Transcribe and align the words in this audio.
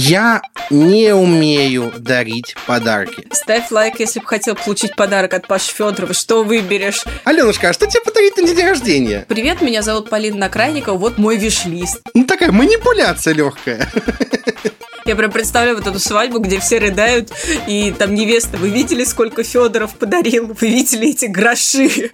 Я 0.00 0.42
не 0.70 1.12
умею 1.12 1.92
дарить 1.98 2.54
подарки. 2.68 3.26
Ставь 3.32 3.72
лайк, 3.72 3.98
если 3.98 4.20
бы 4.20 4.26
хотел 4.26 4.54
получить 4.54 4.94
подарок 4.94 5.34
от 5.34 5.48
Паши 5.48 5.74
Федорова. 5.74 6.14
Что 6.14 6.44
выберешь? 6.44 7.02
Аленушка, 7.24 7.70
а 7.70 7.72
что 7.72 7.88
тебе 7.88 8.00
подарить 8.02 8.36
на 8.36 8.44
день 8.44 8.64
рождения? 8.64 9.26
Привет, 9.28 9.60
меня 9.60 9.82
зовут 9.82 10.08
Полина 10.08 10.36
Накрайникова. 10.36 10.96
Вот 10.96 11.18
мой 11.18 11.36
виш-лист. 11.36 12.00
Ну, 12.14 12.24
такая 12.26 12.52
манипуляция 12.52 13.34
легкая. 13.34 13.90
Я 15.04 15.16
прям 15.16 15.32
представляю 15.32 15.76
вот 15.76 15.88
эту 15.88 15.98
свадьбу, 15.98 16.38
где 16.38 16.60
все 16.60 16.78
рыдают, 16.78 17.32
и 17.66 17.92
там 17.98 18.14
невеста, 18.14 18.56
вы 18.56 18.68
видели, 18.68 19.02
сколько 19.02 19.42
Федоров 19.42 19.96
подарил? 19.96 20.54
Вы 20.60 20.68
видели 20.68 21.08
эти 21.08 21.24
гроши? 21.24 22.12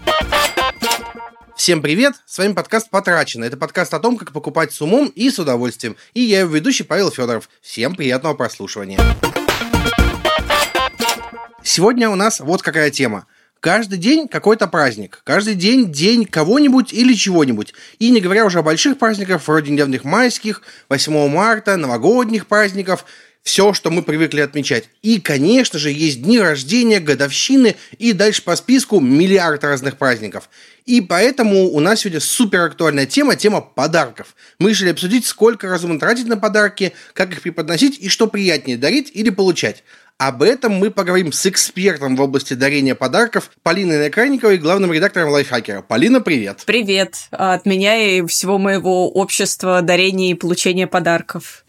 Всем 1.56 1.82
привет! 1.82 2.14
С 2.26 2.38
вами 2.38 2.52
подкаст 2.52 2.90
«Потрачено». 2.90 3.44
Это 3.44 3.56
подкаст 3.56 3.94
о 3.94 4.00
том, 4.00 4.16
как 4.16 4.32
покупать 4.32 4.72
с 4.72 4.82
умом 4.82 5.06
и 5.14 5.30
с 5.30 5.38
удовольствием. 5.38 5.96
И 6.12 6.20
я 6.20 6.40
его 6.40 6.52
ведущий 6.52 6.82
Павел 6.82 7.12
Федоров. 7.12 7.48
Всем 7.60 7.94
приятного 7.94 8.34
прослушивания. 8.34 8.98
Сегодня 11.62 12.10
у 12.10 12.16
нас 12.16 12.40
вот 12.40 12.60
какая 12.60 12.90
тема. 12.90 13.26
Каждый 13.60 13.98
день 13.98 14.26
какой-то 14.26 14.66
праздник. 14.66 15.22
Каждый 15.22 15.54
день 15.54 15.92
день 15.92 16.26
кого-нибудь 16.26 16.92
или 16.92 17.14
чего-нибудь. 17.14 17.72
И 18.00 18.10
не 18.10 18.20
говоря 18.20 18.44
уже 18.44 18.58
о 18.58 18.62
больших 18.62 18.98
праздниках, 18.98 19.46
вроде 19.46 19.70
недавних 19.70 20.02
майских, 20.02 20.60
8 20.88 21.28
марта, 21.28 21.76
новогодних 21.76 22.46
праздников– 22.46 23.04
все, 23.44 23.74
что 23.74 23.90
мы 23.90 24.02
привыкли 24.02 24.40
отмечать. 24.40 24.88
И, 25.02 25.20
конечно 25.20 25.78
же, 25.78 25.90
есть 25.90 26.22
дни 26.22 26.40
рождения, 26.40 26.98
годовщины 26.98 27.76
и 27.98 28.12
дальше 28.12 28.42
по 28.42 28.56
списку 28.56 29.00
миллиард 29.00 29.62
разных 29.62 29.98
праздников. 29.98 30.48
И 30.86 31.02
поэтому 31.02 31.68
у 31.68 31.78
нас 31.80 32.00
сегодня 32.00 32.20
супер 32.20 32.62
актуальная 32.62 33.06
тема, 33.06 33.36
тема 33.36 33.60
подарков. 33.60 34.34
Мы 34.58 34.70
решили 34.70 34.90
обсудить, 34.90 35.26
сколько 35.26 35.68
разумно 35.68 36.00
тратить 36.00 36.26
на 36.26 36.38
подарки, 36.38 36.94
как 37.12 37.32
их 37.32 37.42
преподносить 37.42 37.98
и 37.98 38.08
что 38.08 38.26
приятнее 38.26 38.78
дарить 38.78 39.10
или 39.12 39.28
получать. 39.28 39.84
Об 40.16 40.42
этом 40.42 40.74
мы 40.74 40.90
поговорим 40.90 41.32
с 41.32 41.44
экспертом 41.44 42.14
в 42.14 42.20
области 42.20 42.54
дарения 42.54 42.94
подарков 42.94 43.50
Полиной 43.62 43.98
Накрайниковой, 43.98 44.58
главным 44.58 44.92
редактором 44.92 45.30
Лайфхакера. 45.30 45.82
Полина, 45.82 46.20
привет. 46.20 46.62
Привет. 46.64 47.16
От 47.32 47.66
меня 47.66 47.96
и 48.00 48.24
всего 48.26 48.58
моего 48.58 49.10
общества 49.10 49.82
дарения 49.82 50.30
и 50.30 50.34
получения 50.34 50.86
подарков. 50.86 51.63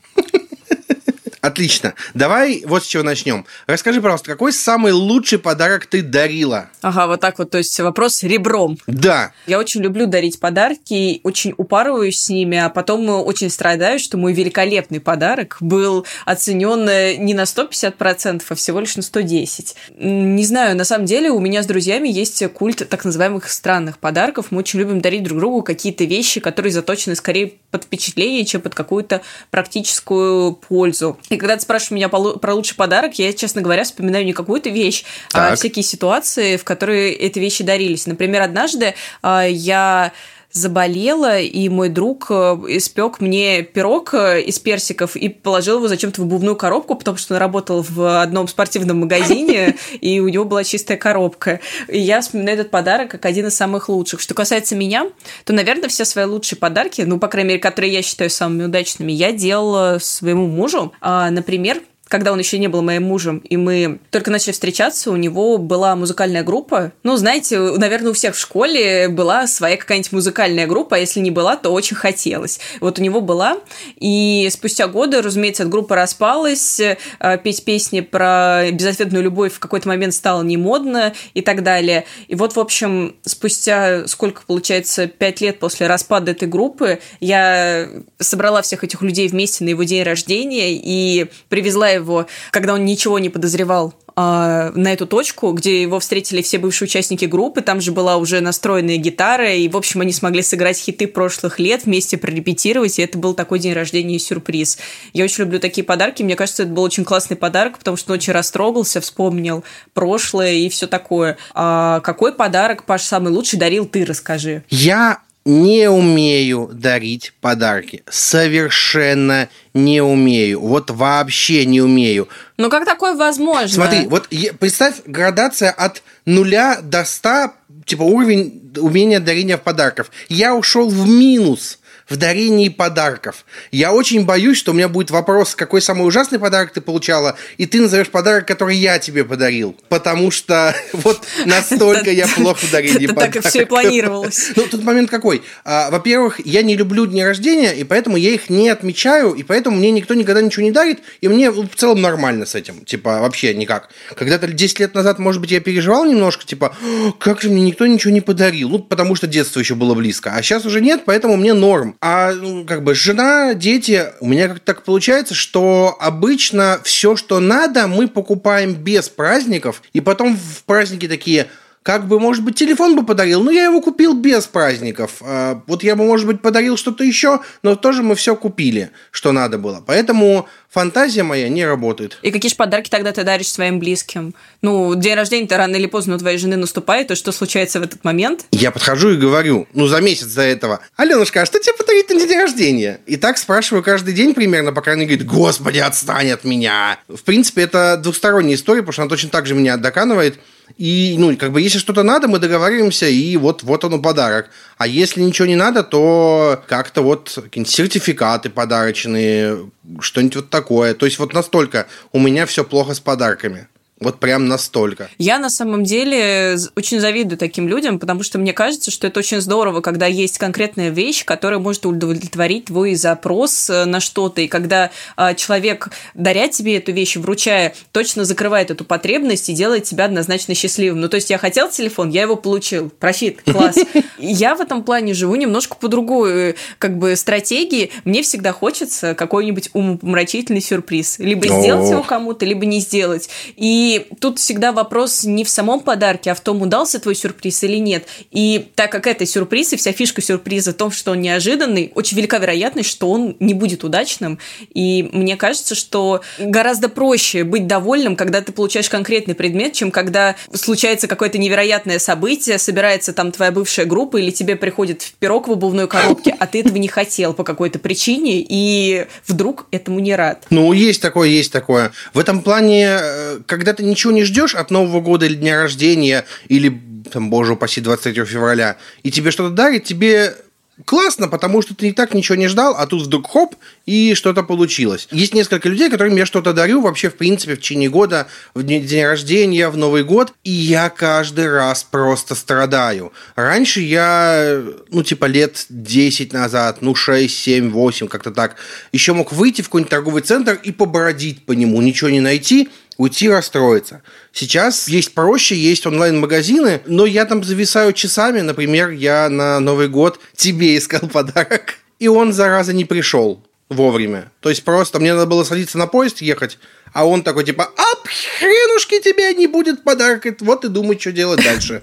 Отлично. 1.45 1.93
Давай 2.15 2.63
вот 2.65 2.83
с 2.83 2.87
чего 2.87 3.03
начнем. 3.03 3.45
Расскажи, 3.67 4.01
пожалуйста, 4.01 4.31
какой 4.31 4.51
самый 4.51 4.93
лучший 4.93 5.37
подарок 5.37 5.85
ты 5.85 6.01
дарила? 6.01 6.69
Ага, 6.81 7.05
вот 7.05 7.19
так 7.19 7.37
вот, 7.37 7.51
то 7.51 7.59
есть 7.59 7.79
вопрос 7.79 8.23
ребром. 8.23 8.79
Да. 8.87 9.31
Я 9.45 9.59
очень 9.59 9.81
люблю 9.81 10.07
дарить 10.07 10.39
подарки, 10.39 11.19
очень 11.21 11.53
упарываюсь 11.57 12.19
с 12.19 12.29
ними, 12.29 12.57
а 12.57 12.69
потом 12.69 13.07
очень 13.09 13.51
страдаю, 13.51 13.99
что 13.99 14.17
мой 14.17 14.33
великолепный 14.33 14.99
подарок 14.99 15.57
был 15.59 16.07
оценен 16.25 16.85
не 17.23 17.35
на 17.35 17.43
150%, 17.43 18.43
а 18.49 18.55
всего 18.55 18.79
лишь 18.79 18.95
на 18.95 19.01
110%. 19.01 19.75
Не 19.99 20.45
знаю, 20.45 20.75
на 20.75 20.83
самом 20.83 21.05
деле 21.05 21.29
у 21.29 21.39
меня 21.39 21.61
с 21.61 21.67
друзьями 21.67 22.09
есть 22.09 22.43
культ 22.53 22.89
так 22.89 23.05
называемых 23.05 23.47
странных 23.51 23.99
подарков. 23.99 24.47
Мы 24.49 24.59
очень 24.59 24.79
любим 24.79 24.99
дарить 24.99 25.21
друг 25.21 25.37
другу 25.37 25.61
какие-то 25.61 26.05
вещи, 26.05 26.39
которые 26.39 26.71
заточены 26.71 27.15
скорее 27.15 27.53
под 27.69 27.83
впечатление, 27.83 28.45
чем 28.45 28.61
под 28.61 28.73
какую-то 28.73 29.21
практическую 29.51 30.53
пользу. 30.53 31.19
И 31.35 31.37
когда 31.37 31.55
ты 31.55 31.61
спрашиваешь 31.61 31.91
меня 31.91 32.09
про 32.09 32.53
лучший 32.53 32.75
подарок, 32.75 33.19
я, 33.19 33.33
честно 33.33 33.61
говоря, 33.61 33.83
вспоминаю 33.83 34.25
не 34.25 34.33
какую-то 34.33 34.69
вещь, 34.69 35.03
а 35.31 35.33
так. 35.33 35.53
а 35.53 35.55
всякие 35.55 35.83
ситуации, 35.83 36.57
в 36.57 36.63
которые 36.63 37.13
эти 37.13 37.39
вещи 37.39 37.63
дарились. 37.63 38.07
Например, 38.07 38.41
однажды 38.41 38.95
а, 39.21 39.43
я 39.45 40.13
заболела, 40.55 41.41
и 41.41 41.67
мой 41.67 41.89
друг 41.89 42.27
э, 42.29 42.33
испек 42.69 43.19
мне 43.19 43.61
пирог 43.61 44.13
э, 44.13 44.41
из 44.41 44.57
персиков 44.57 45.17
и 45.17 45.27
положил 45.27 45.77
его 45.77 45.89
зачем-то 45.89 46.21
в 46.21 46.23
обувную 46.23 46.55
коробку, 46.55 46.95
потому 46.95 47.17
что 47.17 47.33
он 47.33 47.41
работал 47.41 47.85
в 47.87 48.21
одном 48.21 48.47
спортивном 48.47 49.01
магазине, 49.01 49.75
и 50.01 50.21
у 50.21 50.29
него 50.29 50.45
была 50.45 50.63
чистая 50.63 50.97
коробка. 50.97 51.59
И 51.89 51.99
я 51.99 52.21
вспоминаю 52.21 52.57
этот 52.57 52.71
подарок 52.71 53.11
как 53.11 53.25
один 53.25 53.47
из 53.47 53.55
самых 53.55 53.89
лучших. 53.89 54.21
Что 54.21 54.33
касается 54.33 54.77
меня, 54.77 55.07
то, 55.43 55.51
наверное, 55.51 55.89
все 55.89 56.05
свои 56.05 56.23
лучшие 56.23 56.57
подарки, 56.57 57.01
ну, 57.01 57.19
по 57.19 57.27
крайней 57.27 57.49
мере, 57.49 57.59
которые 57.59 57.91
я 57.91 58.01
считаю 58.01 58.29
самыми 58.29 58.63
удачными, 58.63 59.11
я 59.11 59.33
делала 59.33 59.97
своему 59.99 60.47
мужу. 60.47 60.93
А, 61.01 61.29
например, 61.31 61.81
когда 62.15 62.31
он 62.31 62.39
еще 62.39 62.59
не 62.59 62.69
был 62.69 62.81
моим 62.81 63.03
мужем, 63.03 63.39
и 63.39 63.57
мы 63.57 63.99
только 64.09 64.31
начали 64.31 64.53
встречаться, 64.53 65.11
у 65.11 65.17
него 65.17 65.57
была 65.57 65.97
музыкальная 65.97 66.43
группа. 66.43 66.93
Ну, 67.03 67.17
знаете, 67.17 67.59
наверное, 67.59 68.11
у 68.11 68.13
всех 68.13 68.35
в 68.35 68.39
школе 68.39 69.09
была 69.09 69.47
своя 69.47 69.75
какая-нибудь 69.75 70.13
музыкальная 70.13 70.65
группа, 70.65 70.95
а 70.95 70.99
если 70.99 71.19
не 71.19 71.29
была, 71.29 71.57
то 71.57 71.71
очень 71.71 71.97
хотелось. 71.97 72.61
Вот 72.79 72.99
у 72.99 73.01
него 73.01 73.19
была, 73.19 73.57
и 73.97 74.47
спустя 74.49 74.87
годы, 74.87 75.21
разумеется, 75.21 75.63
эта 75.63 75.69
группа 75.69 75.97
распалась, 75.97 76.79
э, 76.79 76.97
петь 77.43 77.65
песни 77.65 77.99
про 77.99 78.71
безответную 78.71 79.21
любовь 79.21 79.53
в 79.53 79.59
какой-то 79.59 79.89
момент 79.89 80.13
стало 80.13 80.41
не 80.41 80.55
модно 80.55 81.13
и 81.33 81.41
так 81.41 81.63
далее. 81.63 82.05
И 82.29 82.35
вот, 82.35 82.55
в 82.55 82.59
общем, 82.61 83.17
спустя 83.23 84.07
сколько, 84.07 84.43
получается, 84.47 85.07
пять 85.07 85.41
лет 85.41 85.59
после 85.59 85.87
распада 85.87 86.31
этой 86.31 86.47
группы, 86.47 86.99
я 87.19 87.89
собрала 88.19 88.61
всех 88.61 88.85
этих 88.85 89.01
людей 89.01 89.27
вместе 89.27 89.65
на 89.65 89.69
его 89.69 89.83
день 89.83 90.03
рождения 90.03 90.71
и 90.71 91.25
привезла 91.49 91.89
его, 91.89 92.04
когда 92.51 92.73
он 92.73 92.85
ничего 92.85 93.19
не 93.19 93.29
подозревал 93.29 93.93
а, 94.17 94.71
на 94.75 94.93
эту 94.93 95.07
точку, 95.07 95.51
где 95.51 95.81
его 95.81 95.99
встретили 95.99 96.41
все 96.41 96.57
бывшие 96.57 96.87
участники 96.87 97.25
группы. 97.25 97.61
Там 97.61 97.81
же 97.81 97.91
была 97.91 98.15
уже 98.15 98.39
настроенная 98.39 98.95
гитара, 98.95 99.53
и, 99.53 99.67
в 99.67 99.75
общем, 99.75 100.01
они 100.01 100.13
смогли 100.13 100.41
сыграть 100.41 100.77
хиты 100.77 101.07
прошлых 101.07 101.59
лет, 101.59 101.83
вместе 101.83 102.17
прорепетировать, 102.17 102.97
и 102.97 103.01
это 103.01 103.17
был 103.17 103.33
такой 103.33 103.59
день 103.59 103.73
рождения 103.73 104.15
и 104.15 104.19
сюрприз. 104.19 104.77
Я 105.11 105.25
очень 105.25 105.43
люблю 105.43 105.59
такие 105.59 105.83
подарки. 105.83 106.23
Мне 106.23 106.37
кажется, 106.37 106.63
это 106.63 106.71
был 106.71 106.83
очень 106.83 107.03
классный 107.03 107.35
подарок, 107.35 107.77
потому 107.77 107.97
что 107.97 108.13
он 108.13 108.19
очень 108.19 108.31
растрогался, 108.31 109.01
вспомнил 109.01 109.65
прошлое 109.93 110.53
и 110.53 110.69
все 110.69 110.87
такое. 110.87 111.37
А 111.53 111.99
какой 111.99 112.33
подарок, 112.33 112.85
Паш, 112.85 113.01
самый 113.01 113.33
лучший 113.33 113.59
дарил 113.59 113.85
ты, 113.85 114.05
расскажи. 114.05 114.63
Я 114.69 115.19
не 115.45 115.89
умею 115.89 116.69
дарить 116.73 117.33
подарки. 117.39 118.03
Совершенно 118.09 119.47
не 119.73 120.01
умею. 120.01 120.61
Вот 120.61 120.89
вообще 120.89 121.65
не 121.65 121.81
умею. 121.81 122.27
Ну 122.57 122.69
как 122.69 122.85
такое 122.85 123.15
возможно? 123.15 123.69
Смотри, 123.69 124.07
вот 124.07 124.27
представь 124.59 124.95
градация 125.05 125.69
от 125.69 126.01
нуля 126.25 126.79
до 126.81 127.05
ста, 127.05 127.53
типа 127.85 128.01
уровень 128.01 128.73
умения 128.77 129.19
дарения 129.19 129.57
подарков. 129.57 130.09
Я 130.29 130.55
ушел 130.55 130.89
в 130.89 131.07
минус 131.07 131.79
в 132.07 132.17
дарении 132.17 132.69
подарков. 132.69 133.45
Я 133.71 133.93
очень 133.93 134.25
боюсь, 134.25 134.57
что 134.57 134.71
у 134.71 134.75
меня 134.75 134.87
будет 134.87 135.11
вопрос, 135.11 135.55
какой 135.55 135.81
самый 135.81 136.07
ужасный 136.07 136.39
подарок 136.39 136.71
ты 136.71 136.81
получала, 136.81 137.37
и 137.57 137.65
ты 137.65 137.81
назовешь 137.81 138.09
подарок, 138.09 138.47
который 138.47 138.77
я 138.77 138.99
тебе 138.99 139.23
подарил. 139.23 139.75
Потому 139.89 140.31
что 140.31 140.75
вот 140.93 141.25
настолько 141.45 142.11
я 142.11 142.27
плохо 142.27 142.65
в 142.65 142.71
дарении 142.71 143.07
подарков. 143.07 143.43
Так 143.43 143.51
все 143.51 143.63
и 143.63 143.65
планировалось. 143.65 144.51
Ну, 144.55 144.63
тут 144.67 144.83
момент 144.83 145.09
какой. 145.09 145.43
А, 145.65 145.89
во-первых, 145.89 146.39
я 146.45 146.61
не 146.61 146.77
люблю 146.77 147.05
дни 147.05 147.23
рождения, 147.23 147.73
и 147.73 147.83
поэтому 147.83 148.15
я 148.15 148.31
их 148.31 148.49
не 148.49 148.69
отмечаю, 148.69 149.33
и 149.33 149.43
поэтому 149.43 149.77
мне 149.77 149.91
никто 149.91 150.13
никогда 150.13 150.41
ничего 150.41 150.63
не 150.63 150.71
дарит, 150.71 150.99
и 151.19 151.27
мне 151.27 151.51
в 151.51 151.67
целом 151.75 152.01
нормально 152.01 152.45
с 152.45 152.55
этим. 152.55 152.85
Типа, 152.85 153.19
вообще 153.19 153.53
никак. 153.53 153.89
Когда-то 154.15 154.47
10 154.47 154.79
лет 154.79 154.93
назад, 154.93 155.19
может 155.19 155.41
быть, 155.41 155.51
я 155.51 155.59
переживал 155.59 156.05
немножко, 156.05 156.45
типа, 156.45 156.75
как 157.19 157.41
же 157.41 157.49
мне 157.49 157.63
никто 157.63 157.85
ничего 157.85 158.13
не 158.13 158.21
подарил? 158.21 158.69
Ну, 158.69 158.79
потому 158.79 159.15
что 159.15 159.27
детство 159.27 159.59
еще 159.59 159.75
было 159.75 159.93
близко. 159.93 160.33
А 160.33 160.41
сейчас 160.41 160.65
уже 160.65 160.79
нет, 160.79 161.01
поэтому 161.05 161.35
мне 161.35 161.53
норм. 161.53 161.94
А 162.01 162.33
ну, 162.33 162.65
как 162.65 162.83
бы 162.83 162.93
жена, 162.95 163.53
дети, 163.53 164.05
у 164.19 164.27
меня 164.27 164.47
как-то 164.47 164.65
так 164.65 164.83
получается, 164.83 165.33
что 165.33 165.95
обычно 165.99 166.79
все, 166.83 167.15
что 167.15 167.39
надо, 167.39 167.87
мы 167.87 168.07
покупаем 168.07 168.73
без 168.73 169.09
праздников, 169.09 169.81
и 169.93 170.01
потом 170.01 170.37
в 170.37 170.63
праздники 170.63 171.07
такие– 171.07 171.47
как 171.85 172.07
бы, 172.07 172.19
может 172.19 172.43
быть, 172.43 172.55
телефон 172.55 172.95
бы 172.95 173.05
подарил, 173.05 173.43
но 173.43 173.51
я 173.51 173.65
его 173.65 173.79
купил 173.79 174.15
без 174.15 174.47
праздников. 174.47 175.21
А, 175.21 175.61
вот 175.67 175.83
я 175.83 175.95
бы, 175.95 176.03
может 176.03 176.25
быть, 176.25 176.41
подарил 176.41 176.77
что-то 176.77 177.03
еще, 177.03 177.41
но 177.61 177.75
тоже 177.75 178.01
мы 178.01 178.15
все 178.15 178.35
купили, 178.35 178.89
что 179.11 179.31
надо 179.31 179.59
было. 179.59 179.83
Поэтому 179.85 180.47
фантазия 180.67 181.21
моя 181.21 181.47
не 181.47 181.63
работает. 181.63 182.17
И 182.23 182.31
какие 182.31 182.49
же 182.49 182.55
подарки 182.55 182.89
тогда 182.89 183.11
ты 183.11 183.23
даришь 183.23 183.51
своим 183.51 183.77
близким? 183.77 184.33
Ну, 184.63 184.95
день 184.95 185.13
рождения-то 185.13 185.57
рано 185.57 185.75
или 185.75 185.85
поздно 185.85 186.15
у 186.15 186.17
твоей 186.17 186.39
жены 186.39 186.55
наступает, 186.55 187.11
и 187.11 187.15
что 187.15 187.31
случается 187.31 187.79
в 187.79 187.83
этот 187.83 188.03
момент? 188.03 188.47
Я 188.49 188.71
подхожу 188.71 189.11
и 189.11 189.15
говорю, 189.15 189.67
ну, 189.75 189.85
за 189.85 190.01
месяц 190.01 190.33
до 190.33 190.41
этого, 190.41 190.79
Аленушка, 190.95 191.43
а 191.43 191.45
что 191.45 191.59
тебе 191.59 191.75
подарить 191.75 192.09
на 192.09 192.25
день 192.25 192.39
рождения? 192.39 192.99
И 193.05 193.15
так 193.15 193.37
спрашиваю 193.37 193.83
каждый 193.83 194.15
день 194.15 194.33
примерно, 194.33 194.73
пока 194.73 194.93
она 194.93 195.03
говорит, 195.03 195.23
господи, 195.27 195.77
отстань 195.77 196.31
от 196.31 196.45
меня. 196.45 196.97
В 197.07 197.21
принципе, 197.21 197.61
это 197.61 197.95
двухсторонняя 197.97 198.55
история, 198.55 198.81
потому 198.81 198.93
что 198.93 199.01
она 199.03 199.09
точно 199.09 199.29
так 199.29 199.45
же 199.45 199.53
меня 199.53 199.77
доканывает. 199.77 200.39
И, 200.77 201.15
ну, 201.17 201.35
как 201.37 201.51
бы, 201.51 201.61
если 201.61 201.77
что-то 201.77 202.03
надо, 202.03 202.27
мы 202.27 202.39
договариваемся, 202.39 203.07
и 203.07 203.37
вот, 203.37 203.63
вот 203.63 203.83
оно 203.83 203.99
подарок. 203.99 204.49
А 204.77 204.87
если 204.87 205.21
ничего 205.21 205.47
не 205.47 205.55
надо, 205.55 205.83
то 205.83 206.61
как-то 206.67 207.01
вот 207.01 207.31
какие-нибудь 207.33 207.73
сертификаты 207.73 208.49
подарочные, 208.49 209.69
что-нибудь 209.99 210.35
вот 210.35 210.49
такое. 210.49 210.93
То 210.93 211.05
есть 211.05 211.19
вот 211.19 211.33
настолько 211.33 211.87
у 212.11 212.19
меня 212.19 212.45
все 212.45 212.63
плохо 212.63 212.93
с 212.93 212.99
подарками. 212.99 213.67
Вот 214.01 214.19
прям 214.19 214.49
настолько. 214.49 215.09
Я 215.17 215.39
на 215.39 215.49
самом 215.49 215.85
деле 215.85 216.57
очень 216.75 216.99
завидую 216.99 217.37
таким 217.37 217.69
людям, 217.69 217.97
потому 217.97 218.23
что 218.23 218.37
мне 218.37 218.51
кажется, 218.51 218.91
что 218.91 219.07
это 219.07 219.21
очень 219.21 219.39
здорово, 219.39 219.79
когда 219.79 220.05
есть 220.05 220.37
конкретная 220.37 220.89
вещь, 220.89 221.23
которая 221.23 221.59
может 221.59 221.85
удовлетворить 221.85 222.65
твой 222.65 222.95
запрос 222.95 223.69
э, 223.69 223.85
на 223.85 224.01
что-то. 224.01 224.41
И 224.41 224.47
когда 224.47 224.91
э, 225.15 225.33
человек, 225.35 225.91
даря 226.13 226.49
тебе 226.49 226.75
эту 226.75 226.91
вещь, 226.91 227.15
вручая, 227.15 227.73
точно 227.93 228.25
закрывает 228.25 228.69
эту 228.69 228.83
потребность 228.83 229.47
и 229.47 229.53
делает 229.53 229.85
тебя 229.85 230.05
однозначно 230.05 230.55
счастливым. 230.55 230.99
Ну, 230.99 231.07
то 231.07 231.15
есть 231.15 231.29
я 231.29 231.37
хотел 231.37 231.69
телефон, 231.69 232.09
я 232.09 232.23
его 232.23 232.35
получил. 232.35 232.89
Профит, 232.89 233.43
класс. 233.43 233.77
Я 234.17 234.55
в 234.55 234.61
этом 234.61 234.83
плане 234.83 235.13
живу 235.13 235.35
немножко 235.35 235.75
по 235.75 235.87
другой 235.87 236.31
э, 236.51 236.53
как 236.79 236.97
бы 236.97 237.15
стратегии. 237.15 237.91
Мне 238.03 238.23
всегда 238.23 238.51
хочется 238.51 239.15
какой-нибудь 239.15 239.69
умопомрачительный 239.73 240.61
сюрприз. 240.61 241.19
Либо 241.19 241.47
сделать 241.47 241.89
его 241.89 242.03
кому-то, 242.03 242.45
либо 242.45 242.65
не 242.65 242.79
сделать. 242.79 243.29
И 243.55 243.84
и 243.85 244.07
тут 244.19 244.39
всегда 244.39 244.71
вопрос 244.71 245.25
не 245.25 245.43
в 245.43 245.49
самом 245.49 245.79
подарке, 245.79 246.31
а 246.31 246.35
в 246.35 246.39
том, 246.39 246.63
удался 246.63 246.99
твой 246.99 247.13
сюрприз 247.13 247.63
или 247.63 247.77
нет. 247.77 248.07
И 248.31 248.69
так 248.73 248.91
как 248.91 249.05
это 249.05 249.27
сюрприз, 249.27 249.73
и 249.73 249.75
вся 249.75 249.91
фишка 249.91 250.23
сюрприза 250.23 250.71
в 250.71 250.73
том, 250.73 250.89
что 250.89 251.11
он 251.11 251.21
неожиданный, 251.21 251.91
очень 251.93 252.17
велика 252.17 252.39
вероятность, 252.39 252.89
что 252.89 253.11
он 253.11 253.35
не 253.39 253.53
будет 253.53 253.83
удачным. 253.83 254.39
И 254.73 255.07
мне 255.13 255.37
кажется, 255.37 255.75
что 255.75 256.21
гораздо 256.39 256.89
проще 256.89 257.43
быть 257.43 257.67
довольным, 257.67 258.15
когда 258.15 258.41
ты 258.41 258.51
получаешь 258.51 258.89
конкретный 258.89 259.35
предмет, 259.35 259.73
чем 259.73 259.91
когда 259.91 260.35
случается 260.51 261.07
какое-то 261.07 261.37
невероятное 261.37 261.99
событие, 261.99 262.57
собирается 262.57 263.13
там 263.13 263.31
твоя 263.31 263.51
бывшая 263.51 263.85
группа, 263.85 264.17
или 264.17 264.31
тебе 264.31 264.55
приходит 264.55 265.13
пирог 265.19 265.47
в 265.47 265.51
обувной 265.51 265.87
коробке, 265.87 266.35
а 266.39 266.47
ты 266.47 266.61
этого 266.61 266.77
не 266.77 266.87
хотел 266.87 267.33
по 267.33 267.43
какой-то 267.43 267.77
причине, 267.77 268.43
и 268.49 269.05
вдруг 269.27 269.67
этому 269.69 269.99
не 269.99 270.15
рад. 270.15 270.47
Ну, 270.49 270.73
есть 270.73 271.03
такое, 271.03 271.29
есть 271.29 271.51
такое. 271.51 271.91
В 272.15 272.19
этом 272.19 272.41
плане, 272.41 272.97
э, 272.99 273.39
когда 273.45 273.74
ты 273.75 273.83
ничего 273.83 274.11
не 274.11 274.23
ждешь 274.23 274.55
от 274.55 274.71
Нового 274.71 275.01
года 275.01 275.25
или 275.25 275.35
дня 275.35 275.61
рождения, 275.61 276.25
или, 276.47 276.81
там, 277.11 277.29
боже 277.29 277.53
упаси, 277.53 277.81
23 277.81 278.25
февраля, 278.25 278.77
и 279.03 279.11
тебе 279.11 279.31
что-то 279.31 279.53
дарит, 279.53 279.83
тебе 279.83 280.35
классно, 280.83 281.27
потому 281.27 281.61
что 281.61 281.73
ты 281.73 281.85
не 281.85 281.93
так 281.93 282.13
ничего 282.13 282.35
не 282.35 282.47
ждал, 282.47 282.75
а 282.77 282.85
тут 282.85 283.03
вдруг 283.03 283.29
хоп, 283.29 283.55
и 283.85 284.13
что-то 284.13 284.43
получилось. 284.43 285.07
Есть 285.11 285.33
несколько 285.33 285.69
людей, 285.69 285.89
которым 285.89 286.15
я 286.17 286.25
что-то 286.25 286.51
дарю 286.51 286.81
вообще, 286.81 287.09
в 287.09 287.15
принципе, 287.15 287.55
в 287.55 287.59
течение 287.59 287.89
года, 287.89 288.27
в 288.53 288.63
день 288.63 289.05
рождения, 289.05 289.69
в 289.69 289.77
Новый 289.77 290.03
год, 290.03 290.33
и 290.43 290.51
я 290.51 290.89
каждый 290.89 291.49
раз 291.49 291.83
просто 291.83 292.35
страдаю. 292.35 293.13
Раньше 293.35 293.79
я, 293.81 294.61
ну, 294.89 295.03
типа, 295.03 295.25
лет 295.25 295.65
10 295.69 296.33
назад, 296.33 296.81
ну, 296.81 296.93
6, 296.93 297.33
7, 297.33 297.71
8, 297.71 298.07
как-то 298.07 298.31
так, 298.31 298.55
еще 298.91 299.13
мог 299.13 299.31
выйти 299.31 299.61
в 299.61 299.65
какой-нибудь 299.65 299.91
торговый 299.91 300.21
центр 300.23 300.59
и 300.61 300.71
побродить 300.71 301.45
по 301.45 301.53
нему, 301.53 301.81
ничего 301.81 302.09
не 302.09 302.19
найти, 302.19 302.69
уйти 302.97 303.29
расстроиться. 303.29 304.01
Сейчас 304.31 304.87
есть 304.87 305.13
проще, 305.13 305.55
есть 305.55 305.85
онлайн-магазины, 305.85 306.81
но 306.85 307.05
я 307.05 307.25
там 307.25 307.43
зависаю 307.43 307.93
часами. 307.93 308.41
Например, 308.41 308.89
я 308.89 309.29
на 309.29 309.59
Новый 309.59 309.87
год 309.87 310.19
тебе 310.35 310.77
искал 310.77 311.07
подарок, 311.13 311.75
и 311.99 312.07
он, 312.07 312.33
зараза, 312.33 312.73
не 312.73 312.85
пришел 312.85 313.43
вовремя. 313.69 314.31
То 314.41 314.49
есть 314.49 314.63
просто 314.63 314.99
мне 314.99 315.13
надо 315.13 315.25
было 315.25 315.43
садиться 315.43 315.77
на 315.77 315.87
поезд, 315.87 316.21
ехать, 316.21 316.57
а 316.93 317.05
он 317.05 317.23
такой 317.23 317.43
типа, 317.43 317.71
а 317.75 318.07
хренушки 318.39 319.01
тебе 319.01 319.33
не 319.33 319.47
будет 319.47 319.83
подарок, 319.83 320.25
вот 320.41 320.65
и 320.65 320.69
думай, 320.69 320.99
что 320.99 321.11
делать 321.11 321.43
дальше. 321.43 321.81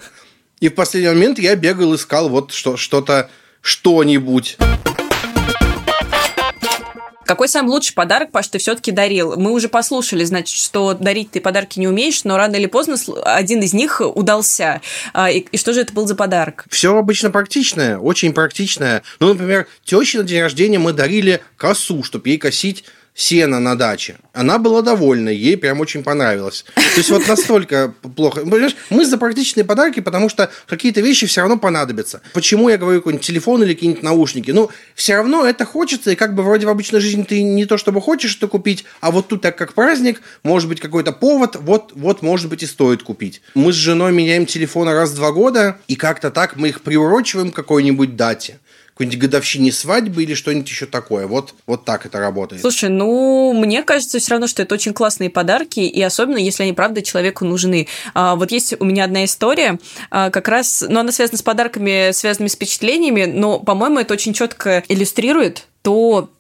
И 0.61 0.69
в 0.69 0.75
последний 0.75 1.11
момент 1.11 1.39
я 1.39 1.57
бегал, 1.57 1.95
искал 1.95 2.29
вот 2.29 2.53
что, 2.53 2.77
что-то, 2.77 3.29
что-нибудь. 3.61 4.59
Какой 7.25 7.49
самый 7.49 7.71
лучший 7.71 7.95
подарок, 7.95 8.31
Паш, 8.31 8.49
ты 8.49 8.59
все-таки 8.59 8.91
дарил? 8.93 9.37
Мы 9.37 9.53
уже 9.53 9.69
послушали, 9.69 10.25
значит, 10.25 10.57
что 10.57 10.95
дарить 10.95 11.31
ты 11.31 11.41
подарки 11.41 11.79
не 11.79 11.89
умеешь, 11.89 12.25
но 12.25 12.37
рано 12.37 12.57
или 12.57 12.67
поздно 12.67 12.97
один 13.25 13.61
из 13.61 13.73
них 13.73 14.01
удался. 14.01 14.81
А, 15.13 15.31
и, 15.31 15.41
и 15.41 15.57
что 15.57 15.73
же 15.73 15.83
это 15.83 15.93
был 15.93 16.07
за 16.07 16.15
подарок? 16.15 16.65
Все 16.69 16.97
обычно 16.97 17.31
практичное, 17.31 17.99
очень 17.99 18.33
практичное. 18.33 19.03
Ну, 19.21 19.29
например, 19.29 19.67
теще 19.85 20.19
на 20.19 20.25
день 20.25 20.43
рождения 20.43 20.79
мы 20.79 20.93
дарили 20.93 21.43
косу, 21.57 22.03
чтобы 22.03 22.29
ей 22.29 22.39
косить 22.39 22.85
сено 23.15 23.61
на 23.61 23.77
даче. 23.77 24.17
Она 24.33 24.59
была 24.59 24.81
довольна, 24.81 25.29
ей 25.29 25.57
прям 25.57 25.81
очень 25.81 26.03
понравилось. 26.03 26.65
То 26.75 26.97
есть 26.97 27.11
вот 27.11 27.29
настолько 27.29 27.93
плохо. 28.17 28.41
Понимаешь, 28.41 28.77
мы 28.89 29.05
за 29.05 29.19
практичные 29.19 29.65
подарки, 29.65 30.01
потому 30.01 30.31
что 30.31 30.51
какие-то 30.67 31.03
вещи 31.03 31.27
все 31.27 31.43
равно 31.43 31.59
понадобятся. 31.59 32.23
Почему 32.33 32.71
я 32.71 32.79
говорю 32.79 33.01
какой-нибудь 33.01 33.27
телефон 33.27 33.63
или 33.63 33.75
какие-нибудь 33.75 34.03
наушники? 34.03 34.51
Ну, 34.51 34.71
все 34.95 35.17
равно 35.17 35.45
это 35.45 35.67
хочется, 35.67 36.11
и 36.11 36.15
как 36.15 36.35
бы 36.35 36.43
вроде 36.43 36.67
в 36.67 36.71
обычной 36.71 37.01
жизни 37.01 37.23
ты 37.23 37.43
не 37.43 37.67
то 37.67 37.77
чтобы 37.77 38.01
хочешь 38.01 38.37
это 38.37 38.49
купить, 38.49 38.85
а 39.01 39.11
вот 39.11 39.29
тут 39.29 39.43
так 39.43 39.57
как 39.57 39.75
праздник, 39.75 40.23
может 40.43 40.69
быть 40.69 40.81
какой-то 40.81 41.13
повод, 41.13 41.57
вот, 41.61 41.93
вот 41.95 42.23
может 42.23 42.49
быть 42.49 42.63
и 42.63 42.67
стоит 42.67 43.03
купить. 43.03 43.43
Мы 43.55 43.73
с 43.73 43.77
женой 43.77 44.13
меняем 44.13 44.47
телефоны 44.47 44.93
раз 44.93 45.11
в 45.11 45.17
два 45.17 45.33
года, 45.33 45.79
и 45.87 45.97
как-то 45.97 46.31
так 46.31 46.57
мы 46.57 46.69
их 46.69 46.81
приурочиваем 46.81 47.51
к 47.51 47.57
какой-нибудь 47.57 48.17
дате 48.17 48.59
какой-нибудь 48.95 49.19
годовщине 49.19 49.73
свадьбы 49.73 50.23
или 50.23 50.35
что-нибудь 50.35 50.69
еще 50.69 50.87
такое. 50.87 51.27
Вот, 51.27 51.55
вот 51.67 51.85
так 51.85 52.07
это 52.07 52.19
работает. 52.21 52.61
Слушай, 52.61 52.91
ну, 52.91 53.53
мне 53.55 53.83
кажется 53.83 54.19
все 54.19 54.33
равно, 54.33 54.47
что 54.47 54.63
это 54.63 54.75
очень 54.75 54.93
классные 54.93 55.31
подарки, 55.31 55.81
и 55.81 56.03
особенно, 56.03 56.37
если 56.37 56.65
они, 56.65 56.73
правда, 56.73 57.03
человеку 57.03 57.45
нужны. 57.45 57.89
А, 58.15 58.37
вот 58.37 58.53
есть 58.53 58.75
у 58.79 58.85
меня 58.85 59.05
одна 59.05 59.25
история, 59.25 59.79
а, 60.11 60.31
как 60.31 60.49
раз, 60.49 60.85
ну, 60.87 61.01
она 61.01 61.11
связана 61.13 61.39
с 61.39 61.43
подарками, 61.43 62.13
связанными 62.13 62.49
с 62.49 62.55
впечатлениями, 62.55 63.25
но, 63.25 63.59
по-моему, 63.59 63.99
это 63.99 64.15
очень 64.15 64.35
четко 64.35 64.85
иллюстрирует 64.89 65.67
то, 65.83 66.31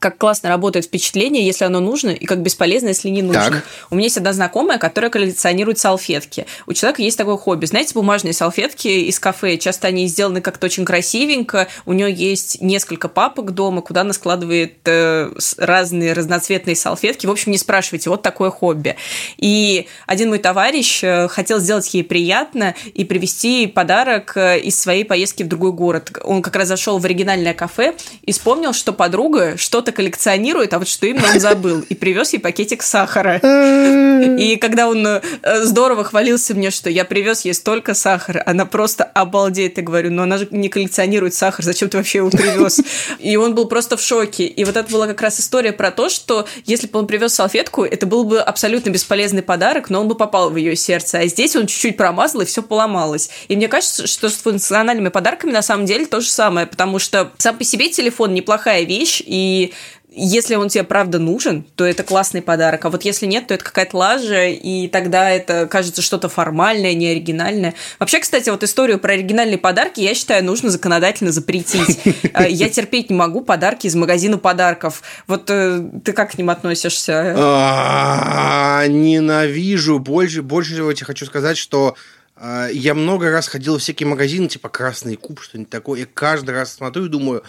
как 0.00 0.16
классно 0.16 0.48
работает 0.48 0.86
впечатление, 0.86 1.44
если 1.46 1.64
оно 1.64 1.78
нужно, 1.78 2.08
и 2.08 2.24
как 2.24 2.40
бесполезно, 2.40 2.88
если 2.88 3.10
не 3.10 3.22
нужно. 3.22 3.50
Так. 3.50 3.64
У 3.90 3.94
меня 3.94 4.06
есть 4.06 4.16
одна 4.16 4.32
знакомая, 4.32 4.78
которая 4.78 5.10
коллекционирует 5.10 5.78
салфетки. 5.78 6.46
У 6.66 6.72
человека 6.72 7.02
есть 7.02 7.18
такое 7.18 7.36
хобби. 7.36 7.66
Знаете, 7.66 7.92
бумажные 7.94 8.32
салфетки 8.32 8.88
из 8.88 9.20
кафе, 9.20 9.58
часто 9.58 9.88
они 9.88 10.06
сделаны 10.06 10.40
как-то 10.40 10.66
очень 10.66 10.86
красивенько. 10.86 11.68
У 11.84 11.92
нее 11.92 12.12
есть 12.12 12.62
несколько 12.62 13.08
папок 13.08 13.52
дома, 13.52 13.82
куда 13.82 14.00
она 14.00 14.14
складывает 14.14 14.78
э, 14.86 15.30
разные 15.58 16.14
разноцветные 16.14 16.76
салфетки. 16.76 17.26
В 17.26 17.30
общем, 17.30 17.52
не 17.52 17.58
спрашивайте, 17.58 18.08
вот 18.08 18.22
такое 18.22 18.50
хобби. 18.50 18.96
И 19.36 19.86
один 20.06 20.30
мой 20.30 20.38
товарищ 20.38 21.04
э, 21.04 21.28
хотел 21.28 21.58
сделать 21.60 21.92
ей 21.92 22.04
приятно 22.04 22.74
и 22.94 23.04
привезти 23.04 23.66
подарок 23.66 24.32
э, 24.36 24.60
из 24.60 24.80
своей 24.80 25.04
поездки 25.04 25.42
в 25.42 25.48
другой 25.48 25.72
город. 25.72 26.10
Он 26.24 26.40
как 26.40 26.56
раз 26.56 26.68
зашел 26.68 26.98
в 26.98 27.04
оригинальное 27.04 27.52
кафе 27.52 27.94
и 28.22 28.32
вспомнил, 28.32 28.72
что 28.72 28.94
подруга 28.94 29.58
что-то 29.58 29.89
что-то 29.90 29.92
коллекционирует, 29.92 30.72
а 30.74 30.78
вот 30.78 30.88
что 30.88 31.06
именно 31.06 31.28
он 31.32 31.40
забыл. 31.40 31.80
И 31.88 31.94
привез 31.94 32.32
ей 32.32 32.38
пакетик 32.38 32.82
сахара. 32.82 33.38
И 33.38 34.56
когда 34.56 34.88
он 34.88 35.06
э, 35.06 35.20
здорово 35.64 36.04
хвалился 36.04 36.54
мне, 36.54 36.70
что 36.70 36.90
я 36.90 37.04
привез 37.04 37.42
ей 37.42 37.54
столько 37.54 37.94
сахара, 37.94 38.42
она 38.46 38.66
просто 38.66 39.04
обалдеет. 39.04 39.76
Я 39.76 39.82
говорю, 39.82 40.10
ну 40.10 40.22
она 40.22 40.38
же 40.38 40.48
не 40.50 40.68
коллекционирует 40.68 41.34
сахар, 41.34 41.64
зачем 41.64 41.88
ты 41.88 41.96
вообще 41.96 42.18
его 42.18 42.30
привез? 42.30 42.80
И 43.18 43.36
он 43.36 43.54
был 43.54 43.66
просто 43.66 43.96
в 43.96 44.02
шоке. 44.02 44.46
И 44.46 44.64
вот 44.64 44.76
это 44.76 44.90
была 44.90 45.06
как 45.06 45.20
раз 45.22 45.40
история 45.40 45.72
про 45.72 45.90
то, 45.90 46.08
что 46.08 46.46
если 46.64 46.86
бы 46.86 46.98
он 46.98 47.06
привез 47.06 47.34
салфетку, 47.34 47.84
это 47.84 48.06
был 48.06 48.24
бы 48.24 48.40
абсолютно 48.40 48.90
бесполезный 48.90 49.42
подарок, 49.42 49.90
но 49.90 50.00
он 50.00 50.08
бы 50.08 50.14
попал 50.14 50.50
в 50.50 50.56
ее 50.56 50.76
сердце. 50.76 51.18
А 51.18 51.26
здесь 51.26 51.56
он 51.56 51.66
чуть-чуть 51.66 51.96
промазал, 51.96 52.42
и 52.42 52.44
все 52.44 52.62
поломалось. 52.62 53.30
И 53.48 53.56
мне 53.56 53.68
кажется, 53.68 54.06
что 54.06 54.28
с 54.28 54.34
функциональными 54.34 55.08
подарками 55.08 55.52
на 55.52 55.62
самом 55.62 55.86
деле 55.86 56.06
то 56.06 56.20
же 56.20 56.28
самое, 56.28 56.66
потому 56.66 56.98
что 56.98 57.32
сам 57.38 57.56
по 57.56 57.64
себе 57.64 57.88
телефон 57.88 58.34
неплохая 58.34 58.84
вещь, 58.84 59.22
и 59.24 59.72
если 60.12 60.56
он 60.56 60.68
тебе 60.68 60.82
правда 60.82 61.18
нужен, 61.18 61.64
то 61.76 61.84
это 61.84 62.02
классный 62.02 62.42
подарок. 62.42 62.84
А 62.84 62.90
вот 62.90 63.04
если 63.04 63.26
нет, 63.26 63.46
то 63.46 63.54
это 63.54 63.64
какая-то 63.64 63.96
лажа, 63.96 64.48
и 64.48 64.88
тогда 64.88 65.30
это 65.30 65.66
кажется 65.66 66.02
что-то 66.02 66.28
формальное, 66.28 66.94
неоригинальное. 66.94 67.74
Вообще, 67.98 68.18
кстати, 68.18 68.50
вот 68.50 68.62
историю 68.64 68.98
про 68.98 69.12
оригинальные 69.12 69.58
подарки, 69.58 70.00
я 70.00 70.14
считаю, 70.14 70.44
нужно 70.44 70.70
законодательно 70.70 71.32
запретить. 71.32 72.00
А, 72.32 72.46
я 72.46 72.68
терпеть 72.68 73.10
не 73.10 73.16
могу 73.16 73.40
подарки 73.40 73.86
из 73.86 73.94
магазина 73.94 74.38
подарков. 74.38 75.02
Вот 75.26 75.50
э, 75.50 75.82
ты 76.04 76.12
как 76.12 76.32
к 76.32 76.38
ним 76.38 76.50
относишься? 76.50 77.34
А, 77.36 78.86
ненавижу. 78.86 79.98
Больше, 79.98 80.42
больше 80.42 80.74
всего 80.74 80.92
тебе 80.92 81.06
хочу 81.06 81.26
сказать, 81.26 81.56
что 81.56 81.96
а, 82.36 82.68
я 82.68 82.94
много 82.94 83.30
раз 83.30 83.48
ходил 83.48 83.78
в 83.78 83.80
всякие 83.80 84.06
магазины, 84.06 84.48
типа 84.48 84.68
Красный 84.68 85.16
Куб, 85.16 85.40
что-нибудь 85.40 85.70
такое, 85.70 86.02
и 86.02 86.04
каждый 86.04 86.50
раз 86.54 86.74
смотрю 86.74 87.06
и 87.06 87.08
думаю, 87.08 87.42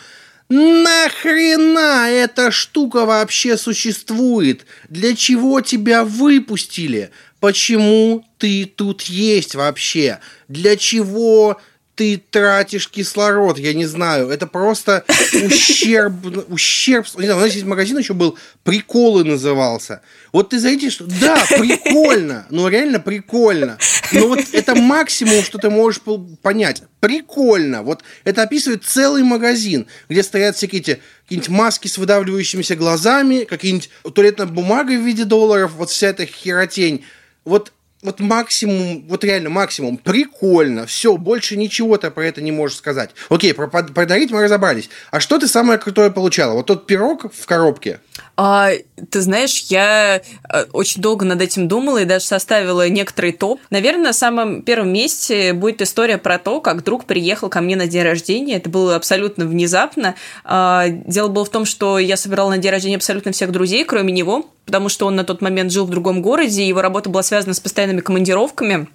Нахрена 0.53 2.09
эта 2.09 2.51
штука 2.51 3.05
вообще 3.05 3.55
существует? 3.55 4.65
Для 4.89 5.15
чего 5.15 5.61
тебя 5.61 6.03
выпустили? 6.03 7.11
Почему 7.39 8.25
ты 8.37 8.65
тут 8.65 9.03
есть 9.03 9.55
вообще? 9.55 10.19
Для 10.49 10.75
чего 10.75 11.61
ты 11.95 12.17
тратишь 12.17 12.89
кислород, 12.89 13.59
я 13.59 13.73
не 13.73 13.85
знаю. 13.85 14.29
Это 14.29 14.47
просто 14.47 15.03
ущерб, 15.45 16.13
ущерб. 16.49 17.05
Не 17.17 17.25
знаю, 17.25 17.37
у 17.37 17.41
нас 17.41 17.53
есть 17.53 17.65
магазин 17.65 17.97
еще 17.97 18.13
был, 18.13 18.37
приколы 18.63 19.23
назывался. 19.23 20.01
Вот 20.31 20.49
ты 20.49 20.59
зайдешь, 20.59 20.97
да, 20.99 21.43
прикольно, 21.49 22.47
ну 22.49 22.67
реально 22.67 22.99
прикольно. 22.99 23.77
Но 24.11 24.27
вот 24.27 24.39
это 24.53 24.75
максимум, 24.75 25.43
что 25.43 25.57
ты 25.57 25.69
можешь 25.69 26.01
понять. 26.41 26.83
Прикольно. 26.99 27.83
Вот 27.83 28.03
это 28.23 28.43
описывает 28.43 28.85
целый 28.85 29.23
магазин, 29.23 29.87
где 30.09 30.23
стоят 30.23 30.55
всякие 30.55 30.81
эти 30.81 31.01
какие-нибудь 31.23 31.49
маски 31.49 31.87
с 31.87 31.97
выдавливающимися 31.97 32.75
глазами, 32.75 33.43
какие-нибудь 33.43 33.89
туалетная 34.13 34.47
бумага 34.47 34.91
в 34.91 35.05
виде 35.05 35.23
долларов, 35.23 35.71
вот 35.75 35.89
вся 35.89 36.07
эта 36.07 36.25
херотень 36.25 37.03
вот 37.45 37.73
вот 38.03 38.19
максимум, 38.19 39.05
вот 39.07 39.23
реально 39.23 39.49
максимум, 39.49 39.97
прикольно, 39.97 40.85
все, 40.85 41.17
больше 41.17 41.55
ничего 41.55 41.97
ты 41.97 42.09
про 42.09 42.25
это 42.25 42.41
не 42.41 42.51
можешь 42.51 42.77
сказать. 42.77 43.11
Окей, 43.29 43.53
про 43.53 43.67
подарить 43.67 44.31
мы 44.31 44.43
разобрались. 44.43 44.89
А 45.11 45.19
что 45.19 45.37
ты 45.37 45.47
самое 45.47 45.77
крутое 45.77 46.11
получала? 46.11 46.53
Вот 46.53 46.65
тот 46.65 46.87
пирог 46.87 47.31
в 47.33 47.45
коробке? 47.45 47.99
А, 48.37 48.71
ты 49.09 49.21
знаешь, 49.21 49.65
я 49.69 50.21
э, 50.49 50.63
очень 50.73 51.01
долго 51.01 51.25
над 51.25 51.41
этим 51.41 51.67
думала 51.67 51.99
и 51.99 52.05
даже 52.05 52.25
составила 52.25 52.89
некоторый 52.89 53.33
топ. 53.33 53.59
Наверное, 53.69 54.05
на 54.05 54.13
самом 54.13 54.63
первом 54.63 54.91
месте 54.91 55.53
будет 55.53 55.81
история 55.81 56.17
про 56.17 56.39
то, 56.39 56.59
как 56.59 56.83
друг 56.83 57.05
приехал 57.05 57.49
ко 57.49 57.61
мне 57.61 57.75
на 57.75 57.87
день 57.87 58.03
рождения. 58.03 58.55
Это 58.55 58.69
было 58.69 58.95
абсолютно 58.95 59.45
внезапно. 59.45 60.15
А, 60.43 60.87
дело 60.89 61.27
было 61.27 61.45
в 61.45 61.49
том, 61.49 61.65
что 61.65 61.99
я 61.99 62.17
собирала 62.17 62.49
на 62.49 62.57
день 62.57 62.71
рождения 62.71 62.95
абсолютно 62.95 63.31
всех 63.31 63.51
друзей, 63.51 63.83
кроме 63.85 64.11
него, 64.11 64.49
потому 64.65 64.89
что 64.89 65.05
он 65.07 65.15
на 65.15 65.23
тот 65.23 65.41
момент 65.41 65.71
жил 65.71 65.85
в 65.85 65.89
другом 65.89 66.21
городе, 66.21 66.63
и 66.63 66.67
его 66.67 66.81
работа 66.81 67.09
была 67.09 67.23
связана 67.23 67.53
с 67.53 67.59
постоянными 67.59 68.01
командировками. 68.01 68.87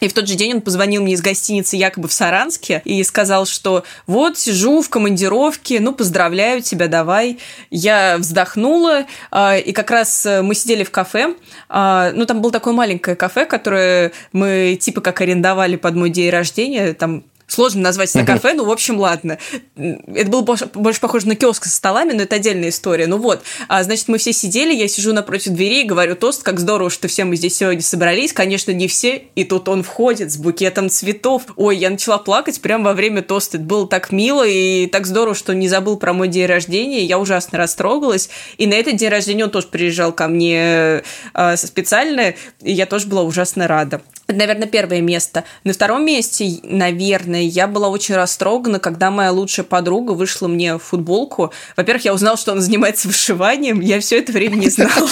И 0.00 0.08
в 0.08 0.12
тот 0.12 0.28
же 0.28 0.34
день 0.34 0.54
он 0.54 0.60
позвонил 0.60 1.02
мне 1.02 1.14
из 1.14 1.22
гостиницы 1.22 1.76
якобы 1.76 2.08
в 2.08 2.12
Саранске 2.12 2.82
и 2.84 3.02
сказал, 3.04 3.46
что 3.46 3.84
вот 4.06 4.36
сижу 4.36 4.82
в 4.82 4.88
командировке, 4.90 5.78
ну 5.80 5.92
поздравляю 5.92 6.62
тебя, 6.62 6.88
давай. 6.88 7.38
Я 7.70 8.16
вздохнула, 8.18 9.06
а, 9.30 9.56
и 9.56 9.72
как 9.72 9.90
раз 9.90 10.26
э, 10.26 10.42
мы 10.42 10.54
сидели 10.56 10.82
в 10.82 10.90
кафе, 10.90 11.36
а, 11.68 12.10
ну 12.12 12.26
там 12.26 12.42
было 12.42 12.50
такое 12.50 12.74
маленькое 12.74 13.16
кафе, 13.16 13.46
которое 13.46 14.12
мы 14.32 14.76
типа 14.80 15.00
как 15.00 15.20
арендовали 15.20 15.76
под 15.76 15.94
мой 15.94 16.10
день 16.10 16.30
рождения, 16.30 16.92
там 16.92 17.24
Сложно 17.46 17.82
назвать 17.82 18.10
это 18.14 18.24
кафе, 18.24 18.54
ну, 18.54 18.64
в 18.64 18.70
общем, 18.70 18.98
ладно. 18.98 19.38
Это 19.76 20.30
было 20.30 20.40
больше, 20.40 20.66
больше 20.72 21.00
похоже 21.00 21.28
на 21.28 21.34
киоск 21.34 21.64
со 21.64 21.70
столами, 21.70 22.12
но 22.12 22.22
это 22.22 22.36
отдельная 22.36 22.70
история. 22.70 23.06
Ну 23.06 23.18
вот, 23.18 23.42
а, 23.68 23.82
значит, 23.82 24.08
мы 24.08 24.18
все 24.18 24.32
сидели, 24.32 24.74
я 24.74 24.88
сижу 24.88 25.12
напротив 25.12 25.52
двери 25.52 25.82
и 25.82 25.84
говорю, 25.84 26.16
тост, 26.16 26.42
как 26.42 26.58
здорово, 26.58 26.90
что 26.90 27.06
все 27.08 27.24
мы 27.24 27.36
здесь 27.36 27.56
сегодня 27.56 27.82
собрались. 27.82 28.32
Конечно, 28.32 28.70
не 28.70 28.88
все, 28.88 29.24
и 29.34 29.44
тут 29.44 29.68
он 29.68 29.82
входит 29.82 30.32
с 30.32 30.36
букетом 30.36 30.88
цветов. 30.88 31.42
Ой, 31.56 31.76
я 31.76 31.90
начала 31.90 32.18
плакать 32.18 32.60
прямо 32.60 32.84
во 32.86 32.92
время 32.94 33.22
тоста. 33.22 33.58
Это 33.58 33.66
было 33.66 33.86
так 33.86 34.10
мило 34.10 34.46
и 34.46 34.86
так 34.86 35.06
здорово, 35.06 35.34
что 35.34 35.54
не 35.54 35.68
забыл 35.68 35.96
про 35.96 36.12
мой 36.12 36.28
день 36.28 36.46
рождения. 36.46 37.04
Я 37.04 37.18
ужасно 37.18 37.58
растрогалась. 37.58 38.30
И 38.56 38.66
на 38.66 38.74
этот 38.74 38.96
день 38.96 39.10
рождения 39.10 39.44
он 39.44 39.50
тоже 39.50 39.66
приезжал 39.68 40.12
ко 40.12 40.28
мне 40.28 41.02
э, 41.34 41.56
специально, 41.56 42.34
и 42.62 42.72
я 42.72 42.86
тоже 42.86 43.06
была 43.06 43.22
ужасно 43.22 43.68
рада. 43.68 44.02
Наверное, 44.28 44.66
первое 44.66 45.00
место. 45.00 45.44
На 45.64 45.72
втором 45.72 46.04
месте, 46.04 46.60
наверное, 46.62 47.42
я 47.42 47.66
была 47.66 47.88
очень 47.88 48.14
растрогана, 48.14 48.78
когда 48.78 49.10
моя 49.10 49.30
лучшая 49.32 49.66
подруга 49.66 50.12
вышла 50.12 50.48
мне 50.48 50.76
в 50.76 50.78
футболку. 50.78 51.52
Во-первых, 51.76 52.04
я 52.04 52.14
узнала, 52.14 52.36
что 52.36 52.52
она 52.52 52.60
занимается 52.60 53.08
вышиванием. 53.08 53.80
Я 53.80 54.00
все 54.00 54.18
это 54.18 54.32
время 54.32 54.56
не 54.56 54.70
знала. 54.70 55.10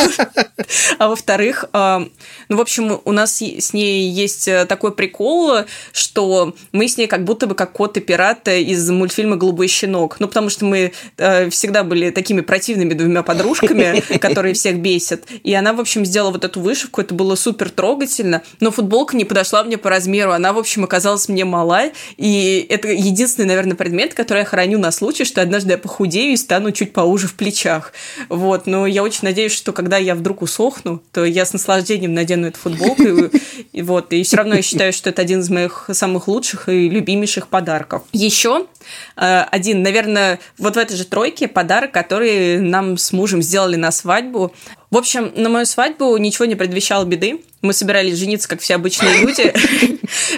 А 0.98 1.08
во-вторых, 1.08 1.66
а, 1.72 2.06
ну, 2.48 2.56
в 2.56 2.60
общем, 2.60 3.00
у 3.04 3.12
нас 3.12 3.42
с 3.42 3.72
ней 3.72 4.08
есть 4.08 4.48
э, 4.48 4.64
такой 4.64 4.94
прикол, 4.94 5.64
что 5.92 6.54
мы 6.72 6.88
с 6.88 6.96
ней 6.96 7.06
как 7.06 7.24
будто 7.24 7.46
бы 7.46 7.54
как 7.54 7.72
кот 7.72 7.96
и 7.96 8.00
пират 8.00 8.48
из 8.48 8.88
мультфильма 8.90 9.36
«Голубой 9.36 9.68
щенок». 9.68 10.16
Ну, 10.20 10.28
потому 10.28 10.48
что 10.48 10.64
мы 10.64 10.92
э, 11.18 11.50
всегда 11.50 11.84
были 11.84 12.10
такими 12.10 12.40
противными 12.40 12.94
двумя 12.94 13.22
подружками, 13.22 14.00
которые 14.18 14.54
всех 14.54 14.78
бесят. 14.78 15.24
И 15.42 15.52
она, 15.52 15.72
в 15.72 15.80
общем, 15.80 16.04
сделала 16.06 16.30
вот 16.30 16.44
эту 16.44 16.60
вышивку. 16.60 17.00
Это 17.00 17.14
было 17.14 17.34
супер 17.34 17.70
трогательно. 17.70 18.42
Но 18.60 18.70
футбол 18.70 19.01
футболка 19.02 19.16
не 19.16 19.24
подошла 19.24 19.64
мне 19.64 19.78
по 19.78 19.90
размеру. 19.90 20.32
Она, 20.32 20.52
в 20.52 20.58
общем, 20.58 20.84
оказалась 20.84 21.28
мне 21.28 21.44
мала. 21.44 21.90
И 22.16 22.64
это 22.68 22.88
единственный, 22.88 23.46
наверное, 23.46 23.74
предмет, 23.74 24.14
который 24.14 24.40
я 24.40 24.44
храню 24.44 24.78
на 24.78 24.92
случай, 24.92 25.24
что 25.24 25.42
однажды 25.42 25.72
я 25.72 25.78
похудею 25.78 26.32
и 26.32 26.36
стану 26.36 26.70
чуть 26.70 26.92
поуже 26.92 27.26
в 27.26 27.34
плечах. 27.34 27.92
Вот. 28.28 28.66
Но 28.66 28.86
я 28.86 29.02
очень 29.02 29.20
надеюсь, 29.22 29.52
что 29.52 29.72
когда 29.72 29.96
я 29.98 30.14
вдруг 30.14 30.42
усохну, 30.42 31.02
то 31.12 31.24
я 31.24 31.44
с 31.44 31.52
наслаждением 31.52 32.14
надену 32.14 32.46
эту 32.46 32.58
футболку. 32.58 33.02
И, 33.02 33.30
и 33.72 33.82
вот. 33.82 34.12
И 34.12 34.22
все 34.22 34.36
равно 34.36 34.54
я 34.54 34.62
считаю, 34.62 34.92
что 34.92 35.10
это 35.10 35.22
один 35.22 35.40
из 35.40 35.50
моих 35.50 35.90
самых 35.92 36.28
лучших 36.28 36.68
и 36.68 36.88
любимейших 36.88 37.48
подарков. 37.48 38.02
Еще 38.12 38.66
э, 39.16 39.42
один, 39.50 39.82
наверное, 39.82 40.38
вот 40.58 40.76
в 40.76 40.78
этой 40.78 40.96
же 40.96 41.04
тройке 41.04 41.48
подарок, 41.48 41.90
который 41.90 42.58
нам 42.60 42.96
с 42.96 43.12
мужем 43.12 43.42
сделали 43.42 43.76
на 43.76 43.90
свадьбу. 43.90 44.54
В 44.92 44.98
общем, 44.98 45.32
на 45.34 45.48
мою 45.48 45.64
свадьбу 45.64 46.14
ничего 46.18 46.44
не 46.44 46.54
предвещало 46.54 47.06
беды. 47.06 47.40
Мы 47.62 47.72
собирались 47.72 48.18
жениться, 48.18 48.46
как 48.46 48.60
все 48.60 48.74
обычные 48.74 49.22
люди. 49.22 49.52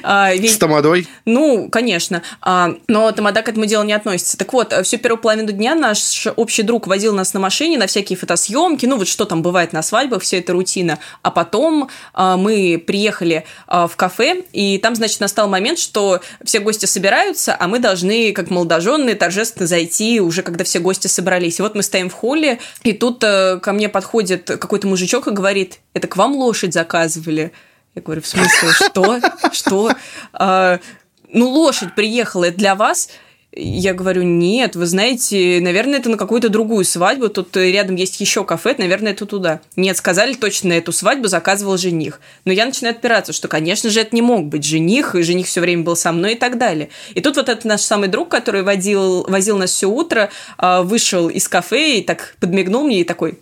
А, 0.02 0.32
С 0.34 0.58
тамадой? 0.58 1.08
Ну, 1.24 1.68
конечно. 1.70 2.22
А, 2.40 2.74
но 2.86 3.10
тамада 3.12 3.42
к 3.42 3.48
этому 3.48 3.64
делу 3.66 3.82
не 3.82 3.94
относится. 3.94 4.36
Так 4.36 4.52
вот, 4.52 4.74
всю 4.84 4.98
первую 4.98 5.20
половину 5.20 5.50
дня 5.50 5.74
наш 5.74 6.26
общий 6.36 6.62
друг 6.62 6.86
возил 6.86 7.14
нас 7.14 7.32
на 7.32 7.40
машине 7.40 7.78
на 7.78 7.86
всякие 7.86 8.16
фотосъемки, 8.16 8.84
ну 8.86 8.98
вот 8.98 9.08
что 9.08 9.24
там 9.24 9.42
бывает 9.42 9.72
на 9.72 9.82
свадьбах, 9.82 10.22
все 10.22 10.38
это 10.38 10.52
рутина. 10.52 10.98
А 11.22 11.30
потом 11.30 11.88
а, 12.12 12.36
мы 12.36 12.82
приехали 12.86 13.46
в 13.66 13.92
кафе, 13.96 14.44
и 14.52 14.78
там, 14.78 14.94
значит, 14.94 15.20
настал 15.20 15.48
момент, 15.48 15.78
что 15.78 16.20
все 16.44 16.60
гости 16.60 16.86
собираются, 16.86 17.56
а 17.58 17.66
мы 17.66 17.78
должны, 17.78 18.32
как 18.32 18.50
молодоженные, 18.50 19.14
торжественно 19.14 19.66
зайти 19.66 20.20
уже, 20.20 20.42
когда 20.42 20.62
все 20.64 20.78
гости 20.78 21.06
собрались. 21.06 21.58
И 21.58 21.62
вот 21.62 21.74
мы 21.74 21.82
стоим 21.82 22.10
в 22.10 22.12
холле, 22.12 22.60
и 22.82 22.92
тут 22.92 23.24
э, 23.24 23.58
ко 23.60 23.72
мне 23.72 23.88
подходит 23.88 24.43
какой-то 24.46 24.86
мужичок 24.86 25.26
и 25.26 25.32
говорит, 25.32 25.80
это 25.92 26.08
к 26.08 26.16
вам 26.16 26.34
лошадь 26.36 26.72
заказывали. 26.72 27.52
Я 27.94 28.02
говорю, 28.02 28.22
в 28.22 28.26
смысле, 28.26 28.70
что? 28.72 29.20
Что? 29.52 29.92
А, 30.32 30.80
ну, 31.28 31.48
лошадь 31.48 31.94
приехала, 31.94 32.44
это 32.44 32.58
для 32.58 32.74
вас? 32.74 33.08
Я 33.56 33.94
говорю, 33.94 34.22
нет, 34.22 34.74
вы 34.74 34.84
знаете, 34.84 35.60
наверное, 35.60 36.00
это 36.00 36.10
на 36.10 36.16
какую-то 36.16 36.48
другую 36.48 36.84
свадьбу, 36.84 37.28
тут 37.28 37.56
рядом 37.56 37.94
есть 37.94 38.20
еще 38.20 38.44
кафе, 38.44 38.74
наверное, 38.78 39.12
это 39.12 39.26
туда. 39.26 39.60
Нет, 39.76 39.96
сказали 39.96 40.34
точно, 40.34 40.72
эту 40.72 40.90
свадьбу 40.90 41.28
заказывал 41.28 41.76
жених. 41.76 42.20
Но 42.44 42.52
я 42.52 42.66
начинаю 42.66 42.96
отпираться, 42.96 43.32
что, 43.32 43.46
конечно 43.46 43.90
же, 43.90 44.00
это 44.00 44.12
не 44.12 44.22
мог 44.22 44.46
быть 44.46 44.64
жених, 44.64 45.14
и 45.14 45.22
жених 45.22 45.46
все 45.46 45.60
время 45.60 45.84
был 45.84 45.94
со 45.94 46.10
мной 46.10 46.32
и 46.32 46.36
так 46.36 46.58
далее. 46.58 46.88
И 47.14 47.20
тут 47.20 47.36
вот 47.36 47.48
этот 47.48 47.64
наш 47.64 47.82
самый 47.82 48.08
друг, 48.08 48.28
который 48.28 48.64
водил, 48.64 49.22
возил 49.28 49.56
нас 49.56 49.70
все 49.70 49.88
утро, 49.88 50.30
а, 50.58 50.82
вышел 50.82 51.28
из 51.28 51.46
кафе 51.46 51.98
и 51.98 52.02
так 52.02 52.34
подмигнул 52.40 52.84
мне 52.84 53.02
и 53.02 53.04
такой... 53.04 53.38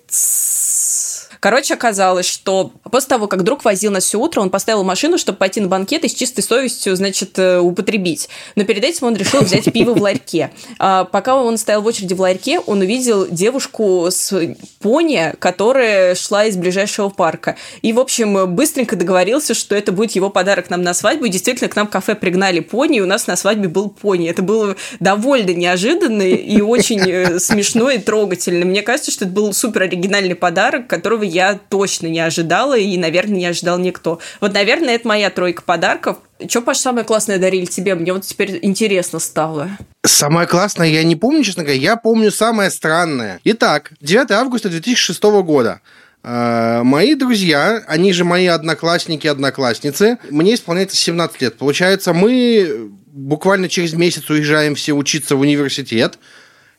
Короче, 1.43 1.75
оказалось, 1.75 2.27
что 2.27 2.71
после 2.93 3.09
того, 3.09 3.27
как 3.27 3.43
друг 3.43 3.65
возил 3.65 3.91
нас 3.91 4.05
все 4.05 4.17
утро, 4.17 4.41
он 4.41 4.49
поставил 4.49 4.85
машину, 4.85 5.19
чтобы 5.19 5.39
пойти 5.39 5.61
на 5.61 5.67
банкет 5.67 6.05
и 6.05 6.09
с 6.09 6.15
чистой 6.15 6.41
совестью, 6.41 6.95
значит, 6.95 7.37
э, 7.37 7.59
употребить. 7.59 8.29
Но 8.55 8.63
перед 8.63 8.85
этим 8.85 9.09
он 9.09 9.17
решил 9.17 9.41
взять 9.41 9.73
пиво 9.73 9.93
в 9.93 10.01
ларьке. 10.01 10.53
А 10.79 11.03
пока 11.03 11.35
он 11.35 11.59
стоял 11.59 11.83
в 11.83 11.87
очереди 11.87 12.15
в 12.15 12.21
ларьке, 12.21 12.61
он 12.61 12.83
увидел 12.83 13.27
девушку 13.27 14.07
с 14.09 14.33
пони, 14.79 15.35
которая 15.41 16.15
шла 16.15 16.45
из 16.45 16.57
ближайшего 16.57 17.09
парка. 17.09 17.57
И, 17.81 17.93
в 17.93 17.99
общем, 17.99 18.55
быстренько 18.55 18.95
договорился, 18.95 19.55
что 19.55 19.75
это 19.75 19.91
будет 19.91 20.13
его 20.13 20.31
подарок 20.31 20.71
нам 20.71 20.85
на 20.85 20.95
свадьбу. 20.95 21.25
И 21.25 21.29
действительно, 21.29 21.69
к 21.69 21.75
нам 21.75 21.89
в 21.89 21.91
кафе 21.91 22.15
пригнали 22.15 22.61
пони, 22.61 22.99
и 22.99 23.01
у 23.01 23.07
нас 23.07 23.27
на 23.27 23.35
свадьбе 23.35 23.67
был 23.67 23.91
пони. 23.91 24.31
Это 24.31 24.43
было 24.43 24.77
довольно 25.01 25.51
неожиданно 25.51 26.23
и 26.23 26.61
очень 26.61 27.01
э, 27.01 27.41
смешно 27.41 27.91
и 27.91 27.99
трогательно. 27.99 28.65
Мне 28.65 28.83
кажется, 28.83 29.11
что 29.11 29.25
это 29.25 29.35
был 29.35 29.53
супер 29.53 29.83
оригинальный 29.83 30.37
подарок, 30.37 30.87
которого 30.87 31.32
я 31.33 31.59
точно 31.69 32.07
не 32.09 32.21
ожидала, 32.21 32.77
и, 32.77 32.97
наверное, 32.99 33.39
не 33.39 33.47
ожидал 33.47 33.79
никто. 33.79 34.21
Вот, 34.41 34.53
наверное, 34.53 34.95
это 34.95 35.09
моя 35.09 35.31
тройка 35.31 35.63
подарков. 35.63 36.19
Что, 36.47 36.61
Паш, 36.61 36.79
самое 36.79 37.05
классное 37.05 37.39
дарили 37.39 37.65
тебе? 37.65 37.95
Мне 37.95 38.13
вот 38.13 38.25
теперь 38.25 38.59
интересно 38.63 39.19
стало. 39.19 39.71
Самое 40.05 40.47
классное 40.47 40.89
я 40.89 41.03
не 41.05 41.17
помню, 41.17 41.43
честно 41.43 41.63
говоря. 41.63 41.81
Я 41.81 41.97
помню 41.97 42.31
самое 42.31 42.71
странное. 42.71 43.41
Итак, 43.45 43.93
9 44.01 44.31
августа 44.31 44.69
2006 44.69 45.23
года. 45.23 45.81
Uh, 46.25 46.85
мои 46.85 47.17
друзья, 47.17 47.83
они 47.89 48.13
же 48.13 48.23
мои 48.23 48.47
одноклассники, 48.47 49.27
одноклассницы, 49.27 50.19
мне 50.31 50.55
исполняется 50.55 50.97
17 50.97 51.43
лет. 51.43 51.59
Получается, 51.59 52.13
мы 52.13 52.93
буквально 53.09 53.69
через 53.69 53.93
месяц 53.95 54.31
уезжаем 54.31 54.77
все 54.77 54.93
учиться 54.93 55.35
в 55.35 55.41
университет, 55.41 56.21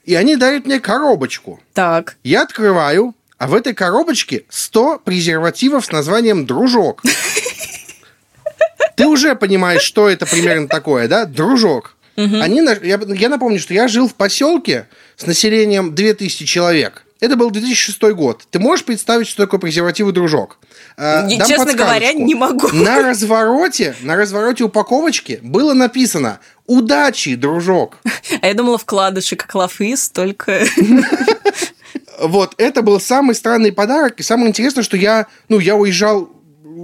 и 0.05 0.15
они 0.15 0.37
дарят 0.37 0.65
мне 0.65 0.79
коробочку. 0.79 1.59
Так. 1.73 2.15
Я 2.23 2.43
открываю, 2.43 3.15
а 3.37 3.47
в 3.47 3.53
этой 3.53 3.73
коробочке 3.73 4.45
100 4.49 4.99
презервативов 4.99 5.85
с 5.85 5.91
названием 5.91 6.45
«Дружок». 6.45 7.01
Ты 8.95 9.07
уже 9.07 9.35
понимаешь, 9.35 9.81
что 9.81 10.07
это 10.07 10.25
примерно 10.25 10.67
такое, 10.67 11.07
да? 11.07 11.25
Дружок. 11.25 11.95
Угу. 12.15 12.37
Они, 12.41 12.61
я, 12.83 12.99
я 13.07 13.29
напомню, 13.29 13.59
что 13.59 13.73
я 13.73 13.87
жил 13.87 14.07
в 14.07 14.13
поселке 14.13 14.87
с 15.17 15.25
населением 15.25 15.95
2000 15.95 16.45
человек. 16.45 17.03
Это 17.19 17.37
был 17.37 17.51
2006 17.51 18.01
год. 18.13 18.43
Ты 18.51 18.59
можешь 18.59 18.83
представить, 18.85 19.27
что 19.27 19.45
такое 19.45 19.57
презервативы 19.57 20.11
дружок? 20.11 20.59
Дам 20.97 21.29
Честно 21.29 21.73
говоря, 21.73 22.11
не 22.11 22.35
могу. 22.35 22.67
На 22.73 23.01
развороте, 23.01 23.95
на 24.01 24.17
развороте 24.17 24.65
упаковочки 24.65 25.39
было 25.41 25.73
написано 25.73 26.39
«Удачи, 26.67 27.35
дружок». 27.35 27.99
А 28.41 28.47
я 28.47 28.53
думала, 28.53 28.77
вкладыши, 28.77 29.37
как 29.37 29.55
лафис, 29.55 30.09
только... 30.09 30.65
Вот, 32.19 32.53
это 32.57 32.81
был 32.81 32.99
самый 32.99 33.35
странный 33.35 33.71
подарок. 33.71 34.19
И 34.19 34.23
самое 34.23 34.49
интересное, 34.49 34.83
что 34.83 34.97
я, 34.97 35.27
ну, 35.49 35.59
я 35.59 35.75
уезжал 35.75 36.29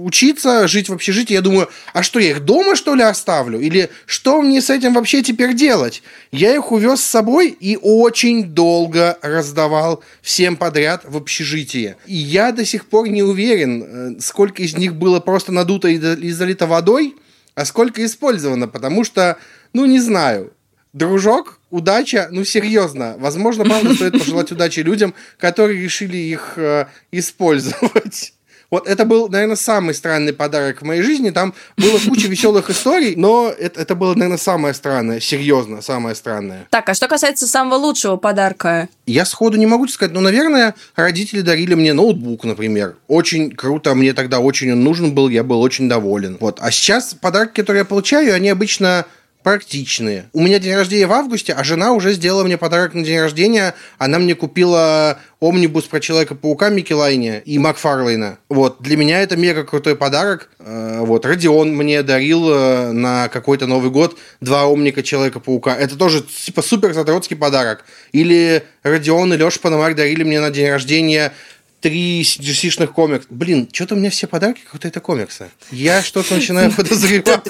учиться, 0.04 0.66
жить 0.68 0.88
в 0.88 0.92
общежитии. 0.92 1.34
Я 1.34 1.40
думаю, 1.40 1.68
а 1.92 2.02
что, 2.02 2.18
я 2.18 2.30
их 2.30 2.44
дома, 2.44 2.76
что 2.76 2.94
ли, 2.94 3.02
оставлю? 3.02 3.60
Или 3.60 3.90
что 4.06 4.40
мне 4.42 4.60
с 4.60 4.70
этим 4.70 4.94
вообще 4.94 5.22
теперь 5.22 5.54
делать? 5.54 6.02
Я 6.32 6.54
их 6.54 6.72
увез 6.72 7.00
с 7.00 7.06
собой 7.06 7.48
и 7.48 7.78
очень 7.80 8.44
долго 8.44 9.18
раздавал 9.22 10.02
всем 10.22 10.56
подряд 10.56 11.02
в 11.04 11.16
общежитие. 11.16 11.96
И 12.06 12.14
я 12.14 12.52
до 12.52 12.64
сих 12.64 12.86
пор 12.86 13.08
не 13.08 13.22
уверен, 13.22 14.16
э, 14.16 14.20
сколько 14.20 14.62
из 14.62 14.76
них 14.76 14.94
было 14.94 15.20
просто 15.20 15.52
надуто 15.52 15.88
и 15.88 16.30
залито 16.30 16.66
водой, 16.66 17.16
а 17.54 17.64
сколько 17.64 18.04
использовано, 18.04 18.68
потому 18.68 19.04
что, 19.04 19.36
ну, 19.72 19.84
не 19.86 20.00
знаю, 20.00 20.52
дружок, 20.92 21.59
удача, 21.70 22.28
ну 22.30 22.44
серьезно, 22.44 23.16
возможно, 23.18 23.64
правда 23.64 23.94
стоит 23.94 24.18
пожелать 24.18 24.52
удачи 24.52 24.80
людям, 24.80 25.14
которые 25.38 25.82
решили 25.82 26.16
их 26.16 26.54
э, 26.56 26.86
использовать. 27.12 28.34
Вот 28.70 28.86
это 28.86 29.04
был, 29.04 29.28
наверное, 29.28 29.56
самый 29.56 29.94
странный 29.94 30.32
подарок 30.32 30.82
в 30.82 30.84
моей 30.84 31.02
жизни. 31.02 31.30
Там 31.30 31.54
было 31.76 31.98
куча 31.98 32.28
веселых 32.28 32.70
историй, 32.70 33.16
но 33.16 33.52
это, 33.56 33.80
это 33.80 33.94
было, 33.96 34.14
наверное, 34.14 34.38
самое 34.38 34.74
странное, 34.74 35.18
серьезно, 35.18 35.82
самое 35.82 36.14
странное. 36.14 36.68
Так, 36.70 36.88
а 36.88 36.94
что 36.94 37.08
касается 37.08 37.48
самого 37.48 37.74
лучшего 37.74 38.16
подарка? 38.16 38.88
Я 39.06 39.24
сходу 39.24 39.58
не 39.58 39.66
могу 39.66 39.88
сказать, 39.88 40.14
но, 40.14 40.20
наверное, 40.20 40.76
родители 40.94 41.40
дарили 41.40 41.74
мне 41.74 41.92
ноутбук, 41.92 42.44
например. 42.44 42.96
Очень 43.08 43.50
круто, 43.50 43.94
мне 43.94 44.12
тогда 44.12 44.38
очень 44.38 44.72
он 44.72 44.84
нужен 44.84 45.14
был, 45.14 45.28
я 45.28 45.42
был 45.42 45.60
очень 45.60 45.88
доволен. 45.88 46.36
Вот. 46.40 46.58
А 46.60 46.70
сейчас 46.70 47.14
подарки, 47.14 47.60
которые 47.60 47.80
я 47.80 47.84
получаю, 47.84 48.34
они 48.34 48.50
обычно 48.50 49.04
практичные. 49.42 50.28
У 50.32 50.40
меня 50.40 50.58
день 50.58 50.74
рождения 50.74 51.06
в 51.06 51.12
августе, 51.12 51.52
а 51.52 51.64
жена 51.64 51.92
уже 51.92 52.12
сделала 52.12 52.44
мне 52.44 52.58
подарок 52.58 52.94
на 52.94 53.04
день 53.04 53.20
рождения. 53.20 53.74
Она 53.98 54.18
мне 54.18 54.34
купила 54.34 55.18
омнибус 55.40 55.84
про 55.84 56.00
Человека-паука 56.00 56.68
Микки 56.68 56.92
Лайне 56.92 57.42
и 57.44 57.58
Макфарлейна. 57.58 58.38
Вот, 58.48 58.82
для 58.82 58.96
меня 58.96 59.22
это 59.22 59.36
мега 59.36 59.64
крутой 59.64 59.96
подарок. 59.96 60.50
Э, 60.58 61.00
вот, 61.00 61.24
Родион 61.24 61.74
мне 61.74 62.02
дарил 62.02 62.50
э, 62.50 62.92
на 62.92 63.28
какой-то 63.28 63.66
Новый 63.66 63.90
год 63.90 64.18
два 64.40 64.66
омника 64.66 65.02
Человека-паука. 65.02 65.74
Это 65.74 65.96
тоже, 65.96 66.22
типа, 66.22 66.60
супер 66.62 66.92
задротский 66.92 67.36
подарок. 67.36 67.84
Или 68.12 68.64
Родион 68.82 69.32
и 69.32 69.36
Леша 69.36 69.60
Пономарь 69.62 69.94
дарили 69.94 70.22
мне 70.22 70.40
на 70.40 70.50
день 70.50 70.68
рождения 70.68 71.32
три 71.80 72.22
DC-шных 72.22 72.88
комикса. 72.92 73.26
Блин, 73.30 73.68
что-то 73.72 73.94
у 73.94 73.98
меня 73.98 74.10
все 74.10 74.26
подарки 74.26 74.60
какого-то 74.60 74.88
это 74.88 75.00
комикса. 75.00 75.50
Я 75.70 76.02
что-то 76.02 76.34
начинаю 76.34 76.72
подозревать. 76.76 77.42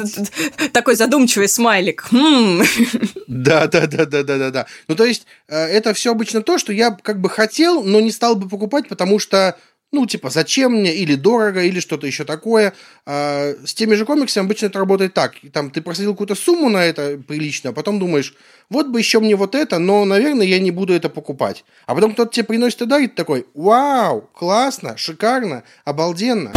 Такой 0.73 0.97
задумчивый 0.97 1.49
смайлик. 1.49 2.07
Хм. 2.11 2.63
Да, 3.27 3.67
да, 3.67 3.87
да, 3.87 4.07
да, 4.07 4.23
да, 4.23 4.39
да, 4.39 4.51
да. 4.51 4.67
Ну, 4.89 4.95
то 4.95 5.05
есть, 5.05 5.27
э, 5.49 5.57
это 5.57 5.95
все 5.95 6.13
обычно 6.13 6.43
то, 6.43 6.59
что 6.59 6.73
я 6.73 6.91
как 6.91 7.21
бы 7.21 7.29
хотел, 7.29 7.83
но 7.83 8.01
не 8.01 8.11
стал 8.11 8.37
бы 8.37 8.49
покупать, 8.49 8.89
потому 8.89 9.19
что 9.19 9.57
ну, 9.93 10.07
типа, 10.07 10.31
зачем 10.31 10.73
мне, 10.73 10.95
или 10.95 11.17
дорого, 11.17 11.63
или 11.63 11.81
что-то 11.81 12.07
еще 12.07 12.25
такое. 12.25 12.75
А, 13.07 13.55
с 13.65 13.75
теми 13.75 13.95
же 13.95 14.05
комиксами 14.05 14.45
обычно 14.45 14.67
это 14.67 14.79
работает 14.79 15.15
так. 15.15 15.35
Там 15.53 15.71
ты 15.71 15.83
просадил 15.83 16.13
какую-то 16.13 16.37
сумму 16.37 16.69
на 16.69 16.85
это 16.85 17.19
прилично, 17.19 17.71
а 17.71 17.73
потом 17.73 17.99
думаешь, 17.99 18.35
вот 18.69 18.87
бы 18.87 19.01
еще 19.01 19.19
мне 19.19 19.35
вот 19.35 19.55
это, 19.55 19.79
но, 19.79 20.05
наверное, 20.05 20.47
я 20.47 20.61
не 20.61 20.71
буду 20.71 20.93
это 20.93 21.09
покупать. 21.09 21.65
А 21.87 21.95
потом 21.95 22.13
кто-то 22.13 22.33
тебе 22.33 22.45
приносит 22.45 22.83
и 22.83 22.87
дарит 22.87 23.17
такой, 23.17 23.47
вау, 23.55 24.31
классно, 24.33 24.97
шикарно, 24.97 25.65
обалденно. 25.85 26.53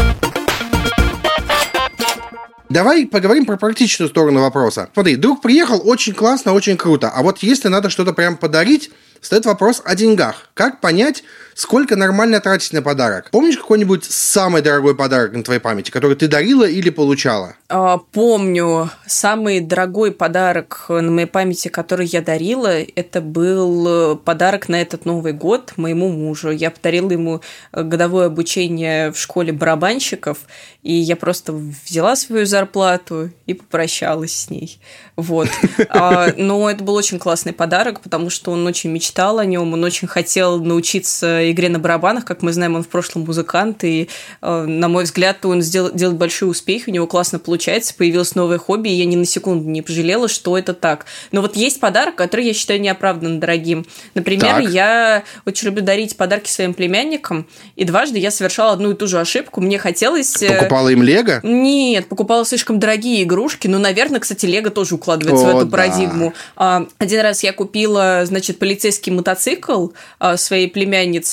Давай 2.69 3.05
поговорим 3.05 3.45
про 3.45 3.57
практичную 3.57 4.09
сторону 4.09 4.41
вопроса. 4.41 4.89
Смотри, 4.93 5.15
друг 5.15 5.41
приехал, 5.41 5.81
очень 5.87 6.13
классно, 6.13 6.53
очень 6.53 6.77
круто. 6.77 7.09
А 7.09 7.21
вот 7.21 7.39
если 7.39 7.67
надо 7.67 7.89
что-то 7.89 8.13
прям 8.13 8.35
подарить, 8.35 8.91
встает 9.21 9.45
вопрос 9.45 9.81
о 9.85 9.95
деньгах. 9.95 10.49
Как 10.53 10.81
понять, 10.81 11.23
сколько 11.55 11.95
нормально 11.95 12.39
тратить 12.39 12.73
на 12.73 12.81
подарок? 12.81 13.29
Помнишь 13.31 13.57
какой-нибудь 13.57 14.05
самый 14.05 14.61
дорогой 14.61 14.95
подарок 14.95 15.33
на 15.33 15.43
твоей 15.43 15.59
памяти, 15.59 15.91
который 15.91 16.15
ты 16.15 16.27
дарила 16.27 16.67
или 16.67 16.89
получала? 16.89 17.55
А, 17.69 17.97
помню. 17.97 18.89
Самый 19.05 19.59
дорогой 19.59 20.11
подарок 20.11 20.85
на 20.89 21.11
моей 21.11 21.27
памяти, 21.27 21.67
который 21.67 22.07
я 22.07 22.21
дарила, 22.21 22.81
это 22.95 23.21
был 23.21 24.15
подарок 24.17 24.69
на 24.69 24.81
этот 24.81 25.05
Новый 25.05 25.33
год 25.33 25.73
моему 25.77 26.09
мужу. 26.09 26.51
Я 26.51 26.71
подарила 26.71 27.11
ему 27.11 27.41
годовое 27.71 28.27
обучение 28.27 29.11
в 29.11 29.17
школе 29.17 29.51
барабанщиков, 29.51 30.39
и 30.81 30.93
я 30.93 31.15
просто 31.15 31.53
взяла 31.53 32.15
свою 32.15 32.45
зарплату 32.45 33.31
и 33.45 33.53
попрощалась 33.53 34.33
с 34.33 34.49
ней. 34.49 34.79
Вот. 35.15 35.49
А, 35.89 36.31
но 36.37 36.69
это 36.69 36.83
был 36.83 36.95
очень 36.95 37.19
классный 37.19 37.53
подарок, 37.53 38.01
потому 38.01 38.29
что 38.29 38.51
он 38.51 38.65
очень 38.65 38.91
мечтал 38.91 39.39
о 39.39 39.45
нем, 39.45 39.73
он 39.73 39.83
очень 39.83 40.07
хотел 40.07 40.59
научиться 40.63 41.42
игре 41.51 41.69
на 41.69 41.79
барабанах. 41.79 42.25
Как 42.25 42.41
мы 42.41 42.53
знаем, 42.53 42.75
он 42.75 42.83
в 42.83 42.87
прошлом 42.87 43.25
музыкант, 43.25 43.83
и, 43.83 44.09
а, 44.41 44.65
на 44.65 44.87
мой 44.87 45.03
взгляд, 45.03 45.45
он 45.45 45.61
сделал, 45.61 45.91
делает 45.91 46.17
большие 46.17 46.49
успехи, 46.49 46.89
у 46.89 46.91
него 46.91 47.07
классно 47.07 47.39
получается, 47.39 47.93
появилось 47.95 48.35
новое 48.35 48.57
хобби, 48.57 48.89
и 48.89 48.93
я 48.93 49.05
ни 49.05 49.15
на 49.15 49.25
секунду 49.25 49.67
не 49.67 49.81
пожалела, 49.81 50.27
что 50.27 50.57
это 50.57 50.73
так. 50.73 51.05
Но 51.31 51.41
вот 51.41 51.55
есть 51.55 51.79
подарок, 51.79 52.15
который 52.15 52.45
я 52.45 52.53
считаю 52.53 52.81
неоправданно 52.81 53.39
дорогим. 53.39 53.85
Например, 54.13 54.63
так. 54.63 54.69
я 54.69 55.23
очень 55.45 55.67
люблю 55.67 55.83
дарить 55.83 56.17
подарки 56.17 56.49
своим 56.49 56.73
племянникам, 56.73 57.47
и 57.75 57.83
дважды 57.83 58.19
я 58.19 58.31
совершала 58.31 58.73
одну 58.73 58.91
и 58.91 58.93
ту 58.95 59.07
же 59.07 59.19
ошибку. 59.19 59.61
Мне 59.61 59.77
хотелось... 59.77 60.41
Э, 60.41 60.57
покупала 60.57 60.89
им 60.89 61.03
лего? 61.03 61.39
Нет, 61.43 62.07
покупала 62.07 62.45
слишком 62.45 62.79
дорогие 62.79 63.23
игрушки, 63.23 63.67
но, 63.67 63.79
наверное, 63.79 64.19
кстати, 64.19 64.45
лего 64.45 64.69
тоже 64.69 64.95
укладывается 64.95 65.45
О, 65.45 65.53
в 65.53 65.57
эту 65.57 65.65
да. 65.65 65.71
парадигму. 65.71 66.33
А, 66.55 66.87
один 66.97 67.21
раз 67.21 67.43
я 67.43 67.53
купила, 67.53 68.21
значит, 68.25 68.59
полицейский 68.59 69.11
мотоцикл 69.11 69.89
а, 70.19 70.37
своей 70.37 70.67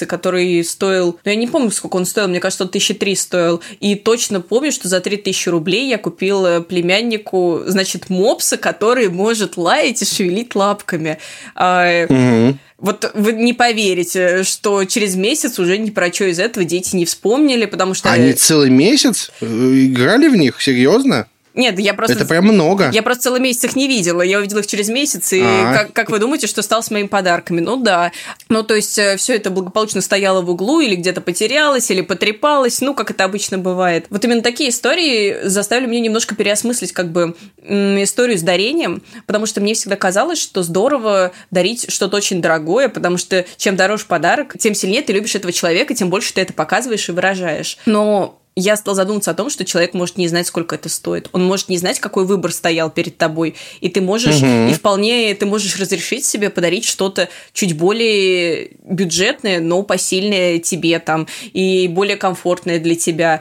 племяннице, 0.00 0.06
который 0.06 0.64
стоил, 0.64 1.18
ну, 1.24 1.30
я 1.30 1.36
не 1.36 1.46
помню, 1.46 1.70
сколько 1.70 1.96
он 1.96 2.06
стоил, 2.06 2.28
мне 2.28 2.40
кажется, 2.40 2.64
он 2.64 2.70
тысячи 2.70 2.94
три 2.94 3.14
стоил. 3.14 3.60
И 3.80 3.94
точно 3.94 4.40
помню, 4.40 4.72
что 4.72 4.88
за 4.88 5.00
три 5.00 5.16
тысячи 5.16 5.48
рублей 5.48 5.88
я 5.88 5.98
купила 5.98 6.60
племяннику, 6.60 7.62
значит, 7.66 8.10
мопса, 8.10 8.56
который 8.56 9.08
может 9.08 9.56
лаять 9.56 10.02
и 10.02 10.04
шевелить 10.04 10.54
лапками. 10.54 11.18
Угу. 11.54 12.58
Вот 12.78 13.10
вы 13.14 13.32
не 13.32 13.52
поверите, 13.52 14.42
что 14.42 14.84
через 14.84 15.14
месяц 15.14 15.58
уже 15.58 15.76
ни 15.76 15.90
про 15.90 16.10
что 16.10 16.24
из 16.24 16.38
этого 16.38 16.64
дети 16.64 16.96
не 16.96 17.04
вспомнили, 17.04 17.66
потому 17.66 17.92
что... 17.94 18.10
Они 18.10 18.32
целый 18.32 18.70
месяц 18.70 19.30
э, 19.42 19.46
играли 19.46 20.28
в 20.28 20.36
них? 20.36 20.62
Серьезно? 20.62 21.26
Нет, 21.54 21.78
я 21.78 21.94
просто... 21.94 22.16
Это 22.16 22.26
прям 22.26 22.44
много. 22.44 22.90
Я 22.92 23.02
просто 23.02 23.24
целый 23.24 23.40
месяц 23.40 23.64
их 23.64 23.76
не 23.76 23.88
видела. 23.88 24.22
Я 24.22 24.38
увидела 24.38 24.60
их 24.60 24.66
через 24.66 24.88
месяц, 24.88 25.32
и 25.32 25.40
а. 25.42 25.74
как, 25.74 25.92
как 25.92 26.10
вы 26.10 26.18
думаете, 26.18 26.46
что 26.46 26.62
стало 26.62 26.82
с 26.82 26.90
моими 26.90 27.08
подарками? 27.08 27.60
Ну 27.60 27.76
да. 27.76 28.12
Ну, 28.48 28.62
то 28.62 28.74
есть, 28.74 28.98
э, 28.98 29.16
все 29.16 29.34
это 29.34 29.50
благополучно 29.50 30.00
стояло 30.00 30.42
в 30.42 30.50
углу, 30.50 30.80
или 30.80 30.94
где-то 30.94 31.20
потерялось, 31.20 31.90
или 31.90 32.02
потрепалось, 32.02 32.80
ну, 32.80 32.94
как 32.94 33.10
это 33.10 33.24
обычно 33.24 33.58
бывает. 33.58 34.06
Вот 34.10 34.24
именно 34.24 34.42
такие 34.42 34.70
истории 34.70 35.38
заставили 35.44 35.86
меня 35.86 36.00
немножко 36.00 36.34
переосмыслить 36.34 36.92
как 36.92 37.10
бы 37.10 37.34
историю 37.62 38.38
с 38.38 38.42
дарением, 38.42 39.02
потому 39.26 39.46
что 39.46 39.60
мне 39.60 39.74
всегда 39.74 39.96
казалось, 39.96 40.40
что 40.40 40.62
здорово 40.62 41.32
дарить 41.50 41.90
что-то 41.90 42.16
очень 42.16 42.40
дорогое, 42.40 42.88
потому 42.88 43.18
что 43.18 43.44
чем 43.56 43.76
дороже 43.76 44.04
подарок, 44.06 44.56
тем 44.58 44.74
сильнее 44.74 45.02
ты 45.02 45.12
любишь 45.12 45.34
этого 45.34 45.52
человека, 45.52 45.94
тем 45.94 46.10
больше 46.10 46.32
ты 46.32 46.40
это 46.40 46.52
показываешь 46.52 47.08
и 47.08 47.12
выражаешь. 47.12 47.78
Но 47.86 48.39
я 48.61 48.77
стал 48.77 48.94
задумываться 48.94 49.31
о 49.31 49.35
том, 49.35 49.51
что 49.51 49.64
человек 49.64 49.94
может 49.94 50.16
не 50.16 50.29
знать, 50.29 50.46
сколько 50.46 50.75
это 50.75 50.88
стоит. 50.88 51.29
Он 51.33 51.44
может 51.44 51.68
не 51.68 51.79
знать, 51.79 51.99
какой 52.01 52.25
выбор 52.25 52.53
стоял 52.53 52.90
перед 52.90 53.16
тобой. 53.16 53.55
И 53.81 53.88
ты 53.88 54.01
можешь, 54.01 54.37
угу. 54.37 54.68
и 54.68 54.73
вполне 54.73 55.35
ты 55.35 55.46
можешь 55.46 55.79
разрешить 55.79 56.25
себе 56.25 56.51
подарить 56.51 56.85
что-то 56.85 57.29
чуть 57.53 57.77
более 57.77 58.73
бюджетное, 58.83 59.61
но 59.61 59.83
посильное 59.83 60.59
тебе 60.59 60.99
там, 60.99 61.27
и 61.53 61.88
более 61.88 62.16
комфортное 62.16 62.79
для 62.79 62.94
тебя. 62.94 63.40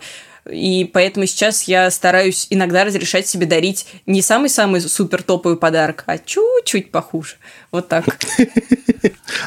И 0.49 0.89
поэтому 0.91 1.25
сейчас 1.25 1.63
я 1.63 1.91
стараюсь 1.91 2.47
иногда 2.49 2.83
разрешать 2.83 3.27
себе 3.27 3.45
дарить 3.45 3.85
не 4.05 4.21
самый-самый 4.21 4.81
супер 4.81 5.21
топовый 5.21 5.57
подарок, 5.57 6.03
а 6.07 6.17
чуть-чуть 6.17 6.91
похуже. 6.91 7.35
Вот 7.71 7.87
так. 7.87 8.05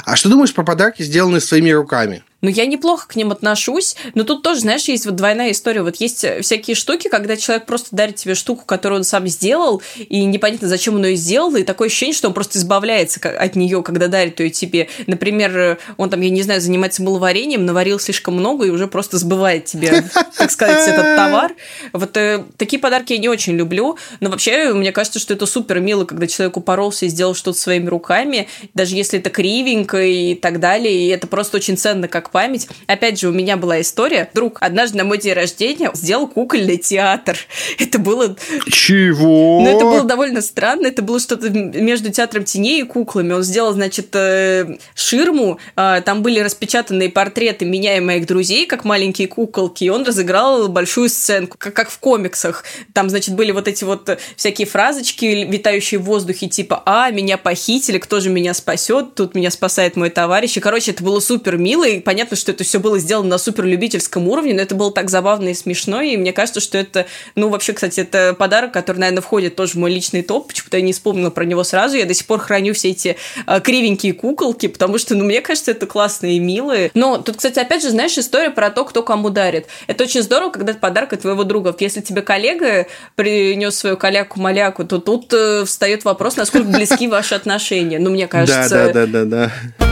А 0.04 0.14
что 0.16 0.28
думаешь 0.28 0.54
про 0.54 0.62
подарки, 0.62 1.02
сделанные 1.02 1.40
своими 1.40 1.70
руками? 1.70 2.22
Ну, 2.42 2.50
я 2.50 2.66
неплохо 2.66 3.06
к 3.06 3.14
ним 3.14 3.30
отношусь, 3.30 3.94
но 4.14 4.24
тут 4.24 4.42
тоже, 4.42 4.62
знаешь, 4.62 4.84
есть 4.88 5.06
вот 5.06 5.14
двойная 5.14 5.52
история. 5.52 5.82
Вот 5.82 5.96
есть 5.96 6.26
всякие 6.42 6.74
штуки, 6.74 7.06
когда 7.08 7.36
человек 7.36 7.66
просто 7.66 7.90
дарит 7.92 8.16
тебе 8.16 8.34
штуку, 8.34 8.64
которую 8.66 8.98
он 8.98 9.04
сам 9.04 9.28
сделал, 9.28 9.80
и 9.96 10.24
непонятно, 10.24 10.66
зачем 10.66 10.96
он 10.96 11.04
ее 11.04 11.14
сделал, 11.14 11.54
и 11.54 11.62
такое 11.62 11.86
ощущение, 11.86 12.16
что 12.16 12.26
он 12.26 12.34
просто 12.34 12.58
избавляется 12.58 13.20
от 13.20 13.54
нее, 13.54 13.84
когда 13.84 14.08
дарит 14.08 14.40
ее 14.40 14.50
тебе. 14.50 14.88
Например, 15.06 15.78
он 15.96 16.10
там, 16.10 16.20
я 16.20 16.30
не 16.30 16.42
знаю, 16.42 16.60
занимается 16.60 17.04
мыловарением, 17.04 17.64
наварил 17.64 18.00
слишком 18.00 18.34
много 18.34 18.66
и 18.66 18.70
уже 18.70 18.88
просто 18.88 19.18
сбывает 19.18 19.66
тебе, 19.66 20.04
так 20.36 20.50
сказать, 20.50 20.88
этот 20.88 21.14
товар. 21.14 21.54
Вот 21.92 22.16
э, 22.16 22.44
такие 22.56 22.80
подарки 22.80 23.12
я 23.12 23.20
не 23.20 23.28
очень 23.28 23.54
люблю, 23.54 23.98
но 24.18 24.30
вообще 24.30 24.72
мне 24.72 24.90
кажется, 24.90 25.20
что 25.20 25.32
это 25.34 25.46
супер 25.46 25.78
мило, 25.78 26.04
когда 26.04 26.26
человек 26.26 26.56
упоролся 26.56 27.06
и 27.06 27.08
сделал 27.08 27.36
что-то 27.36 27.56
своими 27.56 27.86
руками, 27.86 28.48
даже 28.74 28.96
если 28.96 29.20
это 29.20 29.30
кривенько 29.30 30.02
и 30.02 30.34
так 30.34 30.58
далее, 30.58 30.92
и 30.92 31.06
это 31.06 31.28
просто 31.28 31.58
очень 31.58 31.76
ценно 31.76 32.08
как 32.08 32.31
память. 32.32 32.68
Опять 32.86 33.20
же, 33.20 33.28
у 33.28 33.32
меня 33.32 33.56
была 33.56 33.80
история. 33.80 34.28
Друг 34.34 34.58
однажды 34.60 34.98
на 34.98 35.04
мой 35.04 35.18
день 35.18 35.34
рождения 35.34 35.90
сделал 35.94 36.26
кукольный 36.26 36.78
театр. 36.78 37.36
Это 37.78 37.98
было... 37.98 38.36
Чего? 38.68 39.60
Ну, 39.62 39.76
это 39.76 39.84
было 39.84 40.04
довольно 40.04 40.40
странно. 40.40 40.86
Это 40.86 41.02
было 41.02 41.20
что-то 41.20 41.50
между 41.50 42.10
театром 42.10 42.44
теней 42.44 42.80
и 42.80 42.84
куклами. 42.84 43.32
Он 43.32 43.42
сделал, 43.42 43.72
значит, 43.72 44.08
э, 44.14 44.78
ширму. 44.94 45.58
А, 45.76 46.00
там 46.00 46.22
были 46.22 46.40
распечатанные 46.40 47.10
портреты 47.10 47.64
меня 47.64 47.96
и 47.96 48.00
моих 48.00 48.26
друзей, 48.26 48.66
как 48.66 48.84
маленькие 48.84 49.28
куколки. 49.28 49.84
И 49.84 49.90
он 49.90 50.04
разыграл 50.04 50.68
большую 50.68 51.08
сценку, 51.08 51.56
как 51.58 51.90
в 51.90 51.98
комиксах. 51.98 52.64
Там, 52.92 53.10
значит, 53.10 53.34
были 53.34 53.52
вот 53.52 53.68
эти 53.68 53.84
вот 53.84 54.18
всякие 54.36 54.66
фразочки, 54.66 55.24
витающие 55.24 56.00
в 56.00 56.04
воздухе, 56.04 56.48
типа 56.48 56.82
«А, 56.86 57.10
меня 57.10 57.36
похитили, 57.36 57.98
кто 57.98 58.20
же 58.20 58.30
меня 58.30 58.54
спасет? 58.54 59.14
Тут 59.14 59.34
меня 59.34 59.50
спасает 59.50 59.96
мой 59.96 60.10
товарищ». 60.10 60.56
И, 60.56 60.60
короче, 60.60 60.92
это 60.92 61.04
было 61.04 61.20
супер 61.20 61.58
мило, 61.58 61.86
и 61.86 62.00
понятно, 62.00 62.21
что 62.36 62.52
это 62.52 62.64
все 62.64 62.80
было 62.80 62.98
сделано 62.98 63.30
на 63.30 63.38
супер 63.38 63.64
любительском 63.64 64.28
уровне, 64.28 64.54
но 64.54 64.62
это 64.62 64.74
было 64.74 64.92
так 64.92 65.10
забавно 65.10 65.48
и 65.48 65.54
смешно, 65.54 66.00
и 66.00 66.16
мне 66.16 66.32
кажется, 66.32 66.60
что 66.60 66.78
это, 66.78 67.06
ну, 67.34 67.48
вообще, 67.48 67.72
кстати, 67.72 68.00
это 68.00 68.34
подарок, 68.34 68.72
который, 68.72 68.98
наверное, 68.98 69.22
входит 69.22 69.56
тоже 69.56 69.72
в 69.72 69.76
мой 69.76 69.92
личный 69.92 70.22
топ, 70.22 70.48
почему-то 70.48 70.76
я 70.76 70.82
не 70.82 70.92
вспомнила 70.92 71.30
про 71.30 71.44
него 71.44 71.64
сразу, 71.64 71.96
я 71.96 72.06
до 72.06 72.14
сих 72.14 72.26
пор 72.26 72.40
храню 72.40 72.74
все 72.74 72.90
эти 72.90 73.16
а, 73.46 73.60
кривенькие 73.60 74.12
куколки, 74.12 74.68
потому 74.68 74.98
что, 74.98 75.14
ну, 75.14 75.24
мне 75.24 75.40
кажется, 75.40 75.70
это 75.70 75.86
классные 75.86 76.36
и 76.36 76.40
милые. 76.40 76.90
Но 76.94 77.18
тут, 77.18 77.36
кстати, 77.36 77.58
опять 77.58 77.82
же, 77.82 77.90
знаешь, 77.90 78.16
история 78.16 78.50
про 78.50 78.70
то, 78.70 78.84
кто 78.84 79.02
кому 79.02 79.30
дарит. 79.30 79.66
Это 79.86 80.04
очень 80.04 80.22
здорово, 80.22 80.50
когда 80.50 80.72
это 80.72 80.80
подарок 80.80 81.12
от 81.12 81.22
твоего 81.22 81.44
друга. 81.44 81.74
Если 81.78 82.00
тебе 82.00 82.22
коллега 82.22 82.86
принес 83.16 83.76
свою 83.76 83.96
коляку-маляку, 83.96 84.84
то 84.84 84.98
тут 84.98 85.32
э, 85.32 85.64
встает 85.64 86.04
вопрос, 86.04 86.36
насколько 86.36 86.68
близки 86.68 87.08
ваши 87.08 87.34
отношения. 87.34 87.98
Ну, 87.98 88.10
мне 88.10 88.26
кажется... 88.26 88.68
Да, 88.68 88.92
да, 88.92 89.06
да, 89.06 89.24
да, 89.24 89.52
да. 89.78 89.91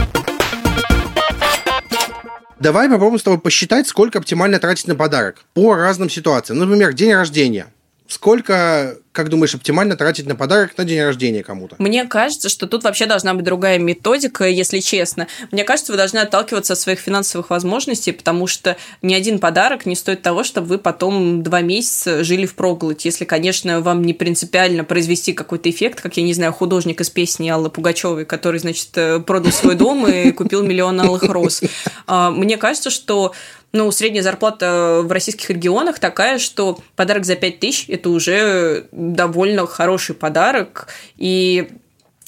Давай 2.61 2.87
попробуем 2.87 3.19
с 3.19 3.23
тобой 3.23 3.39
посчитать, 3.39 3.87
сколько 3.87 4.19
оптимально 4.19 4.59
тратить 4.59 4.87
на 4.87 4.95
подарок 4.95 5.39
по 5.55 5.73
разным 5.73 6.11
ситуациям. 6.11 6.59
Например, 6.59 6.93
день 6.93 7.11
рождения. 7.11 7.73
Сколько, 8.07 8.97
как 9.11 9.29
думаешь, 9.29 9.53
оптимально 9.53 9.97
тратить 9.97 10.25
на 10.25 10.35
подарок 10.35 10.77
на 10.77 10.85
день 10.85 11.01
рождения 11.01 11.43
кому-то? 11.43 11.75
Мне 11.79 12.05
кажется, 12.05 12.47
что 12.47 12.65
тут 12.65 12.83
вообще 12.83 13.05
должна 13.05 13.33
быть 13.33 13.43
другая 13.43 13.77
методика, 13.77 14.47
если 14.47 14.79
честно. 14.79 15.27
Мне 15.51 15.63
кажется, 15.63 15.91
вы 15.91 15.97
должны 15.97 16.19
отталкиваться 16.19 16.73
от 16.73 16.79
своих 16.79 16.99
финансовых 16.99 17.49
возможностей, 17.49 18.13
потому 18.13 18.47
что 18.47 18.77
ни 19.01 19.13
один 19.13 19.39
подарок 19.39 19.85
не 19.85 19.95
стоит 19.95 20.21
того, 20.21 20.43
чтобы 20.43 20.67
вы 20.67 20.77
потом 20.77 21.43
два 21.43 21.61
месяца 21.61 22.23
жили 22.23 22.45
в 22.45 22.55
проголодь. 22.55 23.03
Если, 23.03 23.25
конечно, 23.25 23.81
вам 23.81 24.03
не 24.03 24.13
принципиально 24.13 24.83
произвести 24.83 25.33
какой-то 25.33 25.69
эффект, 25.69 25.99
как, 25.99 26.15
я 26.15 26.23
не 26.23 26.33
знаю, 26.33 26.53
художник 26.53 27.01
из 27.01 27.09
песни 27.09 27.49
Аллы 27.49 27.69
Пугачевой, 27.69 28.25
который, 28.25 28.59
значит, 28.59 28.89
э, 28.95 29.19
продал 29.19 29.51
свой 29.51 29.75
дом 29.75 30.07
и 30.07 30.31
купил 30.31 30.63
миллион 30.63 31.01
алых 31.01 31.23
роз. 31.23 31.61
А, 32.07 32.31
мне 32.31 32.57
кажется, 32.57 32.89
что 32.89 33.33
ну, 33.73 33.89
средняя 33.91 34.23
зарплата 34.23 35.01
в 35.03 35.11
российских 35.11 35.49
регионах 35.49 35.99
такая, 35.99 36.39
что 36.39 36.79
подарок 36.95 37.25
за 37.25 37.35
5 37.35 37.59
тысяч– 37.59 37.85
это 37.87 38.09
уже 38.09 38.87
довольно 39.01 39.65
хороший 39.65 40.15
подарок, 40.15 40.87
и 41.17 41.69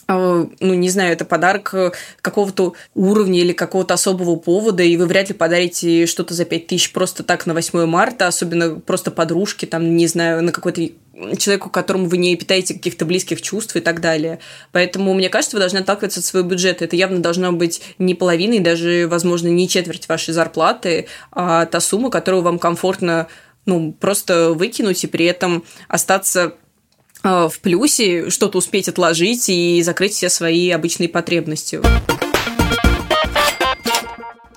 э, 0.08 0.46
ну, 0.60 0.74
не 0.74 0.90
знаю, 0.90 1.14
это 1.14 1.26
подарок 1.26 1.74
какого-то 2.22 2.74
уровня 2.96 3.40
или 3.40 3.54
какого-то 3.54 3.94
особого 3.94 4.36
повода, 4.36 4.84
и 4.84 4.98
вы 4.98 5.06
вряд 5.06 5.30
ли 5.30 5.36
подарите 5.36 6.06
что-то 6.08 6.34
за 6.34 6.46
5 6.46 6.68
тысяч 6.68 6.92
просто 6.92 7.24
так 7.24 7.46
на 7.46 7.54
8 7.54 7.86
марта, 7.86 8.28
особенно 8.28 8.80
просто 8.80 9.12
подружке, 9.12 9.68
там, 9.68 9.96
не 9.96 10.08
знаю, 10.08 10.44
на 10.44 10.52
какой-то 10.52 10.82
человеку, 11.38 11.70
которому 11.70 12.08
вы 12.08 12.18
не 12.18 12.36
питаете 12.36 12.74
каких-то 12.74 13.06
близких 13.06 13.42
чувств 13.42 13.76
и 13.76 13.82
так 13.82 14.02
далее. 14.02 14.40
Поэтому, 14.72 15.14
мне 15.14 15.30
кажется, 15.30 15.56
вы 15.56 15.60
должны 15.60 15.78
отталкиваться 15.78 16.20
от 16.20 16.26
своего 16.26 16.50
бюджета. 16.50 16.86
Это 16.86 16.96
явно 16.96 17.20
должно 17.20 17.52
быть 17.52 17.82
не 18.00 18.16
половина 18.16 18.64
даже, 18.64 19.08
возможно, 19.08 19.48
не 19.48 19.70
четверть 19.70 20.10
вашей 20.10 20.34
зарплаты, 20.34 21.08
а 21.32 21.66
та 21.68 21.80
сумма, 21.80 22.10
которую 22.10 22.42
вам 22.44 22.58
комфортно 22.58 23.28
ну, 23.66 23.94
просто 23.94 24.54
выкинуть 24.54 25.04
и 25.04 25.08
при 25.08 25.26
этом 25.26 25.64
остаться 25.88 26.56
в 27.24 27.54
плюсе, 27.62 28.30
что-то 28.30 28.58
успеть 28.58 28.90
отложить 28.90 29.50
и 29.50 29.82
закрыть 29.82 30.14
все 30.14 30.30
свои 30.30 30.70
обычные 30.70 31.10
потребности 31.10 31.80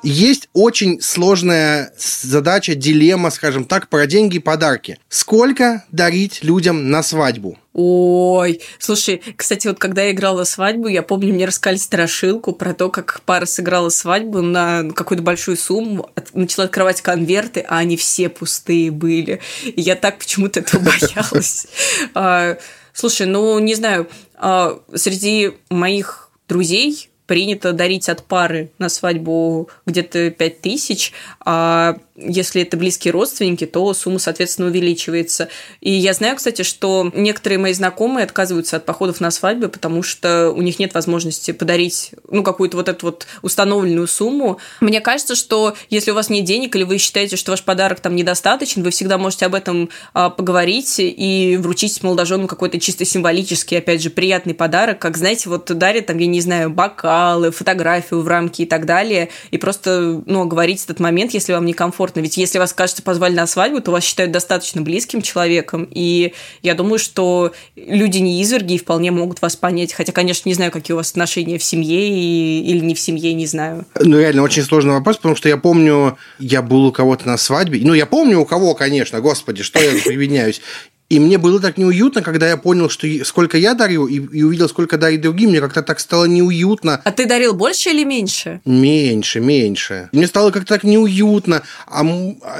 есть 0.08 0.48
очень 0.52 1.00
сложная 1.00 1.92
задача, 1.98 2.76
дилемма, 2.76 3.30
скажем 3.30 3.64
так, 3.64 3.88
про 3.88 4.06
деньги 4.06 4.36
и 4.36 4.40
подарки. 4.40 4.98
Сколько 5.08 5.84
дарить 5.90 6.44
людям 6.44 6.90
на 6.90 7.02
свадьбу? 7.02 7.58
Ой, 7.72 8.60
слушай, 8.78 9.20
кстати, 9.36 9.66
вот 9.66 9.78
когда 9.78 10.02
я 10.02 10.12
играла 10.12 10.44
свадьбу, 10.44 10.86
я 10.86 11.02
помню, 11.02 11.34
мне 11.34 11.44
рассказали 11.44 11.78
страшилку 11.78 12.52
про 12.52 12.72
то, 12.72 12.88
как 12.88 13.20
пара 13.26 13.46
сыграла 13.46 13.88
свадьбу 13.88 14.42
на 14.42 14.88
какую-то 14.94 15.24
большую 15.24 15.56
сумму, 15.56 16.08
начала 16.32 16.66
открывать 16.66 17.02
конверты, 17.02 17.64
а 17.68 17.78
они 17.78 17.96
все 17.96 18.28
пустые 18.28 18.92
были. 18.92 19.40
И 19.64 19.80
я 19.80 19.96
так 19.96 20.18
почему-то 20.18 20.60
этого 20.60 20.82
боялась. 20.82 21.66
А, 22.14 22.56
слушай, 22.92 23.26
ну, 23.26 23.58
не 23.58 23.74
знаю, 23.74 24.08
а, 24.36 24.80
среди 24.94 25.52
моих 25.68 26.30
друзей 26.48 27.10
принято 27.26 27.72
дарить 27.72 28.08
от 28.08 28.22
пары 28.24 28.70
на 28.78 28.88
свадьбу 28.88 29.68
где-то 29.84 30.30
5 30.30 30.60
тысяч, 30.60 31.12
а 31.40 31.96
если 32.16 32.62
это 32.62 32.76
близкие 32.76 33.12
родственники, 33.12 33.66
то 33.66 33.92
сумма, 33.92 34.18
соответственно, 34.18 34.68
увеличивается. 34.68 35.48
И 35.80 35.90
я 35.90 36.12
знаю, 36.14 36.36
кстати, 36.36 36.62
что 36.62 37.10
некоторые 37.14 37.58
мои 37.58 37.72
знакомые 37.72 38.24
отказываются 38.24 38.76
от 38.76 38.86
походов 38.86 39.20
на 39.20 39.30
свадьбы, 39.30 39.68
потому 39.68 40.02
что 40.02 40.50
у 40.50 40.62
них 40.62 40.78
нет 40.78 40.94
возможности 40.94 41.50
подарить, 41.50 42.12
ну, 42.30 42.42
какую-то 42.42 42.78
вот 42.78 42.88
эту 42.88 43.06
вот 43.06 43.26
установленную 43.42 44.06
сумму. 44.06 44.58
Мне 44.80 45.00
кажется, 45.00 45.34
что 45.34 45.76
если 45.90 46.10
у 46.10 46.14
вас 46.14 46.30
нет 46.30 46.44
денег 46.44 46.74
или 46.74 46.84
вы 46.84 46.98
считаете, 46.98 47.36
что 47.36 47.50
ваш 47.50 47.62
подарок 47.62 48.00
там 48.00 48.16
недостаточен, 48.16 48.82
вы 48.82 48.90
всегда 48.90 49.18
можете 49.18 49.46
об 49.46 49.54
этом 49.54 49.90
а, 50.14 50.30
поговорить 50.30 50.94
и 50.98 51.58
вручить 51.60 52.02
молодожену 52.02 52.46
какой-то 52.46 52.80
чисто 52.80 53.04
символический, 53.04 53.78
опять 53.78 54.02
же, 54.02 54.10
приятный 54.10 54.54
подарок, 54.54 54.98
как, 54.98 55.16
знаете, 55.16 55.48
вот 55.48 55.66
дарят 55.66 56.06
там, 56.06 56.18
я 56.18 56.26
не 56.26 56.40
знаю, 56.40 56.70
бокалы, 57.16 57.50
фотографию 57.50 58.20
в 58.20 58.28
рамке 58.28 58.64
и 58.64 58.66
так 58.66 58.86
далее, 58.86 59.28
и 59.50 59.58
просто, 59.58 60.22
ну, 60.26 60.44
говорить 60.44 60.84
этот 60.84 61.00
момент, 61.00 61.32
если 61.34 61.52
вам 61.52 61.64
некомфортно 61.64 61.86
комфортно. 61.86 62.20
Ведь 62.20 62.36
если 62.36 62.58
вас, 62.58 62.72
кажется, 62.72 63.02
позвали 63.02 63.34
на 63.34 63.46
свадьбу, 63.46 63.80
то 63.80 63.90
вас 63.90 64.04
считают 64.04 64.32
достаточно 64.32 64.82
близким 64.82 65.22
человеком. 65.22 65.88
И 65.90 66.34
я 66.62 66.74
думаю, 66.74 66.98
что 66.98 67.52
люди 67.76 68.18
не 68.18 68.42
изверги 68.42 68.74
и 68.74 68.78
вполне 68.78 69.10
могут 69.10 69.40
вас 69.40 69.56
понять. 69.56 69.92
Хотя, 69.92 70.12
конечно, 70.12 70.48
не 70.48 70.54
знаю, 70.54 70.70
какие 70.70 70.94
у 70.94 70.96
вас 70.96 71.10
отношения 71.10 71.58
в 71.58 71.64
семье 71.64 72.08
и... 72.08 72.62
или 72.70 72.80
не 72.80 72.94
в 72.94 73.00
семье, 73.00 73.32
не 73.34 73.46
знаю. 73.46 73.86
Ну, 74.00 74.18
реально, 74.18 74.42
очень 74.42 74.62
сложный 74.62 74.92
вопрос, 74.92 75.16
потому 75.16 75.36
что 75.36 75.48
я 75.48 75.56
помню, 75.56 76.18
я 76.38 76.60
был 76.60 76.86
у 76.86 76.92
кого-то 76.92 77.26
на 77.26 77.36
свадьбе. 77.36 77.80
Ну, 77.82 77.94
я 77.94 78.06
помню 78.06 78.40
у 78.40 78.44
кого, 78.44 78.74
конечно, 78.74 79.20
господи, 79.20 79.62
что 79.62 79.78
я 79.78 79.90
привиняюсь. 80.04 80.60
И 81.08 81.20
мне 81.20 81.38
было 81.38 81.60
так 81.60 81.78
неуютно, 81.78 82.20
когда 82.22 82.48
я 82.48 82.56
понял, 82.56 82.90
что 82.90 83.06
сколько 83.24 83.56
я 83.56 83.74
дарю, 83.74 84.06
и, 84.06 84.14
и 84.16 84.42
увидел, 84.42 84.68
сколько 84.68 84.98
дарит 84.98 85.20
другим, 85.20 85.50
мне 85.50 85.60
как-то 85.60 85.82
так 85.82 86.00
стало 86.00 86.24
неуютно. 86.24 87.00
А 87.04 87.12
ты 87.12 87.26
дарил 87.26 87.54
больше 87.54 87.90
или 87.90 88.02
меньше? 88.02 88.60
Меньше, 88.64 89.38
меньше. 89.38 90.08
Мне 90.10 90.26
стало 90.26 90.50
как-то 90.50 90.74
так 90.74 90.82
неуютно, 90.82 91.62
а, 91.86 92.04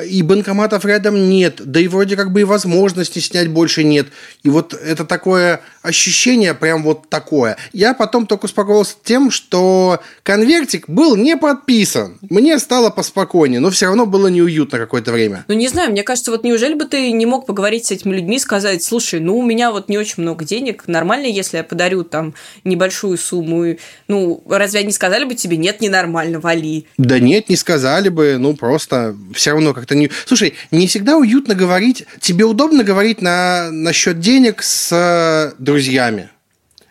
и 0.05 0.23
банкоматов 0.23 0.85
рядом 0.85 1.29
нет, 1.29 1.61
да 1.65 1.81
и 1.81 1.89
вроде 1.89 2.15
как 2.15 2.33
бы 2.33 2.43
и 2.43 2.45
возможности 2.45 3.19
снять 3.19 3.49
больше 3.49 3.83
нет. 3.83 4.09
И 4.45 4.49
вот 4.49 4.75
это 4.75 5.05
такое 5.05 5.61
ощущение 5.83 6.55
прям 6.55 6.85
вот 6.85 7.09
такое. 7.09 7.57
Я 7.73 7.95
потом 7.95 8.27
только 8.27 8.45
успокоился 8.45 8.95
тем, 9.03 9.33
что 9.33 10.01
конвертик 10.23 10.89
был 10.89 11.17
не 11.17 11.37
подписан. 11.37 12.19
Мне 12.23 12.61
стало 12.61 12.91
поспокойнее, 12.91 13.59
но 13.59 13.71
все 13.71 13.87
равно 13.87 14.07
было 14.07 14.29
неуютно 14.29 14.79
какое-то 14.79 15.11
время. 15.11 15.45
Ну, 15.49 15.55
не 15.55 15.69
знаю, 15.69 15.91
мне 15.91 16.05
кажется, 16.05 16.31
вот 16.31 16.45
неужели 16.45 16.75
бы 16.75 16.85
ты 16.85 17.11
не 17.11 17.27
мог 17.27 17.47
поговорить 17.47 17.87
с 17.87 17.91
этими 17.91 18.15
людьми, 18.15 18.36
людьми 18.37 18.39
сказать, 18.39 18.83
слушай, 18.83 19.21
ну, 19.21 19.39
у 19.39 19.43
меня 19.43 19.71
вот 19.71 19.89
не 19.89 19.99
очень 19.99 20.23
много 20.23 20.45
денег, 20.45 20.85
нормально, 20.87 21.27
если 21.27 21.59
я 21.59 21.65
подарю 21.65 22.05
там 22.05 22.35
небольшую 22.65 23.19
сумму? 23.19 23.77
Ну, 24.09 24.43
разве 24.49 24.81
они 24.81 24.93
сказали 24.93 25.25
бы 25.25 25.35
тебе, 25.35 25.57
нет, 25.57 25.81
ненормально, 25.81 26.41
вали? 26.41 26.87
Да 26.99 27.19
нет, 27.19 27.49
не 27.49 27.57
сказали 27.57 28.09
бы, 28.09 28.37
ну, 28.39 28.55
просто 28.55 29.15
все 29.35 29.53
равно 29.53 29.75
как-то 29.75 29.95
не... 29.95 30.11
Слушай, 30.27 30.55
не 30.71 30.87
всегда 30.87 31.17
уютно 31.17 31.55
говорить, 31.55 32.05
тебе 32.21 32.45
удобно 32.45 32.85
говорить 32.85 33.23
на, 33.23 33.71
насчет 33.71 34.21
денег 34.21 34.63
с 34.63 34.93
э, 34.93 35.55
друзьями. 35.59 36.29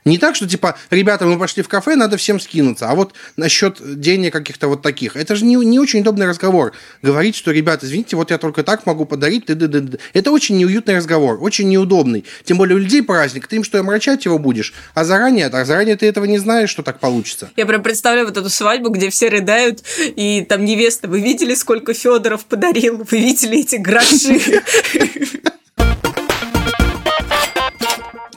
Не 0.05 0.19
так, 0.19 0.35
что 0.35 0.47
типа, 0.47 0.77
ребята, 0.91 1.25
мы 1.25 1.39
пошли 1.39 1.63
в 1.63 1.67
кафе, 1.67 1.95
надо 1.95 2.17
всем 2.17 2.39
скинуться. 2.39 2.87
А 2.89 2.93
вот 2.93 3.15
насчет 3.37 3.79
денег 3.99 4.33
каких-то 4.33 4.67
вот 4.67 4.83
таких. 4.83 5.15
Это 5.15 5.35
же 5.35 5.45
не, 5.45 5.55
не 5.55 5.79
очень 5.79 6.01
удобный 6.01 6.27
разговор. 6.27 6.73
Говорить, 7.01 7.35
что, 7.35 7.49
ребята, 7.49 7.87
извините, 7.87 8.15
вот 8.15 8.29
я 8.29 8.37
только 8.37 8.61
так 8.61 8.85
могу 8.85 9.05
подарить. 9.05 9.47
Ды 9.47 9.53
-ды 9.53 9.67
-ды 9.67 9.99
Это 10.13 10.31
очень 10.31 10.57
неуютный 10.57 10.97
разговор, 10.97 11.39
очень 11.41 11.69
неудобный. 11.69 12.23
Тем 12.43 12.57
более 12.57 12.75
у 12.75 12.79
людей 12.79 13.01
праздник, 13.01 13.47
ты 13.47 13.55
им 13.55 13.63
что, 13.63 13.79
омрачать 13.79 14.25
его 14.25 14.37
будешь? 14.37 14.75
А 14.93 15.03
заранее, 15.03 15.47
а 15.47 15.65
заранее 15.65 15.95
ты 15.95 16.05
этого 16.05 16.25
не 16.25 16.37
знаешь, 16.37 16.69
что 16.69 16.83
так 16.83 16.99
получится. 16.99 17.49
Я 17.55 17.65
прям 17.65 17.81
представляю 17.81 18.27
вот 18.27 18.37
эту 18.37 18.49
свадьбу, 18.51 18.89
где 18.89 19.09
все 19.09 19.29
рыдают, 19.29 19.83
и 20.15 20.45
там 20.47 20.65
невеста, 20.65 21.07
вы 21.07 21.19
видели, 21.19 21.55
сколько 21.55 21.95
Федоров 21.95 22.45
подарил? 22.45 23.03
Вы 23.09 23.17
видели 23.17 23.61
эти 23.61 23.77
гроши? 23.77 24.39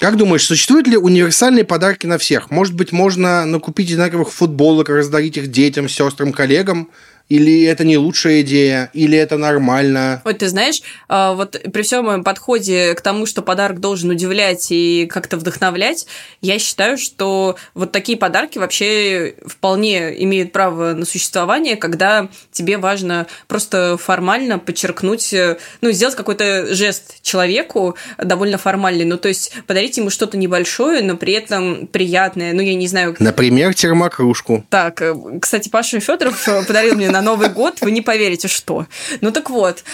Как 0.01 0.17
думаешь, 0.17 0.45
существуют 0.45 0.87
ли 0.87 0.97
универсальные 0.97 1.65
подарки 1.65 2.07
на 2.07 2.19
всех? 2.19 2.53
Может 2.53 2.75
быть, 2.75 2.93
можно 2.93 3.45
накупить 3.45 3.89
одинаковых 3.91 4.31
футболок, 4.33 4.91
раздарить 4.91 5.37
их 5.37 5.49
детям, 5.49 5.89
сестрам, 5.89 6.33
коллегам? 6.33 6.89
Или 7.29 7.65
это 7.65 7.85
не 7.85 7.99
лучшая 7.99 8.41
идея, 8.43 8.91
или 8.93 9.17
это 9.19 9.37
нормально. 9.37 10.23
Вот 10.25 10.39
ты 10.39 10.49
знаешь, 10.49 10.83
а, 11.09 11.35
вот 11.35 11.61
при 11.73 11.83
всем 11.83 12.07
моем 12.07 12.25
подходе 12.25 12.95
к 12.95 13.01
тому, 13.01 13.27
что 13.27 13.43
подарок 13.43 13.81
должен 13.81 14.11
удивлять 14.11 14.69
и 14.71 15.07
как-то 15.11 15.37
вдохновлять, 15.37 16.07
я 16.41 16.59
считаю, 16.59 16.97
что 16.97 17.57
вот 17.75 17.93
такие 17.93 18.17
подарки 18.17 18.59
вообще 18.59 19.35
вполне 19.47 20.23
имеют 20.25 20.53
право 20.53 20.95
на 20.95 21.05
существование, 21.05 21.77
когда 21.77 22.29
тебе 22.51 22.79
важно 22.79 23.27
просто 23.47 23.97
формально 23.99 24.59
подчеркнуть, 24.59 25.33
э, 25.33 25.59
ну, 25.81 25.91
сделать 25.91 26.17
какой-то 26.17 26.75
жест 26.75 27.23
человеку 27.23 27.97
довольно 28.19 28.59
формальный, 28.59 29.05
ну, 29.05 29.19
то 29.19 29.29
есть 29.29 29.53
подарить 29.67 29.97
ему 29.97 30.11
что-то 30.11 30.37
небольшое, 30.37 31.03
но 31.03 31.17
при 31.17 31.35
этом 31.35 31.87
приятное, 31.87 32.53
ну, 32.53 32.63
я 32.63 32.75
не 32.75 32.89
знаю. 32.89 33.17
Например, 33.19 33.75
термокружку. 33.75 34.65
Так, 34.71 35.03
э, 35.03 35.15
кстати, 35.41 35.69
Паша 35.69 36.01
Федоров 36.01 36.49
э, 36.49 36.65
подарил 36.65 36.95
мне 36.95 37.11
на 37.11 37.18
Новый 37.23 37.49
год, 37.49 37.81
вы 37.81 37.91
не 37.91 38.01
поверите, 38.01 38.49
что. 38.49 38.87
Ну 39.21 39.31
так 39.31 39.51
вот. 39.51 39.85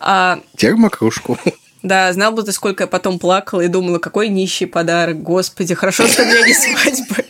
А... 0.00 0.40
Термокружку. 0.56 1.38
Да, 1.82 2.12
знал 2.12 2.32
бы 2.32 2.42
ты, 2.42 2.52
сколько 2.52 2.84
я 2.84 2.86
потом 2.88 3.18
плакала 3.18 3.60
и 3.60 3.68
думала, 3.68 3.98
какой 3.98 4.28
нищий 4.28 4.66
подарок, 4.66 5.22
господи, 5.22 5.74
хорошо, 5.74 6.08
что 6.08 6.22
у 6.22 6.26
меня 6.26 6.46
не 6.46 6.54
свадьба. 6.54 7.24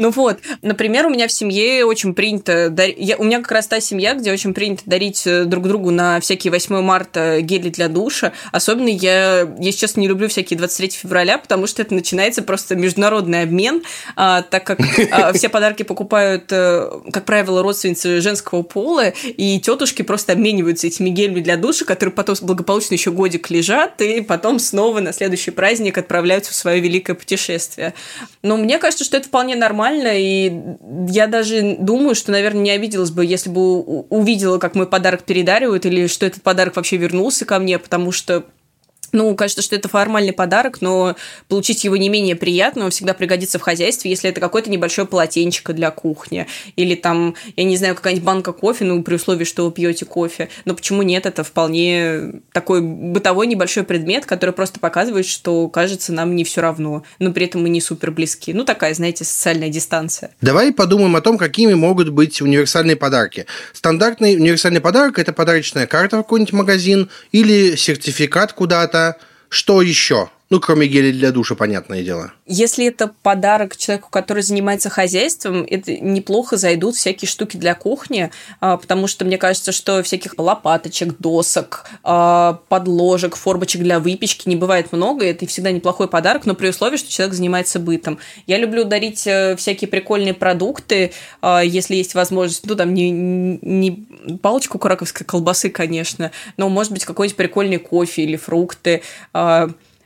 Ну 0.00 0.10
вот, 0.10 0.38
например, 0.62 1.06
у 1.06 1.10
меня 1.10 1.28
в 1.28 1.32
семье 1.32 1.84
очень 1.84 2.14
принято... 2.14 2.70
Дар... 2.70 2.88
Я... 2.96 3.18
У 3.18 3.24
меня 3.24 3.40
как 3.40 3.52
раз 3.52 3.66
та 3.66 3.80
семья, 3.80 4.14
где 4.14 4.32
очень 4.32 4.54
принято 4.54 4.82
дарить 4.86 5.26
э, 5.26 5.44
друг 5.44 5.68
другу 5.68 5.90
на 5.90 6.20
всякие 6.20 6.50
8 6.50 6.80
марта 6.80 7.42
гели 7.42 7.68
для 7.68 7.88
душа. 7.88 8.32
Особенно 8.50 8.88
я, 8.88 9.46
я 9.58 9.72
сейчас 9.72 9.96
не 9.96 10.08
люблю 10.08 10.28
всякие 10.28 10.56
23 10.56 10.88
февраля, 10.92 11.36
потому 11.36 11.66
что 11.66 11.82
это 11.82 11.92
начинается 11.92 12.42
просто 12.42 12.76
международный 12.76 13.42
обмен, 13.42 13.82
а, 14.16 14.40
так 14.40 14.64
как 14.64 14.80
а, 15.12 15.34
все 15.34 15.50
подарки 15.50 15.82
покупают, 15.82 16.50
а, 16.50 17.02
как 17.12 17.26
правило, 17.26 17.62
родственницы 17.62 18.22
женского 18.22 18.62
пола, 18.62 19.10
и 19.10 19.60
тетушки 19.60 20.00
просто 20.00 20.32
обмениваются 20.32 20.86
этими 20.86 21.10
гелями 21.10 21.40
для 21.40 21.58
душа, 21.58 21.84
которые 21.84 22.14
потом 22.14 22.36
благополучно 22.40 22.94
еще 22.94 23.10
годик 23.10 23.50
лежат, 23.50 24.00
и 24.00 24.22
потом 24.22 24.60
снова 24.60 25.00
на 25.00 25.12
следующий 25.12 25.50
праздник 25.50 25.98
отправляются 25.98 26.52
в 26.52 26.54
свое 26.54 26.80
великое 26.80 27.12
путешествие. 27.12 27.92
Но 28.42 28.56
мне 28.56 28.78
кажется, 28.78 29.04
что 29.04 29.18
это 29.18 29.28
вполне 29.28 29.56
нормально, 29.56 29.89
нормально, 29.90 30.12
и 30.14 30.52
я 31.08 31.26
даже 31.26 31.76
думаю, 31.78 32.14
что, 32.14 32.32
наверное, 32.32 32.62
не 32.62 32.70
обиделась 32.70 33.10
бы, 33.10 33.24
если 33.24 33.50
бы 33.50 33.80
увидела, 33.80 34.58
как 34.58 34.74
мой 34.74 34.86
подарок 34.86 35.24
передаривают, 35.24 35.86
или 35.86 36.06
что 36.06 36.26
этот 36.26 36.42
подарок 36.42 36.76
вообще 36.76 36.96
вернулся 36.96 37.44
ко 37.44 37.58
мне, 37.58 37.78
потому 37.78 38.12
что 38.12 38.44
ну, 39.12 39.34
кажется, 39.34 39.62
что 39.62 39.76
это 39.76 39.88
формальный 39.88 40.32
подарок, 40.32 40.80
но 40.80 41.16
получить 41.48 41.84
его 41.84 41.96
не 41.96 42.08
менее 42.08 42.36
приятно, 42.36 42.84
он 42.84 42.90
всегда 42.90 43.14
пригодится 43.14 43.58
в 43.58 43.62
хозяйстве, 43.62 44.10
если 44.10 44.30
это 44.30 44.40
какое-то 44.40 44.70
небольшое 44.70 45.06
полотенчико 45.06 45.72
для 45.72 45.90
кухни, 45.90 46.46
или 46.76 46.94
там, 46.94 47.34
я 47.56 47.64
не 47.64 47.76
знаю, 47.76 47.94
какая-нибудь 47.94 48.24
банка 48.24 48.52
кофе, 48.52 48.84
ну, 48.84 49.02
при 49.02 49.14
условии, 49.14 49.44
что 49.44 49.64
вы 49.64 49.72
пьете 49.72 50.04
кофе. 50.04 50.48
Но 50.64 50.74
почему 50.74 51.02
нет? 51.02 51.26
Это 51.26 51.44
вполне 51.44 52.32
такой 52.52 52.80
бытовой 52.80 53.46
небольшой 53.46 53.84
предмет, 53.84 54.26
который 54.26 54.54
просто 54.54 54.80
показывает, 54.80 55.26
что, 55.26 55.68
кажется, 55.68 56.12
нам 56.12 56.36
не 56.36 56.44
все 56.44 56.60
равно, 56.60 57.04
но 57.18 57.32
при 57.32 57.46
этом 57.46 57.62
мы 57.62 57.68
не 57.68 57.80
супер 57.80 58.10
близки. 58.10 58.52
Ну, 58.52 58.64
такая, 58.64 58.94
знаете, 58.94 59.24
социальная 59.24 59.68
дистанция. 59.68 60.30
Давай 60.40 60.72
подумаем 60.72 61.16
о 61.16 61.20
том, 61.20 61.38
какими 61.38 61.74
могут 61.74 62.10
быть 62.10 62.40
универсальные 62.40 62.96
подарки. 62.96 63.46
Стандартный 63.72 64.36
универсальный 64.36 64.80
подарок– 64.80 65.18
это 65.20 65.32
подарочная 65.32 65.86
карта 65.86 66.18
в 66.18 66.22
какой-нибудь 66.22 66.52
магазин 66.52 67.10
или 67.32 67.76
сертификат 67.76 68.52
куда-то, 68.52 68.99
что 69.48 69.82
еще? 69.82 70.30
Ну, 70.52 70.58
кроме 70.58 70.88
геля 70.88 71.12
для 71.12 71.30
душа, 71.30 71.54
понятное 71.54 72.02
дело. 72.02 72.32
Если 72.44 72.84
это 72.84 73.14
подарок 73.22 73.76
человеку, 73.76 74.08
который 74.10 74.42
занимается 74.42 74.90
хозяйством, 74.90 75.64
это 75.68 75.96
неплохо 75.96 76.56
зайдут 76.56 76.96
всякие 76.96 77.28
штуки 77.28 77.56
для 77.56 77.76
кухни, 77.76 78.32
а, 78.58 78.76
потому 78.76 79.06
что 79.06 79.24
мне 79.24 79.38
кажется, 79.38 79.70
что 79.70 80.02
всяких 80.02 80.34
лопаточек, 80.38 81.16
досок, 81.20 81.88
а, 82.02 82.58
подложек, 82.68 83.36
формочек 83.36 83.82
для 83.82 84.00
выпечки 84.00 84.48
не 84.48 84.56
бывает 84.56 84.90
много, 84.90 85.24
это 85.24 85.46
всегда 85.46 85.70
неплохой 85.70 86.08
подарок, 86.08 86.46
но 86.46 86.56
при 86.56 86.70
условии, 86.70 86.96
что 86.96 87.08
человек 87.08 87.36
занимается 87.36 87.78
бытом. 87.78 88.18
Я 88.48 88.58
люблю 88.58 88.82
дарить 88.82 89.28
э, 89.28 89.54
всякие 89.54 89.86
прикольные 89.86 90.34
продукты, 90.34 91.12
а, 91.42 91.60
если 91.60 91.94
есть 91.94 92.14
возможность, 92.14 92.66
ну, 92.66 92.74
там, 92.74 92.92
не, 92.92 93.12
не 93.12 94.04
палочку 94.42 94.80
краковской 94.80 95.24
колбасы, 95.24 95.70
конечно, 95.70 96.32
но, 96.56 96.68
может 96.68 96.90
быть, 96.90 97.04
какой-нибудь 97.04 97.36
прикольный 97.36 97.78
кофе 97.78 98.24
или 98.24 98.34
фрукты, 98.34 99.02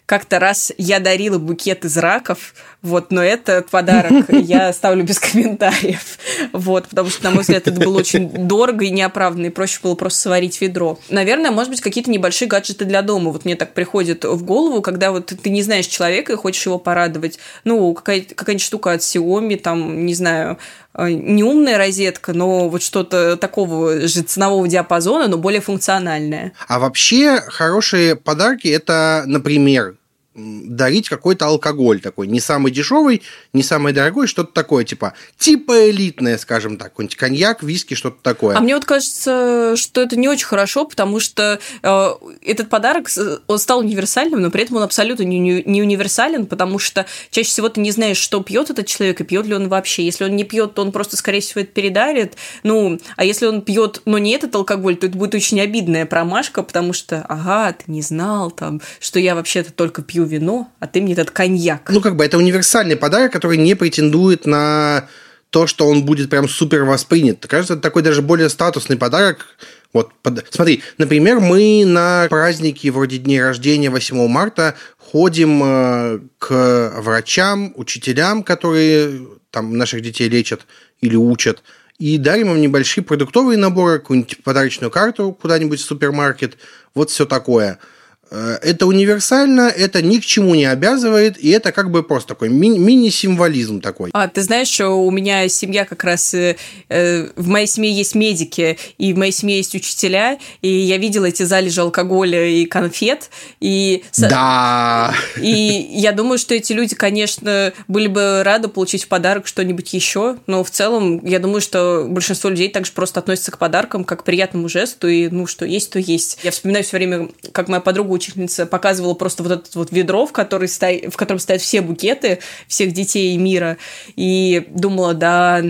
как-то 0.06 0.38
раз 0.38 0.72
я 0.76 1.00
дарила 1.00 1.38
букет 1.38 1.84
из 1.84 1.96
раков, 1.96 2.54
вот, 2.82 3.10
но 3.10 3.22
этот 3.22 3.70
подарок. 3.70 4.26
Я 4.28 4.72
ставлю 4.72 5.04
без 5.04 5.18
комментариев, 5.18 6.18
вот, 6.52 6.88
потому 6.88 7.10
что, 7.10 7.24
на 7.24 7.30
мой 7.30 7.40
взгляд, 7.40 7.66
это 7.66 7.80
было 7.80 7.98
очень 7.98 8.28
дорого 8.28 8.84
и 8.84 8.90
неоправданно, 8.90 9.46
и 9.46 9.50
проще 9.50 9.80
было 9.82 9.94
просто 9.94 10.20
сварить 10.20 10.60
ведро. 10.60 10.98
Наверное, 11.08 11.50
может 11.50 11.70
быть, 11.70 11.80
какие-то 11.80 12.10
небольшие 12.10 12.48
гаджеты 12.48 12.84
для 12.84 13.02
дома, 13.02 13.30
вот 13.30 13.44
мне 13.44 13.56
так 13.56 13.74
приходит 13.74 14.24
в 14.24 14.44
голову, 14.44 14.82
когда 14.82 15.10
вот 15.10 15.26
ты 15.26 15.50
не 15.50 15.62
знаешь 15.62 15.86
человека 15.86 16.32
и 16.32 16.36
хочешь 16.36 16.66
его 16.66 16.78
порадовать, 16.78 17.38
ну, 17.64 17.92
какая-нибудь 17.94 18.34
какая 18.34 18.58
штука 18.58 18.92
от 18.92 19.00
Xiaomi, 19.00 19.56
там, 19.56 20.06
не 20.06 20.14
знаю, 20.14 20.58
э, 20.94 21.10
не 21.10 21.42
умная 21.42 21.78
розетка, 21.78 22.32
но 22.32 22.68
вот 22.68 22.82
что-то 22.82 23.36
такого 23.36 24.06
же 24.06 24.22
ценового 24.22 24.68
диапазона, 24.68 25.28
но 25.28 25.38
более 25.38 25.60
функциональное. 25.60 26.52
А 26.68 26.78
вообще 26.78 27.40
хорошие 27.40 28.16
подарки 28.16 28.68
это, 28.68 29.24
например, 29.26 29.96
дарить 30.34 31.08
какой-то 31.08 31.46
алкоголь 31.46 32.00
такой, 32.00 32.26
не 32.26 32.40
самый 32.40 32.72
дешевый, 32.72 33.22
не 33.52 33.62
самый 33.62 33.92
дорогой, 33.92 34.26
что-то 34.26 34.52
такое, 34.52 34.84
типа, 34.84 35.14
типа 35.38 35.90
элитное, 35.90 36.38
скажем 36.38 36.76
так, 36.76 36.88
какой-нибудь 36.88 37.16
коньяк, 37.16 37.62
виски, 37.62 37.94
что-то 37.94 38.18
такое. 38.22 38.56
А 38.56 38.60
мне 38.60 38.74
вот 38.74 38.84
кажется, 38.84 39.74
что 39.76 40.02
это 40.02 40.16
не 40.16 40.28
очень 40.28 40.46
хорошо, 40.46 40.86
потому 40.86 41.20
что 41.20 41.60
э, 41.82 42.14
этот 42.42 42.68
подарок, 42.68 43.08
он 43.46 43.58
стал 43.58 43.78
универсальным, 43.78 44.40
но 44.40 44.50
при 44.50 44.62
этом 44.64 44.76
он 44.76 44.82
абсолютно 44.82 45.22
не, 45.22 45.62
не 45.62 45.82
универсален, 45.82 46.46
потому 46.46 46.78
что 46.80 47.06
чаще 47.30 47.48
всего 47.48 47.68
ты 47.68 47.80
не 47.80 47.92
знаешь, 47.92 48.16
что 48.16 48.42
пьет 48.42 48.70
этот 48.70 48.86
человек 48.86 49.20
и 49.20 49.24
пьет 49.24 49.46
ли 49.46 49.54
он 49.54 49.68
вообще. 49.68 50.04
Если 50.04 50.24
он 50.24 50.34
не 50.34 50.44
пьет, 50.44 50.74
то 50.74 50.82
он 50.82 50.90
просто, 50.90 51.16
скорее 51.16 51.40
всего, 51.40 51.60
это 51.60 51.70
передарит. 51.70 52.34
Ну, 52.64 52.98
а 53.16 53.24
если 53.24 53.46
он 53.46 53.62
пьет, 53.62 54.02
но 54.04 54.18
не 54.18 54.32
этот 54.32 54.54
алкоголь, 54.56 54.96
то 54.96 55.06
это 55.06 55.16
будет 55.16 55.34
очень 55.34 55.60
обидная 55.60 56.06
промашка, 56.06 56.62
потому 56.62 56.92
что, 56.92 57.24
ага, 57.28 57.72
ты 57.72 57.84
не 57.86 58.02
знал 58.02 58.50
там, 58.50 58.80
что 58.98 59.20
я 59.20 59.36
вообще-то 59.36 59.72
только 59.72 60.02
пью 60.02 60.23
вино, 60.24 60.68
а 60.80 60.86
ты 60.86 61.00
мне 61.00 61.12
этот 61.12 61.30
коньяк. 61.30 61.88
Ну, 61.90 62.00
как 62.00 62.16
бы 62.16 62.24
это 62.24 62.38
универсальный 62.38 62.96
подарок, 62.96 63.32
который 63.32 63.58
не 63.58 63.74
претендует 63.74 64.46
на 64.46 65.08
то, 65.50 65.68
что 65.68 65.86
он 65.86 66.04
будет 66.04 66.30
прям 66.30 66.48
супер 66.48 66.84
воспринят. 66.84 67.46
Кажется, 67.46 67.74
это 67.74 67.82
такой 67.82 68.02
даже 68.02 68.22
более 68.22 68.48
статусный 68.48 68.96
подарок. 68.96 69.46
Вот, 69.92 70.12
под... 70.22 70.44
смотри, 70.50 70.82
например, 70.98 71.38
мы 71.38 71.84
на 71.86 72.26
праздники 72.28 72.88
вроде 72.88 73.18
дней 73.18 73.40
рождения 73.40 73.88
8 73.88 74.26
марта 74.26 74.74
ходим 74.98 75.62
э, 75.62 76.18
к 76.38 76.92
врачам, 76.96 77.72
учителям, 77.76 78.42
которые 78.42 79.28
там 79.52 79.78
наших 79.78 80.02
детей 80.02 80.28
лечат 80.28 80.62
или 81.00 81.14
учат, 81.14 81.62
и 82.00 82.18
дарим 82.18 82.50
им 82.50 82.60
небольшие 82.60 83.04
продуктовые 83.04 83.56
наборы, 83.56 84.00
какую-нибудь 84.00 84.42
подарочную 84.42 84.90
карту 84.90 85.30
куда-нибудь 85.40 85.78
в 85.78 85.84
супермаркет, 85.84 86.58
вот 86.94 87.10
все 87.10 87.26
такое– 87.26 87.78
это 88.30 88.86
универсально, 88.86 89.62
это 89.62 90.02
ни 90.02 90.18
к 90.18 90.24
чему 90.24 90.54
не 90.54 90.64
обязывает, 90.64 91.38
и 91.38 91.50
это 91.50 91.72
как 91.72 91.90
бы 91.90 92.02
просто 92.02 92.28
такой 92.28 92.48
ми- 92.48 92.78
мини-символизм 92.78 93.80
такой. 93.80 94.10
А, 94.12 94.28
ты 94.28 94.42
знаешь, 94.42 94.68
что 94.68 94.90
у 94.90 95.10
меня 95.10 95.48
семья 95.48 95.84
как 95.84 96.04
раз... 96.04 96.34
Э, 96.34 96.56
э, 96.88 97.28
в 97.36 97.48
моей 97.48 97.66
семье 97.66 97.92
есть 97.92 98.14
медики, 98.14 98.78
и 98.98 99.12
в 99.12 99.18
моей 99.18 99.32
семье 99.32 99.58
есть 99.58 99.74
учителя, 99.74 100.38
и 100.62 100.68
я 100.68 100.98
видела 100.98 101.26
эти 101.26 101.42
залежи 101.42 101.80
алкоголя 101.80 102.46
и 102.46 102.64
конфет, 102.64 103.30
и... 103.60 104.04
Да! 104.18 105.14
И 105.40 105.90
я 105.92 106.12
думаю, 106.12 106.38
что 106.38 106.54
эти 106.54 106.72
люди, 106.72 106.94
конечно, 106.94 107.72
были 107.88 108.06
бы 108.06 108.42
рады 108.42 108.68
получить 108.68 109.04
в 109.04 109.08
подарок 109.08 109.46
что-нибудь 109.46 109.92
еще, 109.92 110.36
но 110.46 110.64
в 110.64 110.70
целом 110.70 111.24
я 111.24 111.38
думаю, 111.38 111.60
что 111.60 112.06
большинство 112.08 112.50
людей 112.50 112.68
также 112.68 112.92
просто 112.92 113.20
относятся 113.20 113.50
к 113.50 113.58
подаркам 113.58 114.04
как 114.04 114.22
к 114.22 114.24
приятному 114.24 114.68
жесту, 114.68 115.08
и 115.08 115.28
ну, 115.28 115.46
что 115.46 115.64
есть, 115.64 115.90
то 115.90 115.98
есть. 115.98 116.38
Я 116.42 116.50
вспоминаю 116.50 116.84
все 116.84 116.96
время, 116.96 117.28
как 117.52 117.68
моя 117.68 117.80
подруга 117.80 118.12
учительница 118.14 118.66
показывала 118.66 119.14
просто 119.14 119.42
вот 119.42 119.52
это 119.52 119.68
вот 119.74 119.92
ведро, 119.92 120.26
в, 120.26 120.32
который 120.32 120.68
сто... 120.68 120.86
в 121.10 121.16
котором 121.16 121.38
стоят 121.38 121.60
все 121.60 121.80
букеты 121.80 122.40
всех 122.68 122.92
детей 122.92 123.36
мира, 123.36 123.76
и 124.16 124.66
думала, 124.70 125.14
да, 125.14 125.62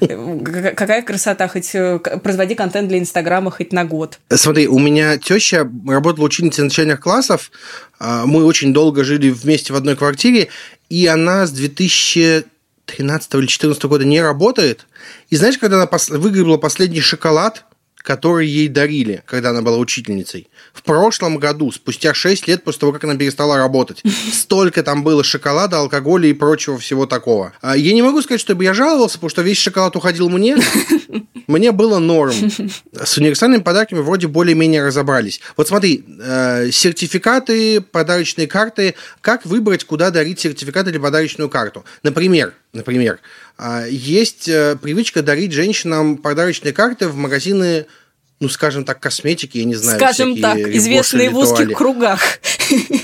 какая 0.76 1.02
красота, 1.02 1.48
хоть 1.48 1.74
э, 1.74 1.98
производи 1.98 2.54
контент 2.54 2.88
для 2.88 2.98
Инстаграма 2.98 3.50
хоть 3.50 3.72
на 3.72 3.84
год. 3.84 4.18
Смотри, 4.30 4.66
у 4.66 4.78
меня 4.78 5.18
теща 5.18 5.70
работала 5.86 6.26
ученицей 6.26 6.64
начальных 6.64 7.00
классов, 7.00 7.50
а, 7.98 8.26
мы 8.26 8.44
очень 8.44 8.72
долго 8.72 9.04
жили 9.04 9.30
вместе 9.30 9.72
в 9.72 9.76
одной 9.76 9.96
квартире, 9.96 10.48
и 10.88 11.06
она 11.06 11.46
с 11.46 11.50
2013 11.52 13.34
или 13.34 13.40
2014 13.40 13.82
года 13.84 14.04
не 14.04 14.20
работает. 14.20 14.86
И 15.28 15.36
знаешь, 15.36 15.58
когда 15.58 15.76
она 15.76 15.88
выиграла 16.08 16.56
последний 16.56 17.00
шоколад, 17.00 17.64
которые 18.02 18.52
ей 18.52 18.68
дарили, 18.68 19.22
когда 19.26 19.50
она 19.50 19.62
была 19.62 19.78
учительницей. 19.78 20.48
В 20.72 20.82
прошлом 20.82 21.38
году, 21.38 21.70
спустя 21.72 22.14
6 22.14 22.48
лет 22.48 22.64
после 22.64 22.80
того, 22.80 22.92
как 22.92 23.04
она 23.04 23.16
перестала 23.16 23.56
работать, 23.56 24.02
столько 24.32 24.82
там 24.82 25.02
было 25.02 25.24
шоколада, 25.24 25.78
алкоголя 25.78 26.28
и 26.28 26.32
прочего 26.32 26.78
всего 26.78 27.06
такого. 27.06 27.52
А 27.60 27.76
я 27.76 27.92
не 27.92 28.02
могу 28.02 28.22
сказать, 28.22 28.40
чтобы 28.40 28.64
я 28.64 28.74
жаловался, 28.74 29.16
потому 29.16 29.30
что 29.30 29.42
весь 29.42 29.58
шоколад 29.58 29.96
уходил 29.96 30.28
мне. 30.28 30.56
Мне 31.50 31.72
было 31.72 31.98
норм. 31.98 32.32
С 33.04 33.18
универсальными 33.18 33.62
подарками 33.62 33.98
вроде 33.98 34.28
более-менее 34.28 34.84
разобрались. 34.84 35.40
Вот 35.56 35.66
смотри, 35.66 36.04
э, 36.20 36.70
сертификаты, 36.70 37.80
подарочные 37.80 38.46
карты. 38.46 38.94
Как 39.20 39.44
выбрать, 39.44 39.84
куда 39.84 40.10
дарить 40.10 40.38
сертификат 40.38 40.86
или 40.86 40.98
подарочную 40.98 41.48
карту? 41.50 41.84
Например, 42.04 42.54
например, 42.72 43.18
э, 43.58 43.88
есть 43.90 44.48
э, 44.48 44.76
привычка 44.80 45.22
дарить 45.22 45.52
женщинам 45.52 46.18
подарочные 46.18 46.72
карты 46.72 47.08
в 47.08 47.16
магазины 47.16 47.86
ну, 48.42 48.48
скажем 48.48 48.84
так, 48.84 49.00
косметики, 49.00 49.58
я 49.58 49.64
не 49.64 49.74
знаю. 49.74 49.98
Скажем 49.98 50.40
так, 50.40 50.56
известные 50.56 51.28
в 51.28 51.36
узких 51.36 51.76
кругах. 51.76 52.22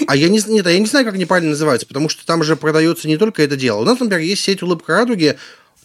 А 0.06 0.16
я 0.16 0.30
не, 0.30 0.40
нет, 0.46 0.66
я 0.66 0.78
не 0.78 0.86
знаю, 0.86 1.04
как 1.04 1.14
они 1.14 1.26
правильно 1.26 1.50
называются, 1.50 1.86
потому 1.86 2.08
что 2.08 2.24
там 2.24 2.42
же 2.42 2.56
продается 2.56 3.06
не 3.06 3.18
только 3.18 3.42
это 3.42 3.54
дело. 3.54 3.80
У 3.80 3.84
нас, 3.84 4.00
например, 4.00 4.20
есть 4.20 4.42
сеть 4.42 4.62
«Улыбка 4.62 4.94
радуги», 4.94 5.36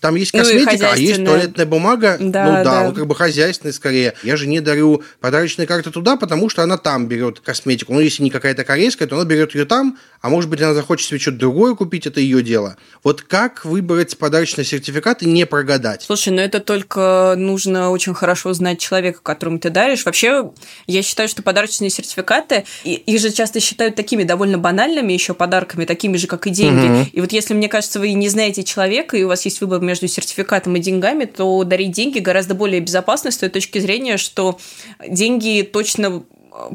там 0.01 0.15
есть 0.15 0.33
ну 0.33 0.39
косметика, 0.39 0.77
ну, 0.79 0.91
а 0.91 0.97
есть 0.97 1.23
туалетная 1.23 1.65
бумага. 1.67 2.17
Да, 2.19 2.45
ну 2.45 2.51
да, 2.51 2.63
да, 2.63 2.83
ну 2.85 2.93
как 2.93 3.05
бы 3.05 3.15
хозяйственная 3.15 3.71
скорее. 3.71 4.15
Я 4.23 4.35
же 4.35 4.47
не 4.47 4.59
дарю 4.59 5.03
подарочные 5.19 5.67
карты 5.67 5.91
туда, 5.91 6.17
потому 6.17 6.49
что 6.49 6.63
она 6.63 6.77
там 6.77 7.07
берет 7.07 7.39
косметику. 7.39 7.93
Ну, 7.93 7.99
если 7.99 8.23
не 8.23 8.31
какая-то 8.31 8.63
корейская, 8.63 9.05
то 9.05 9.15
она 9.15 9.25
берет 9.25 9.53
ее 9.53 9.65
там, 9.65 9.99
а 10.21 10.29
может 10.29 10.49
быть, 10.49 10.59
она 10.61 10.73
захочет 10.73 11.07
себе 11.07 11.19
что-то 11.19 11.37
другое 11.37 11.75
купить, 11.75 12.07
это 12.07 12.19
ее 12.19 12.41
дело. 12.41 12.77
Вот 13.03 13.21
как 13.21 13.63
выбрать 13.63 14.17
подарочный 14.17 14.65
сертификат 14.65 15.21
и 15.21 15.27
не 15.27 15.45
прогадать? 15.45 16.01
Слушай, 16.01 16.33
ну 16.33 16.41
это 16.41 16.59
только 16.59 17.35
нужно 17.37 17.91
очень 17.91 18.15
хорошо 18.15 18.53
знать 18.53 18.79
человека, 18.79 19.19
которому 19.21 19.59
ты 19.59 19.69
даришь. 19.69 20.03
Вообще, 20.05 20.51
я 20.87 21.03
считаю, 21.03 21.29
что 21.29 21.43
подарочные 21.43 21.91
сертификаты, 21.91 22.65
их 22.83 23.19
же 23.21 23.31
часто 23.31 23.59
считают 23.59 23.95
такими 23.95 24.23
довольно 24.23 24.57
банальными 24.57 25.13
еще 25.13 25.35
подарками, 25.35 25.85
такими 25.85 26.17
же, 26.17 26.25
как 26.25 26.47
и 26.47 26.49
деньги. 26.49 26.85
Угу. 26.85 27.09
И 27.13 27.21
вот 27.21 27.31
если, 27.31 27.53
мне 27.53 27.67
кажется, 27.67 27.99
вы 27.99 28.13
не 28.13 28.29
знаете 28.29 28.63
человека, 28.63 29.15
и 29.15 29.23
у 29.23 29.27
вас 29.27 29.45
есть 29.45 29.61
выбор 29.61 29.90
между 29.91 30.07
сертификатом 30.07 30.77
и 30.77 30.79
деньгами, 30.79 31.25
то 31.25 31.63
дарить 31.65 31.91
деньги 31.91 32.19
гораздо 32.19 32.55
более 32.55 32.79
безопасно 32.79 33.29
с 33.29 33.37
той 33.37 33.49
точки 33.49 33.79
зрения, 33.79 34.15
что 34.15 34.57
деньги 35.05 35.63
точно 35.63 36.23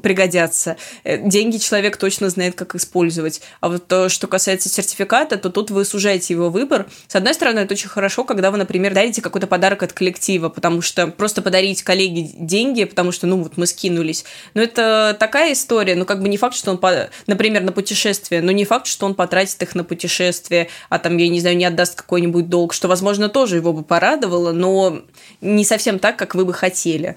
пригодятся. 0.03 0.77
Э, 1.05 1.19
деньги 1.19 1.59
человек 1.59 1.97
точно 1.97 2.31
знает, 2.31 2.55
как 2.55 2.75
использовать. 2.75 3.41
А 3.61 3.69
вот 3.69 3.87
то, 3.87 4.09
что 4.09 4.27
касается 4.27 4.69
сертификата, 4.69 5.37
то 5.37 5.51
тут 5.51 5.71
вы 5.71 5.85
сужаете 5.85 6.35
его 6.35 6.51
выбор. 6.51 6.87
С 7.09 7.17
одной 7.17 7.35
стороны, 7.35 7.61
это 7.61 7.75
очень 7.75 7.89
хорошо, 7.89 8.25
когда 8.25 8.51
вы, 8.51 8.59
например, 8.59 8.95
дарите 8.95 9.23
какой-то 9.23 9.47
подарок 9.47 9.83
от 9.83 9.93
коллектива, 9.93 10.49
потому 10.49 10.83
что 10.83 11.07
просто 11.09 11.43
подарить 11.43 11.83
коллеге 11.83 12.23
деньги, 12.23 12.85
потому 12.85 13.13
что, 13.13 13.27
ну, 13.27 13.43
вот 13.43 13.57
мы 13.57 13.67
скинулись. 13.67 14.25
Но 14.55 14.63
это 14.63 15.17
такая 15.19 15.53
история, 15.53 15.95
ну, 15.95 16.05
как 16.05 16.23
бы 16.23 16.29
не 16.29 16.37
факт, 16.37 16.57
что 16.57 16.71
он, 16.71 16.81
например, 17.27 17.63
на 17.63 17.73
путешествие, 17.73 18.43
но 18.43 18.53
не 18.53 18.65
факт, 18.65 18.87
что 18.87 19.07
он 19.07 19.15
потратит 19.15 19.63
их 19.63 19.75
на 19.75 19.85
путешествие, 19.85 20.69
а 20.89 20.99
там, 20.99 21.17
я 21.17 21.29
не 21.29 21.41
знаю, 21.41 21.57
не 21.57 21.65
отдаст 21.65 21.95
какой-нибудь 21.95 22.49
долг, 22.49 22.73
что, 22.73 22.89
возможно, 22.89 23.29
тоже 23.29 23.57
его 23.57 23.73
бы 23.73 23.83
порадовало, 23.83 24.53
но 24.53 25.03
не 25.41 25.65
совсем 25.65 25.99
так, 25.99 26.17
как 26.17 26.35
вы 26.35 26.45
бы 26.45 26.53
хотели. 26.53 27.17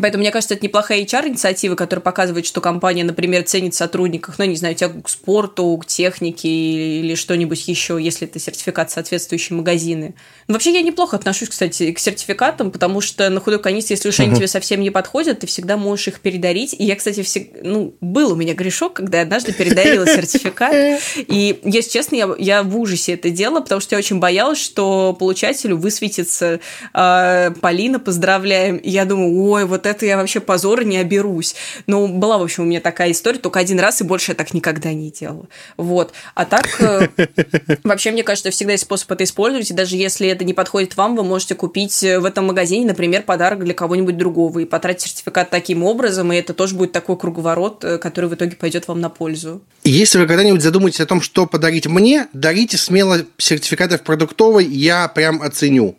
Поэтому, 0.00 0.22
мне 0.22 0.30
кажется, 0.30 0.54
это 0.54 0.64
неплохая 0.64 1.02
HR-инициатива, 1.02 1.74
которая 1.74 2.02
показывает, 2.02 2.46
что 2.46 2.60
компания, 2.60 3.04
например, 3.04 3.44
ценит 3.44 3.74
сотрудников, 3.74 4.38
ну, 4.38 4.44
не 4.44 4.56
знаю, 4.56 4.74
тягу 4.74 5.02
к 5.02 5.08
спорту, 5.08 5.76
к 5.78 5.86
технике 5.86 6.48
или 6.48 7.14
что-нибудь 7.14 7.66
еще, 7.68 7.98
если 8.00 8.26
это 8.26 8.38
сертификат 8.38 8.90
соответствующие 8.90 9.56
магазины. 9.56 10.14
Но 10.46 10.54
вообще 10.54 10.72
я 10.72 10.82
неплохо 10.82 11.16
отношусь, 11.16 11.48
кстати, 11.48 11.92
к 11.92 11.98
сертификатам, 11.98 12.70
потому 12.70 13.00
что 13.00 13.28
на 13.28 13.40
худой 13.40 13.60
конец, 13.60 13.90
если 13.90 14.08
уж 14.08 14.20
они 14.20 14.34
тебе 14.34 14.46
совсем 14.46 14.80
не 14.80 14.90
подходят, 14.90 15.40
ты 15.40 15.46
всегда 15.46 15.76
можешь 15.76 16.08
их 16.08 16.20
передарить. 16.20 16.74
И 16.78 16.84
я, 16.84 16.96
кстати, 16.96 17.22
всегда, 17.22 17.60
ну, 17.62 17.94
был 18.00 18.32
у 18.32 18.36
меня 18.36 18.54
грешок, 18.54 18.94
когда 18.94 19.18
я 19.18 19.24
однажды 19.24 19.52
передарила 19.52 20.06
сертификат. 20.06 21.00
И, 21.16 21.60
если 21.64 21.90
честно, 21.90 22.16
я, 22.16 22.34
я 22.38 22.62
в 22.62 22.78
ужасе 22.78 23.14
это 23.14 23.30
делала, 23.30 23.60
потому 23.60 23.80
что 23.80 23.94
я 23.94 23.98
очень 23.98 24.18
боялась, 24.18 24.58
что 24.58 25.16
получателю 25.18 25.76
высветится 25.76 26.60
э, 26.94 27.50
Полина, 27.60 27.98
поздравляем. 27.98 28.76
И 28.76 28.90
я 28.90 29.04
думаю, 29.04 29.38
ой, 29.42 29.64
вот 29.64 29.86
это 29.88 30.06
я 30.06 30.16
вообще 30.16 30.40
позора 30.40 30.82
не 30.84 30.96
оберусь. 30.98 31.54
Но 31.86 32.06
была, 32.08 32.38
в 32.38 32.42
общем, 32.42 32.64
у 32.64 32.66
меня 32.66 32.80
такая 32.80 33.10
история, 33.12 33.38
только 33.38 33.60
один 33.60 33.80
раз, 33.80 34.00
и 34.00 34.04
больше 34.04 34.32
я 34.32 34.34
так 34.34 34.54
никогда 34.54 34.92
не 34.92 35.10
делала. 35.10 35.46
Вот. 35.76 36.12
А 36.34 36.44
так, 36.44 36.66
э, 36.80 37.08
вообще, 37.84 38.10
мне 38.10 38.22
кажется, 38.22 38.50
всегда 38.50 38.72
есть 38.72 38.84
способ 38.84 39.10
это 39.12 39.24
использовать, 39.24 39.70
и 39.70 39.74
даже 39.74 39.96
если 39.96 40.28
это 40.28 40.44
не 40.44 40.54
подходит 40.54 40.96
вам, 40.96 41.16
вы 41.16 41.24
можете 41.24 41.54
купить 41.54 42.02
э, 42.02 42.18
в 42.18 42.24
этом 42.24 42.46
магазине, 42.46 42.86
например, 42.86 43.22
подарок 43.22 43.64
для 43.64 43.74
кого-нибудь 43.74 44.16
другого 44.16 44.60
и 44.60 44.64
потратить 44.64 45.02
сертификат 45.02 45.50
таким 45.50 45.82
образом, 45.82 46.32
и 46.32 46.36
это 46.36 46.54
тоже 46.54 46.74
будет 46.74 46.92
такой 46.92 47.16
круговорот, 47.16 47.84
э, 47.84 47.98
который 47.98 48.30
в 48.30 48.34
итоге 48.34 48.56
пойдет 48.56 48.88
вам 48.88 49.00
на 49.00 49.08
пользу. 49.08 49.62
Если 49.84 50.18
вы 50.18 50.26
когда-нибудь 50.26 50.62
задумаетесь 50.62 51.00
о 51.00 51.06
том, 51.06 51.20
что 51.20 51.46
подарить 51.46 51.86
мне, 51.86 52.28
дарите 52.32 52.76
смело 52.76 53.24
сертификаты 53.38 53.98
в 53.98 54.02
продуктовой, 54.02 54.64
я 54.64 55.08
прям 55.08 55.42
оценю. 55.42 55.96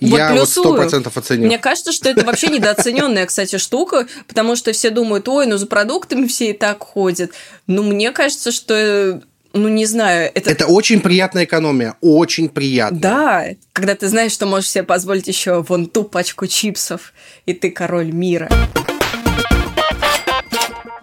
Вот 0.00 0.18
я 0.18 0.30
плюсую. 0.30 0.68
вот 0.68 0.76
процентов 0.76 1.16
оценю. 1.16 1.46
Мне 1.46 1.58
кажется, 1.58 1.92
что 1.92 2.08
это 2.08 2.24
вообще 2.24 2.48
недооцененная, 2.48 3.26
кстати, 3.26 3.58
штука, 3.58 4.06
потому 4.26 4.56
что 4.56 4.72
все 4.72 4.90
думают, 4.90 5.28
ой, 5.28 5.46
ну 5.46 5.56
за 5.56 5.66
продуктами 5.66 6.26
все 6.26 6.50
и 6.50 6.52
так 6.52 6.82
ходят. 6.82 7.32
Ну, 7.66 7.82
мне 7.82 8.12
кажется, 8.12 8.52
что 8.52 9.20
ну, 9.52 9.68
не 9.68 9.84
знаю. 9.84 10.30
Это... 10.34 10.50
это 10.50 10.66
очень 10.66 11.00
приятная 11.00 11.44
экономия, 11.44 11.96
очень 12.00 12.48
приятная. 12.48 13.00
Да, 13.00 13.44
когда 13.72 13.94
ты 13.94 14.08
знаешь, 14.08 14.32
что 14.32 14.46
можешь 14.46 14.70
себе 14.70 14.84
позволить 14.84 15.26
еще 15.26 15.62
вон 15.62 15.86
ту 15.86 16.04
пачку 16.04 16.46
чипсов, 16.46 17.12
и 17.46 17.52
ты 17.52 17.70
король 17.70 18.12
мира. 18.12 18.48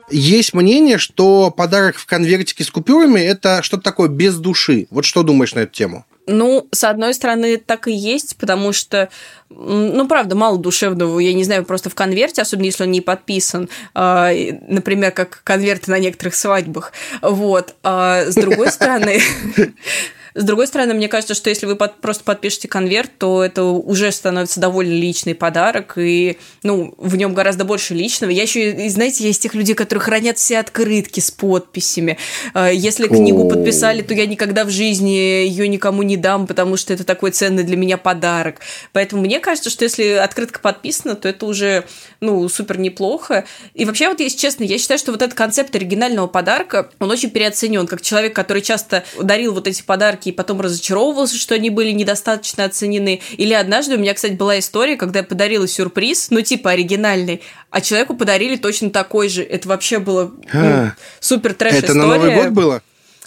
Есть 0.10 0.54
мнение, 0.54 0.98
что 0.98 1.52
подарок 1.52 1.98
в 1.98 2.06
конвертике 2.06 2.64
с 2.64 2.72
купюрами– 2.72 3.20
это 3.22 3.62
что-то 3.62 3.84
такое 3.84 4.08
без 4.08 4.38
души. 4.38 4.88
Вот 4.90 5.04
что 5.04 5.24
думаешь 5.24 5.54
на 5.54 5.60
эту 5.60 5.74
тему? 5.74 6.06
Ну, 6.28 6.68
с 6.72 6.84
одной 6.84 7.14
стороны, 7.14 7.58
так 7.58 7.88
и 7.88 7.94
есть, 7.94 8.36
потому 8.38 8.74
что, 8.74 9.10
ну, 9.50 10.08
правда, 10.08 10.36
мало 10.36 10.58
душевного, 10.58 11.20
я 11.20 11.34
не 11.34 11.46
знаю, 11.46 11.64
просто 11.64 11.90
в 11.90 11.96
конверте, 11.96 12.42
особенно 12.42 12.66
если 12.66 12.84
он 12.84 12.92
не 12.92 13.00
подписан, 13.00 13.70
э, 13.96 14.52
например, 14.68 15.12
как 15.12 15.42
конверты 15.46 15.90
на 15.90 16.00
некоторых 16.00 16.36
свадьбах. 16.36 16.92
Вот. 17.22 17.76
А 17.82 18.26
с 18.26 18.36
другой 18.36 18.70
стороны, 18.72 19.22
С 20.38 20.44
другой 20.44 20.68
стороны, 20.68 20.94
мне 20.94 21.08
кажется, 21.08 21.34
что 21.34 21.50
если 21.50 21.66
вы 21.66 21.76
под, 21.76 21.96
просто 22.00 22.24
подпишете 22.24 22.68
конверт, 22.68 23.10
то 23.18 23.44
это 23.44 23.64
уже 23.64 24.12
становится 24.12 24.60
довольно 24.60 24.94
личный 24.94 25.34
подарок, 25.34 25.94
и 25.98 26.38
ну, 26.62 26.94
в 27.00 27.16
нем 27.16 27.34
гораздо 27.34 27.66
больше 27.66 27.96
личного. 27.96 28.30
Я 28.30 28.44
еще, 28.44 28.88
знаете, 28.90 29.24
есть 29.24 29.42
тех 29.42 29.56
людей, 29.56 29.74
которые 29.74 30.04
хранят 30.04 30.38
все 30.38 30.60
открытки 30.60 31.22
с 31.22 31.32
подписями. 31.32 32.20
А, 32.54 32.70
если 32.70 33.08
книгу 33.08 33.50
подписали, 33.50 34.04
то 34.04 34.14
я 34.14 34.28
никогда 34.28 34.64
в 34.64 34.70
жизни 34.70 35.10
ее 35.10 35.68
никому 35.68 36.04
не 36.04 36.18
дам, 36.18 36.46
потому 36.46 36.78
что 36.78 36.94
это 36.94 37.04
такой 37.04 37.32
ценный 37.32 37.64
для 37.64 37.76
меня 37.76 37.98
подарок. 37.98 38.58
Поэтому 38.94 39.24
мне 39.24 39.40
кажется, 39.40 39.72
что 39.72 39.86
если 39.86 40.04
открытка 40.04 40.60
подписана, 40.60 41.16
то 41.16 41.28
это 41.28 41.48
уже 41.48 41.86
ну, 42.22 42.48
супер 42.48 42.78
неплохо. 42.78 43.46
И 43.74 43.86
вообще, 43.86 44.08
вот 44.08 44.20
если 44.20 44.38
честно, 44.38 44.66
я 44.66 44.78
считаю, 44.78 45.00
что 45.00 45.12
вот 45.12 45.24
этот 45.24 45.36
концепт 45.36 45.76
оригинального 45.76 46.28
подарка, 46.28 46.92
он 47.00 47.10
очень 47.10 47.32
переоценен. 47.32 47.88
Как 47.88 48.02
человек, 48.02 48.36
который 48.36 48.62
часто 48.62 49.04
дарил 49.20 49.56
вот 49.56 49.68
эти 49.68 49.82
подарки 49.82 50.27
и 50.30 50.32
потом 50.32 50.62
разочаровывался, 50.62 51.38
что 51.38 51.56
они 51.56 51.70
были 51.70 51.92
недостаточно 51.92 52.66
оценены. 52.66 53.22
Или 53.38 53.54
однажды 53.54 53.96
у 53.96 53.98
меня, 53.98 54.14
кстати, 54.14 54.34
была 54.34 54.60
история, 54.60 54.96
когда 54.96 55.20
я 55.20 55.26
подарила 55.26 55.68
сюрприз, 55.68 56.30
ну, 56.30 56.42
типа 56.42 56.72
оригинальный, 56.72 57.42
а 57.70 57.82
человеку 57.82 58.16
подарили 58.16 58.58
точно 58.58 58.90
такой 58.90 59.30
же. 59.30 59.44
Это 59.44 59.68
вообще 59.70 60.00
было 60.00 60.34
ну, 60.54 60.92
супер 61.20 61.54
трэш 61.54 61.76
история. 61.76 61.92
Это 61.92 61.98
на 61.98 62.06
Новый 62.08 62.36
год 62.36 62.50
было? 62.50 62.82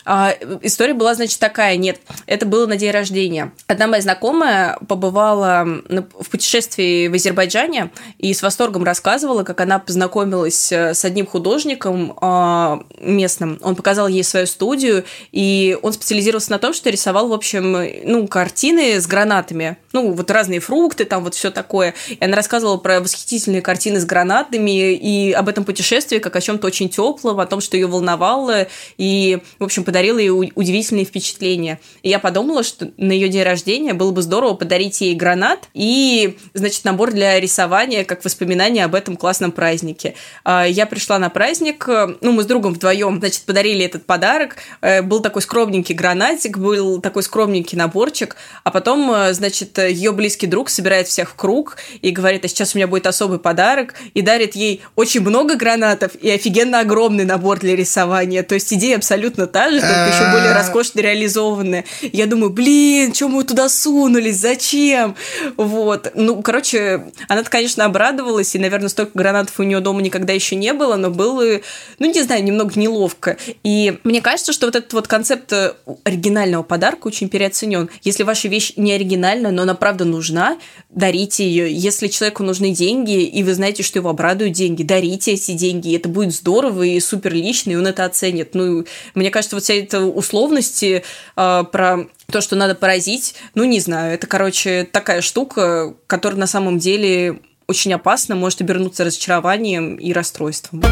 А, 0.05 0.35
история 0.63 0.95
была, 0.95 1.15
значит, 1.15 1.39
такая. 1.39 1.77
Нет, 1.77 2.01
это 2.27 2.47
было 2.47 2.67
на 2.67 2.77
день 2.77 2.91
рождения. 2.91 3.53
Одна 3.67 3.87
моя 3.87 4.03
знакомая 4.03 4.79
побывала 4.89 5.65
в 5.65 6.31
путешествии 6.31 7.09
в 7.09 7.15
Азербайджане 7.15 7.91
и 8.19 8.33
с 8.33 8.43
восторгом 8.43 8.85
рассказывала, 8.85 9.45
как 9.45 9.61
она 9.61 9.79
познакомилась 9.79 10.73
э, 10.73 10.95
с 10.95 11.05
одним 11.05 11.27
художником 11.27 12.17
а, 12.21 12.83
местным. 13.01 13.59
Он 13.63 13.77
показал 13.77 14.09
ей 14.09 14.25
свою 14.25 14.47
студию, 14.47 15.05
и 15.33 15.79
он 15.83 15.93
специализировался 15.93 16.53
на 16.53 16.59
том, 16.59 16.73
что 16.73 16.91
рисовал, 16.91 17.29
в 17.29 17.33
общем, 17.33 17.77
ну, 18.05 18.27
картины 18.29 19.01
с 19.01 19.07
гранатами. 19.07 19.77
Ну, 19.93 20.13
вот 20.13 20.31
разные 20.31 20.61
фрукты, 20.61 21.05
там 21.05 21.25
вот 21.25 21.35
все 21.35 21.51
такое. 21.51 21.95
И 22.09 22.25
она 22.25 22.37
рассказывала 22.37 22.77
про 22.77 23.01
восхитительные 23.01 23.63
картины 23.63 24.01
с 24.01 24.05
гранатами 24.05 24.95
и 24.95 25.33
об 25.33 25.49
этом 25.49 25.65
путешествии 25.65 26.19
как 26.19 26.37
о 26.37 26.41
чем-то 26.41 26.67
очень 26.67 26.89
теплом, 26.89 27.41
о 27.41 27.47
том, 27.47 27.61
что 27.61 27.77
ее 27.77 27.87
волновало, 27.87 28.69
и, 28.97 29.39
в 29.59 29.65
общем, 29.65 29.85
подарила 29.85 30.00
ей 30.07 30.53
удивительные 30.55 31.05
впечатления. 31.05 31.81
И 32.03 32.09
я 32.09 32.19
подумала, 32.19 32.63
что 32.63 32.91
на 32.97 33.13
ее 33.13 33.29
день 33.29 33.43
рождения 33.43 33.95
было 33.95 34.11
бы 34.11 34.23
здорово 34.23 34.55
подарить 34.55 35.01
ей 35.01 35.15
гранат 35.15 35.69
и, 35.75 36.37
значит, 36.55 36.85
набор 36.85 37.13
для 37.13 37.39
рисования, 37.39 38.05
как 38.05 38.25
воспоминание 38.25 38.85
об 38.85 38.95
этом 38.95 39.17
классном 39.17 39.53
празднике. 39.53 40.15
А, 40.45 40.65
я 40.67 40.87
пришла 40.87 41.19
на 41.19 41.31
праздник, 41.31 41.87
ну, 42.21 42.33
мы 42.33 42.43
с 42.43 42.47
другом 42.47 42.75
вдвоем, 42.75 43.19
значит, 43.19 43.43
подарили 43.43 43.85
этот 43.85 44.07
подарок. 44.07 44.57
Э, 44.81 45.03
был 45.03 45.21
такой 45.21 45.43
скромненький 45.43 45.95
гранатик, 45.95 46.59
был 46.59 47.01
такой 47.01 47.23
скромненький 47.23 47.77
наборчик, 47.77 48.37
а 48.65 48.71
потом, 48.71 49.11
э, 49.13 49.33
значит, 49.33 49.79
ее 49.79 50.13
близкий 50.13 50.47
друг 50.47 50.71
собирает 50.71 51.09
всех 51.09 51.31
в 51.31 51.35
круг 51.35 51.77
и 52.01 52.11
говорит, 52.11 52.45
а 52.45 52.49
сейчас 52.49 52.75
у 52.75 52.79
меня 52.79 52.87
будет 52.87 53.07
особый 53.07 53.39
подарок, 53.39 53.95
и 54.15 54.23
дарит 54.23 54.55
ей 54.55 54.83
очень 54.97 55.21
много 55.21 55.57
гранатов 55.57 56.13
и 56.15 56.31
офигенно 56.31 56.81
огромный 56.81 57.25
набор 57.25 57.59
для 57.59 57.77
рисования. 57.77 58.43
То 58.43 58.55
есть 58.55 58.73
идея 58.73 58.97
абсолютно 58.97 59.47
та 59.47 59.71
же, 59.71 59.80
только 59.81 60.09
еще 60.09 60.31
более 60.33 60.53
роскошно 60.53 61.01
реализованная. 61.01 61.85
Я 62.01 62.27
думаю, 62.27 62.51
блин, 62.51 63.15
что 63.15 63.29
мы 63.29 63.45
туда 63.45 63.69
сунулись, 63.69 64.37
зачем? 64.37 65.17
Вот. 65.57 66.13
Ну, 66.15 66.43
короче, 66.43 67.13
она 67.29 67.43
конечно, 67.45 67.85
обрадовалась, 67.85 68.55
и, 68.55 68.59
наверное, 68.59 68.89
столько 68.89 69.13
гранатов 69.15 69.59
у 69.59 69.63
нее 69.63 69.81
дома 69.81 70.03
никогда 70.03 70.33
еще 70.33 70.57
не 70.57 70.73
было, 70.73 70.97
но 70.97 71.11
было, 71.11 71.61
ну, 71.99 72.07
не 72.07 72.23
знаю, 72.23 72.45
немного 72.45 72.79
неловко. 72.79 73.37
И 73.65 73.99
мне 74.05 74.21
кажется, 74.21 74.53
что 74.53 74.67
вот 74.67 74.77
этот 74.77 74.93
вот 74.93 75.09
концепт 75.09 75.53
э, 75.53 75.75
оригинального 76.05 76.63
подарка 76.63 77.09
очень 77.09 77.29
переоценен. 77.29 77.91
Если 78.03 78.23
ваша 78.23 78.49
вещь 78.49 78.75
не 78.77 78.93
оригинальная, 78.93 79.51
но 79.51 79.63
она 79.63 79.75
правда 79.75 80.05
нужна, 80.05 80.59
дарите 80.89 81.49
ее. 81.49 81.73
Если 81.73 82.09
человеку 82.09 82.43
нужны 82.43 82.71
деньги, 82.71 83.23
и 83.23 83.43
вы 83.43 83.55
знаете, 83.55 83.83
что 83.83 83.99
его 83.99 84.11
обрадуют 84.11 84.55
деньги, 84.55 84.83
дарите 84.83 85.33
эти 85.33 85.53
деньги. 85.53 85.97
Это 85.97 86.09
будет 86.09 86.35
здорово 86.35 86.83
и 86.83 87.01
супер 87.01 87.35
лично, 87.35 87.73
и 87.73 87.77
он 87.77 87.87
это 87.87 88.05
оценит. 88.05 88.55
Ну, 88.55 88.85
мне 89.15 89.31
кажется, 89.31 89.57
вот 89.57 89.65
вся 89.71 89.75
эта 89.75 90.01
условности 90.01 91.05
э, 91.37 91.65
про 91.71 92.09
то, 92.27 92.41
что 92.41 92.57
надо 92.57 92.75
поразить, 92.75 93.37
ну, 93.55 93.65
не 93.65 93.79
знаю, 93.79 94.15
это, 94.15 94.27
короче, 94.27 94.85
такая 94.91 95.21
штука, 95.21 95.95
которая 96.09 96.41
на 96.41 96.47
самом 96.49 96.79
деле 96.79 97.41
очень 97.69 97.93
опасна, 97.93 98.35
может 98.35 98.61
обернуться 98.61 99.05
разочарованием 99.05 99.95
и 99.95 100.13
расстройством. 100.13 100.83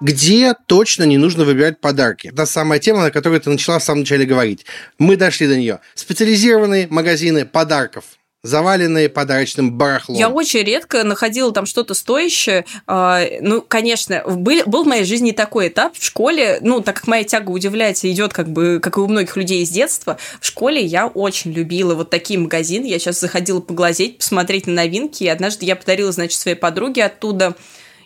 Где 0.00 0.54
точно 0.66 1.04
не 1.04 1.18
нужно 1.18 1.44
выбирать 1.44 1.80
подарки? 1.80 2.28
Это 2.28 2.46
самая 2.46 2.78
тема, 2.78 3.02
на 3.02 3.10
которую 3.10 3.40
ты 3.40 3.50
начала 3.50 3.78
в 3.78 3.82
самом 3.82 4.00
начале 4.00 4.24
говорить. 4.24 4.66
Мы 4.98 5.16
дошли 5.16 5.48
до 5.48 5.56
нее. 5.56 5.80
Специализированные 5.94 6.86
магазины 6.90 7.44
подарков 7.44 8.04
заваленные 8.44 9.08
подарочным 9.08 9.72
барахлом. 9.72 10.18
Я 10.18 10.28
очень 10.28 10.60
редко 10.60 11.02
находила 11.02 11.50
там 11.50 11.64
что-то 11.64 11.94
стоящее. 11.94 12.66
А, 12.86 13.22
ну, 13.40 13.62
конечно, 13.62 14.22
был, 14.26 14.62
был 14.66 14.84
в 14.84 14.86
моей 14.86 15.04
жизни 15.04 15.32
такой 15.32 15.68
этап 15.68 15.96
в 15.98 16.04
школе, 16.04 16.58
ну, 16.60 16.82
так 16.82 16.96
как 16.96 17.06
моя 17.06 17.24
тяга 17.24 17.50
удивляется, 17.50 18.10
идет 18.12 18.34
как 18.34 18.50
бы, 18.50 18.80
как 18.82 18.98
и 18.98 19.00
у 19.00 19.08
многих 19.08 19.36
людей 19.36 19.62
из 19.62 19.70
детства, 19.70 20.18
в 20.40 20.46
школе 20.46 20.84
я 20.84 21.06
очень 21.06 21.52
любила 21.52 21.94
вот 21.94 22.10
такие 22.10 22.38
магазины. 22.38 22.84
Я 22.84 22.98
сейчас 22.98 23.18
заходила 23.18 23.60
поглазеть, 23.60 24.18
посмотреть 24.18 24.66
на 24.66 24.74
новинки, 24.74 25.24
и 25.24 25.28
однажды 25.28 25.64
я 25.64 25.74
подарила, 25.74 26.12
значит, 26.12 26.38
своей 26.38 26.56
подруге 26.56 27.04
оттуда 27.04 27.56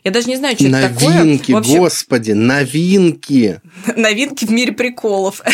я 0.04 0.10
даже 0.10 0.28
не 0.28 0.36
знаю, 0.36 0.56
что 0.56 0.68
новинки, 0.68 0.84
это 0.84 0.94
такое. 0.94 1.18
Новинки, 1.18 1.52
господи, 1.52 2.32
новинки. 2.32 3.60
Новинки 3.96 4.44
в 4.44 4.50
мире 4.50 4.72
приколов. 4.72 5.42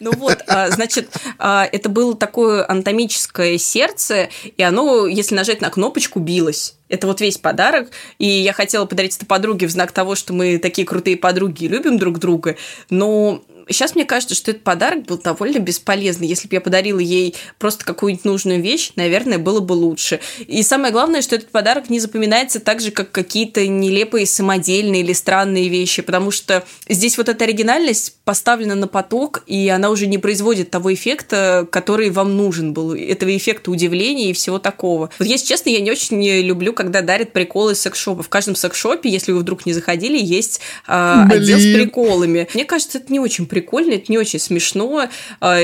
Ну 0.00 0.12
вот, 0.18 0.42
а, 0.48 0.70
значит, 0.70 1.08
а, 1.38 1.66
это 1.70 1.88
было 1.88 2.14
такое 2.14 2.68
анатомическое 2.68 3.56
сердце, 3.56 4.28
и 4.56 4.62
оно, 4.62 5.06
если 5.06 5.34
нажать 5.34 5.62
на 5.62 5.70
кнопочку, 5.70 6.20
билось. 6.20 6.74
Это 6.90 7.06
вот 7.06 7.22
весь 7.22 7.38
подарок. 7.38 7.90
И 8.18 8.26
я 8.26 8.52
хотела 8.52 8.84
подарить 8.84 9.16
это 9.16 9.24
подруге 9.24 9.66
в 9.66 9.70
знак 9.70 9.92
того, 9.92 10.14
что 10.14 10.34
мы 10.34 10.58
такие 10.58 10.86
крутые 10.86 11.16
подруги 11.16 11.64
и 11.64 11.68
любим 11.68 11.98
друг 11.98 12.18
друга. 12.18 12.56
Но 12.90 13.42
сейчас 13.68 13.94
мне 13.94 14.04
кажется, 14.04 14.34
что 14.34 14.50
этот 14.50 14.62
подарок 14.62 15.04
был 15.04 15.18
довольно 15.18 15.58
бесполезный. 15.58 16.26
Если 16.26 16.48
бы 16.48 16.54
я 16.54 16.60
подарила 16.60 16.98
ей 16.98 17.34
просто 17.58 17.84
какую-нибудь 17.84 18.24
нужную 18.24 18.60
вещь, 18.60 18.92
наверное, 18.96 19.38
было 19.38 19.60
бы 19.60 19.72
лучше. 19.72 20.20
И 20.46 20.62
самое 20.62 20.92
главное, 20.92 21.22
что 21.22 21.36
этот 21.36 21.50
подарок 21.50 21.90
не 21.90 22.00
запоминается 22.00 22.60
так 22.60 22.80
же, 22.80 22.90
как 22.90 23.10
какие-то 23.12 23.66
нелепые 23.66 24.26
самодельные 24.26 25.02
или 25.02 25.12
странные 25.12 25.68
вещи, 25.68 26.02
потому 26.02 26.30
что 26.30 26.64
здесь 26.88 27.16
вот 27.18 27.28
эта 27.28 27.44
оригинальность 27.44 28.16
поставлена 28.24 28.74
на 28.74 28.88
поток, 28.88 29.42
и 29.46 29.68
она 29.68 29.90
уже 29.90 30.06
не 30.06 30.18
производит 30.18 30.70
того 30.70 30.92
эффекта, 30.92 31.66
который 31.70 32.10
вам 32.10 32.36
нужен 32.36 32.72
был, 32.72 32.94
этого 32.94 33.36
эффекта 33.36 33.70
удивления 33.70 34.30
и 34.30 34.32
всего 34.32 34.58
такого. 34.58 35.10
Вот 35.18 35.28
если 35.28 35.46
честно, 35.46 35.70
я 35.70 35.80
не 35.80 35.90
очень 35.90 36.22
люблю, 36.42 36.72
когда 36.72 37.02
дарят 37.02 37.32
приколы 37.32 37.72
из 37.72 37.80
секс-шопа. 37.80 38.22
В 38.22 38.28
каждом 38.28 38.56
секс-шопе, 38.56 39.08
если 39.08 39.32
вы 39.32 39.40
вдруг 39.40 39.66
не 39.66 39.72
заходили, 39.72 40.18
есть 40.22 40.60
э, 40.86 41.24
отдел 41.30 41.58
с 41.58 41.62
приколами. 41.62 42.48
Мне 42.54 42.64
кажется, 42.64 42.98
это 42.98 43.12
не 43.12 43.20
очень 43.20 43.46
прикольно, 43.54 43.92
это 43.92 44.10
не 44.10 44.18
очень 44.18 44.40
смешно, 44.40 45.08
а, 45.40 45.58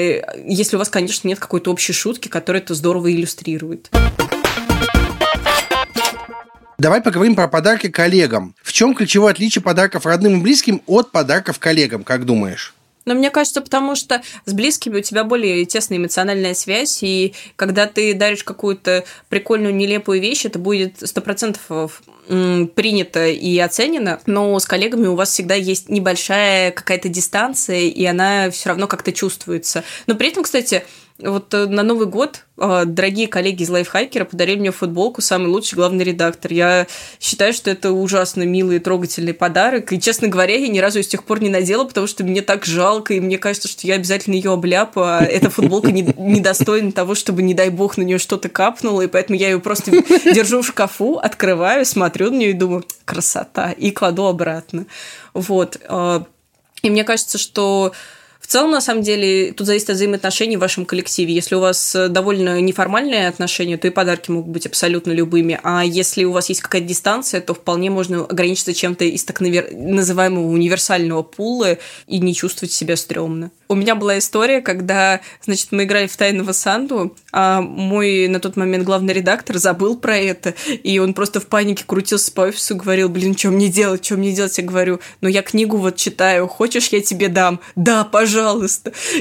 если 0.47 0.77
у 0.77 0.79
вас, 0.79 0.89
конечно, 0.89 1.27
нет 1.27 1.41
какой-то 1.41 1.73
общей 1.73 1.93
шутки, 1.93 2.29
которая 2.29 2.63
это 2.63 2.75
здорово 2.75 3.13
иллюстрирует. 3.13 3.91
Давай 6.79 7.03
поговорим 7.03 7.35
про 7.35 7.49
подарки 7.49 7.89
коллегам. 7.89 8.55
В 8.63 8.73
чем 8.73 8.95
ключевое 8.95 9.33
отличие 9.33 9.61
подарков 9.61 10.07
родным 10.07 10.39
и 10.39 10.41
близким 10.41 10.81
от 10.87 11.11
подарков 11.11 11.59
коллегам, 11.59 12.05
как 12.05 12.25
думаешь? 12.25 12.75
Но 13.07 13.15
мне 13.15 13.31
кажется, 13.31 13.61
потому 13.61 13.97
что 13.97 14.23
с 14.45 14.53
близкими 14.53 14.99
у 14.99 15.03
тебя 15.03 15.25
более 15.25 15.65
тесная 15.65 15.99
эмоциональная 15.99 16.55
связь, 16.55 17.03
и 17.03 17.35
когда 17.57 17.87
ты 17.87 18.15
даришь 18.15 18.45
какую-то 18.45 19.05
прикольную, 19.29 19.75
нелепую 19.75 20.21
вещь, 20.21 20.45
это 20.45 20.59
будет 20.59 20.97
сто 21.03 21.21
процентов 21.21 22.03
принято 22.29 23.27
и 23.27 23.59
оценено, 23.59 24.21
но 24.27 24.57
с 24.59 24.65
коллегами 24.65 25.09
у 25.09 25.17
вас 25.17 25.31
всегда 25.31 25.57
есть 25.57 25.89
небольшая 25.89 26.71
какая-то 26.71 27.09
дистанция, 27.09 27.81
и 27.81 28.05
она 28.05 28.51
все 28.51 28.69
равно 28.69 28.87
как-то 28.87 29.13
чувствуется. 29.13 29.83
Но 30.07 30.15
при 30.15 30.29
этом, 30.29 30.45
кстати, 30.45 30.85
вот 31.23 31.53
э, 31.55 31.67
на 31.67 31.83
Новый 31.83 32.07
год 32.07 32.45
э, 32.57 32.85
дорогие 32.87 33.29
коллеги 33.29 33.63
из 33.63 33.71
Лайфхакера 33.71 34.25
подарили 34.25 34.61
мне 34.61 34.71
футболку 34.71 35.21
«Самый 35.21 35.47
лучший 35.47 35.77
главный 35.77 36.05
редактор». 36.05 36.53
Я 36.53 36.87
считаю, 37.19 37.53
что 37.53 37.71
это 37.71 37.93
ужасно 37.93 38.43
милый 38.43 38.77
и 38.77 38.79
трогательный 38.81 39.35
подарок. 39.35 39.93
И, 39.93 40.01
честно 40.01 40.29
говоря, 40.29 40.57
я 40.57 40.69
ни 40.69 40.79
разу 40.79 40.99
ее 40.99 41.05
с 41.05 41.09
тех 41.09 41.25
пор 41.25 41.41
не 41.41 41.49
надела, 41.49 41.85
потому 41.85 42.07
что 42.07 42.25
мне 42.25 42.43
так 42.43 42.65
жалко, 42.65 43.15
и 43.15 43.21
мне 43.21 43.39
кажется, 43.39 43.69
что 43.69 43.87
я 43.87 43.95
обязательно 43.95 44.35
ее 44.35 44.53
обляпу, 44.53 45.03
а 45.03 45.21
эта 45.23 45.51
футболка 45.51 45.91
недостойна 45.91 46.87
не 46.87 46.93
того, 46.93 47.15
чтобы, 47.15 47.43
не 47.43 47.55
дай 47.55 47.71
бог, 47.71 47.97
на 47.97 48.03
нее 48.03 48.19
что-то 48.19 48.49
капнуло, 48.49 49.03
и 49.03 49.07
поэтому 49.07 49.39
я 49.39 49.51
ее 49.51 49.61
просто 49.61 49.91
держу 49.91 50.63
в 50.63 50.67
шкафу, 50.67 51.19
открываю, 51.19 51.85
смотрю 51.85 52.31
на 52.31 52.37
нее 52.37 52.51
и 52.51 52.55
думаю, 52.55 52.85
красота, 53.05 53.73
и 53.73 53.91
кладу 53.91 54.27
обратно. 54.27 54.87
Вот. 55.35 55.79
Э, 55.89 56.23
и 56.83 56.91
мне 56.91 57.05
кажется, 57.05 57.39
что 57.39 57.93
целом, 58.51 58.73
на 58.73 58.81
самом 58.81 59.03
деле, 59.03 59.53
тут 59.53 59.67
зависит 59.67 59.91
от 59.91 59.97
взаимоотношений 59.97 60.57
в 60.57 60.61
вашем 60.61 60.85
коллективе. 60.85 61.33
Если 61.33 61.55
у 61.55 61.61
вас 61.61 61.95
э, 61.95 62.09
довольно 62.09 62.61
неформальные 62.61 63.29
отношения, 63.29 63.77
то 63.77 63.87
и 63.87 63.91
подарки 63.91 64.31
могут 64.33 64.51
быть 64.51 64.67
абсолютно 64.67 65.13
любыми. 65.13 65.61
А 65.63 65.85
если 65.85 66.25
у 66.25 66.33
вас 66.33 66.49
есть 66.49 66.61
какая-то 66.61 66.89
дистанция, 66.89 67.41
то 67.41 67.55
вполне 67.55 67.91
можно 67.91 68.25
ограничиться 68.25 68.75
чем-то 68.75 69.05
из 69.05 69.23
так 69.23 69.41
называемого 69.41 70.47
универсального 70.47 71.23
пула 71.23 71.79
и 72.09 72.19
не 72.19 72.35
чувствовать 72.35 72.73
себя 72.73 72.97
стрёмно. 72.97 73.53
У 73.69 73.77
меня 73.77 73.95
была 73.95 74.19
история, 74.19 74.61
когда, 74.61 75.21
значит, 75.45 75.69
мы 75.71 75.85
играли 75.85 76.09
в 76.09 76.17
«Тайного 76.17 76.51
Санду», 76.51 77.17
а 77.31 77.61
мой 77.61 78.27
на 78.27 78.41
тот 78.41 78.57
момент 78.57 78.85
главный 78.85 79.15
редактор 79.15 79.59
забыл 79.59 79.97
про 79.97 80.17
это, 80.17 80.55
и 80.83 80.99
он 80.99 81.15
просто 81.15 81.39
в 81.39 81.47
панике 81.47 81.85
крутился 81.87 82.33
по 82.33 82.41
офису, 82.41 82.75
говорил, 82.75 83.09
блин, 83.09 83.37
что 83.37 83.51
мне 83.51 83.69
делать, 83.69 84.05
что 84.05 84.17
мне 84.17 84.33
делать? 84.33 84.59
Я 84.59 84.65
говорю, 84.65 84.99
ну 85.21 85.29
я 85.29 85.43
книгу 85.43 85.77
вот 85.77 85.95
читаю, 85.95 86.49
хочешь, 86.49 86.89
я 86.89 87.01
тебе 87.01 87.29
дам? 87.29 87.61
Да, 87.77 88.03
пожалуйста. 88.03 88.40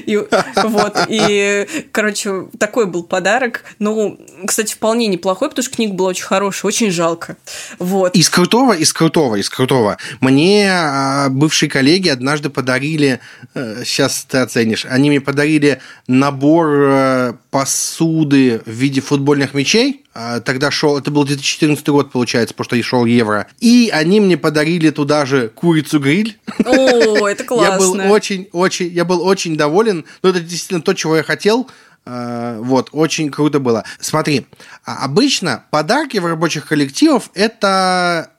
И, 0.05 0.17
вот, 0.17 0.97
и, 1.07 1.67
короче, 1.91 2.47
такой 2.57 2.85
был 2.85 3.03
подарок. 3.03 3.63
Ну, 3.79 4.19
кстати, 4.45 4.73
вполне 4.73 5.07
неплохой, 5.07 5.49
потому 5.49 5.63
что 5.63 5.75
книга 5.75 5.93
была 5.93 6.09
очень 6.09 6.25
хорошая, 6.25 6.67
очень 6.69 6.91
жалко. 6.91 7.37
Вот. 7.77 8.15
Из 8.15 8.29
крутого, 8.29 8.73
из 8.73 8.93
крутого, 8.93 9.35
из 9.35 9.49
крутого. 9.49 9.97
Мне 10.21 10.69
а, 10.71 11.29
бывшие 11.29 11.69
коллеги 11.69 12.09
однажды 12.09 12.49
подарили, 12.49 13.19
сейчас 13.53 14.27
э, 14.31 14.41
оценишь. 14.41 14.85
Они 14.85 15.09
мне 15.09 15.21
подарили 15.21 15.79
набор 16.07 16.67
э, 16.69 17.33
посуды 17.51 18.61
в 18.65 18.71
виде 18.71 19.01
футбольных 19.01 19.53
мячей. 19.53 20.05
А, 20.21 20.41
тогда 20.41 20.69
шел, 20.69 20.97
это 20.97 21.11
был 21.11 21.23
2014 21.23 21.87
год, 21.87 22.11
получается, 22.11 22.53
потому 22.53 22.65
что 22.65 22.75
и 22.75 22.81
шел 22.81 23.05
евро. 23.05 23.47
И 23.61 23.89
они 23.93 24.19
мне 24.19 24.35
подарили 24.35 24.89
туда 24.89 25.25
же 25.25 25.47
курицу-гриль. 25.47 26.37
О, 26.65 27.25
это 27.25 27.45
классно. 27.45 27.71
Я 27.71 27.77
был 27.77 28.11
очень, 28.11 28.49
очень, 28.51 28.87
я 28.89 29.05
был 29.05 29.25
очень 29.25 29.55
доволен. 29.55 30.03
Но 30.21 30.31
это 30.31 30.41
действительно 30.41 30.81
то, 30.81 30.93
чего 30.93 31.15
я 31.15 31.23
хотел. 31.23 31.69
А, 32.05 32.59
вот, 32.59 32.89
очень 32.91 33.31
круто 33.31 33.61
было. 33.61 33.85
Смотри, 34.01 34.45
а, 34.83 35.05
обычно 35.05 35.63
подарки 35.71 36.17
в 36.17 36.25
рабочих 36.25 36.67
коллективах 36.67 37.23
это 37.33 38.31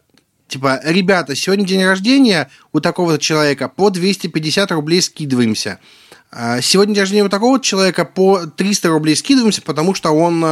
Типа, 0.49 0.81
ребята, 0.83 1.35
сегодня 1.35 1.64
день 1.64 1.85
рождения 1.85 2.51
у 2.72 2.81
такого 2.81 3.18
человека, 3.18 3.68
по 3.68 3.89
250 3.89 4.72
рублей 4.72 5.01
скидываемся. 5.01 5.78
Сегодня 6.61 6.95
день 6.95 7.03
рождения 7.03 7.24
у 7.24 7.28
такого 7.28 7.61
человека 7.61 8.05
по 8.05 8.47
300 8.47 8.89
рублей 8.89 9.14
скидываемся, 9.14 9.62
потому 9.62 9.95
что 9.95 10.11
он 10.11 10.45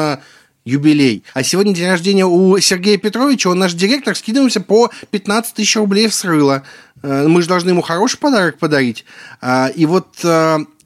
юбилей. 0.69 1.25
А 1.35 1.43
сегодня 1.43 1.75
день 1.75 1.89
рождения 1.89 2.27
у 2.27 2.59
Сергея 2.59 2.99
Петровича, 2.99 3.51
он 3.51 3.59
наш 3.59 3.75
директор, 3.75 4.15
скидываемся 4.15 4.61
по 4.61 4.91
15 5.11 5.55
тысяч 5.55 5.77
рублей 5.77 6.09
в 6.09 6.15
срыло. 6.15 6.63
А, 7.03 7.27
мы 7.27 7.43
же 7.43 7.49
должны 7.49 7.71
ему 7.71 7.83
хороший 7.83 8.19
подарок 8.19 8.59
подарить. 8.59 9.05
И 9.77 9.87
вот 9.87 10.09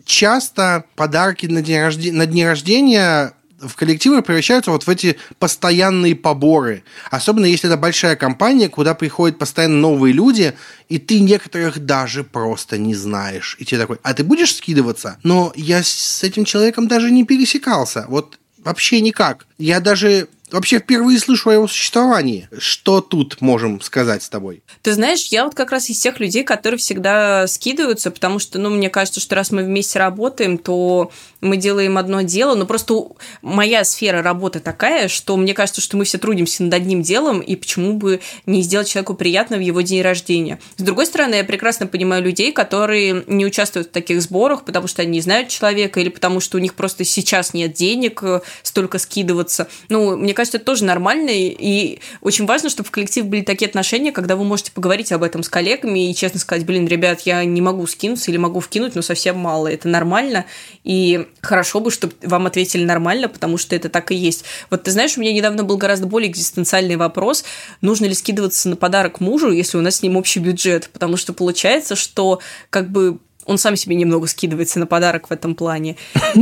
часто 0.05 0.85
подарки 0.97 1.47
на, 1.47 1.63
день 1.63 1.81
рождения, 1.81 2.17
на 2.17 2.27
дни 2.27 2.45
рождения 2.45 3.33
в 3.63 3.77
коллективы 3.77 4.23
превращаются 4.23 4.71
вот 4.71 4.85
в 4.85 4.89
эти 4.89 5.17
постоянные 5.39 6.17
поборы. 6.17 6.83
Особенно 7.11 7.47
если 7.47 7.69
это 7.69 7.77
большая 7.77 8.17
компания, 8.17 8.69
куда 8.69 8.95
приходят 8.95 9.39
постоянно 9.39 9.77
новые 9.77 10.13
люди, 10.13 10.55
и 10.89 10.99
ты 10.99 11.21
некоторых 11.21 11.79
даже 11.79 12.25
просто 12.25 12.79
не 12.79 12.95
знаешь. 12.95 13.57
И 13.61 13.65
тебе 13.65 13.81
такой, 13.81 13.99
а 14.03 14.15
ты 14.15 14.25
будешь 14.25 14.57
скидываться? 14.57 15.19
Но 15.23 15.53
я 15.55 15.83
с 15.83 16.23
этим 16.23 16.45
человеком 16.45 16.89
даже 16.89 17.11
не 17.11 17.25
пересекался. 17.25 18.05
Вот 18.09 18.39
вообще 18.65 19.01
никак. 19.01 19.47
Я 19.59 19.81
даже 19.81 20.29
вообще 20.53 20.79
впервые 20.79 21.19
слышу 21.19 21.51
о 21.51 21.55
его 21.55 21.69
существовании. 21.69 22.49
Что 22.57 23.01
тут 23.01 23.41
можем 23.41 23.81
сказать 23.81 24.23
с 24.23 24.29
тобой? 24.29 24.63
Ты 24.83 24.93
знаешь, 24.93 25.27
я 25.27 25.45
вот 25.45 25.55
как 25.55 25.73
раз 25.73 25.89
из 25.91 25.99
тех 25.99 26.21
людей, 26.21 26.45
которые 26.45 26.79
всегда 26.79 27.47
скидываются, 27.47 28.11
потому 28.11 28.39
что, 28.39 28.59
ну, 28.59 28.71
мне 28.71 28.91
кажется, 28.91 29.21
что 29.21 29.35
раз 29.35 29.51
мы 29.51 29.63
вместе 29.63 29.99
работаем, 29.99 30.59
то 30.59 31.11
мы 31.41 31.57
делаем 31.57 31.99
одно 31.99 32.23
дело, 32.23 32.55
но 32.55 32.67
просто 32.67 32.95
моя 33.43 33.85
сфера 33.85 34.23
работы 34.23 34.61
такая, 34.61 35.09
что 35.09 35.37
мне 35.37 35.55
кажется, 35.55 35.81
что 35.81 35.97
мы 35.97 36.05
все 36.05 36.19
трудимся 36.19 36.63
над 36.63 36.75
одним 36.75 37.03
делом, 37.03 37.41
и 37.41 37.57
почему 37.57 37.95
бы 37.95 38.21
не 38.47 38.63
сделать 38.63 38.89
человеку 38.89 39.15
приятно 39.15 39.57
в 39.57 39.61
его 39.61 39.81
день 39.81 40.03
рождения. 40.03 40.61
С 40.77 40.83
другой 40.83 41.07
стороны, 41.07 41.37
я 41.37 41.45
прекрасно 41.45 41.87
понимаю 41.87 42.23
людей, 42.23 42.53
которые 42.53 43.25
не 43.27 43.47
участвуют 43.47 43.89
в 43.89 43.93
таких 43.93 44.23
сборах, 44.23 44.65
потому 44.65 44.87
что 44.87 45.03
они 45.03 45.13
не 45.13 45.21
знают 45.21 45.49
человека, 45.49 46.01
или 46.01 46.09
потому 46.09 46.41
что 46.41 46.59
у 46.59 46.61
них 46.61 46.75
просто 46.75 47.05
сейчас 47.05 47.55
нет 47.55 47.73
денег 47.73 48.23
э, 48.23 48.41
столько 48.63 48.99
скидываться. 48.99 49.69
Ну, 49.89 50.17
мне 50.17 50.35
кажется, 50.35 50.42
это 50.51 50.65
тоже 50.65 50.85
нормально, 50.85 51.31
и 51.33 51.99
очень 52.21 52.47
важно, 52.47 52.69
чтобы 52.69 52.89
в 52.89 52.91
коллективе 52.91 53.27
были 53.27 53.43
такие 53.43 53.69
отношения, 53.69 54.13
когда 54.13 54.37
вы 54.37 54.45
можете 54.45 54.73
поговорить 54.73 55.13
об 55.13 55.23
этом 55.23 55.43
с 55.43 55.49
коллегами 55.49 56.11
и 56.11 56.15
честно 56.15 56.41
сказать, 56.41 56.65
блин, 56.67 56.87
ребят, 56.87 57.23
я 57.23 57.45
не 57.45 57.61
могу 57.61 57.87
скинуться 57.87 58.31
или 58.31 58.39
могу 58.39 58.61
вкинуть, 58.61 58.95
но 58.95 59.03
совсем 59.03 59.39
мало, 59.39 59.69
это 59.69 59.89
нормально, 59.89 60.45
и 60.85 61.27
хорошо 61.41 61.81
бы, 61.81 61.91
чтобы 61.91 62.15
вам 62.23 62.47
ответили 62.47 62.85
нормально, 62.85 63.29
потому 63.29 63.59
что 63.59 63.77
это 63.77 63.89
так 63.89 64.11
и 64.11 64.15
есть. 64.15 64.45
Вот 64.71 64.85
ты 64.85 64.91
знаешь, 64.91 65.17
у 65.17 65.21
меня 65.21 65.33
недавно 65.33 65.65
был 65.65 65.77
гораздо 65.77 66.07
более 66.07 66.31
экзистенциальный 66.31 66.97
вопрос, 66.97 67.45
нужно 67.81 68.07
ли 68.07 68.15
скидываться 68.15 68.69
на 68.69 68.77
подарок 68.77 69.21
мужу, 69.21 69.51
если 69.51 69.79
у 69.79 69.81
нас 69.81 69.97
с 69.97 70.03
ним 70.03 70.17
общий 70.17 70.41
бюджет, 70.41 70.91
потому 70.93 71.17
что 71.17 71.33
получается, 71.33 71.97
что 71.97 72.41
как 72.71 72.91
бы 72.91 73.19
он 73.47 73.59
сам 73.59 73.77
себе 73.77 73.97
немного 73.97 74.27
скидывается 74.27 74.79
на 74.79 74.87
подарок 74.87 75.31
в 75.31 75.33
этом 75.33 75.55
плане. 75.55 75.97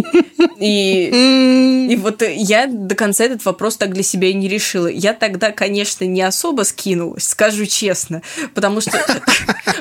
И, 0.58 1.88
и 1.90 1.96
вот 1.96 2.22
я 2.22 2.66
до 2.66 2.94
конца 2.94 3.24
этот 3.24 3.44
вопрос 3.46 3.78
так 3.78 3.94
для 3.94 4.02
себя 4.02 4.28
и 4.28 4.34
не 4.34 4.46
решила. 4.46 4.88
Я 4.88 5.14
тогда, 5.14 5.52
конечно, 5.52 6.04
не 6.04 6.20
особо 6.20 6.62
скинулась, 6.62 7.28
скажу 7.28 7.64
честно, 7.64 8.20
потому 8.54 8.80
что... 8.82 8.92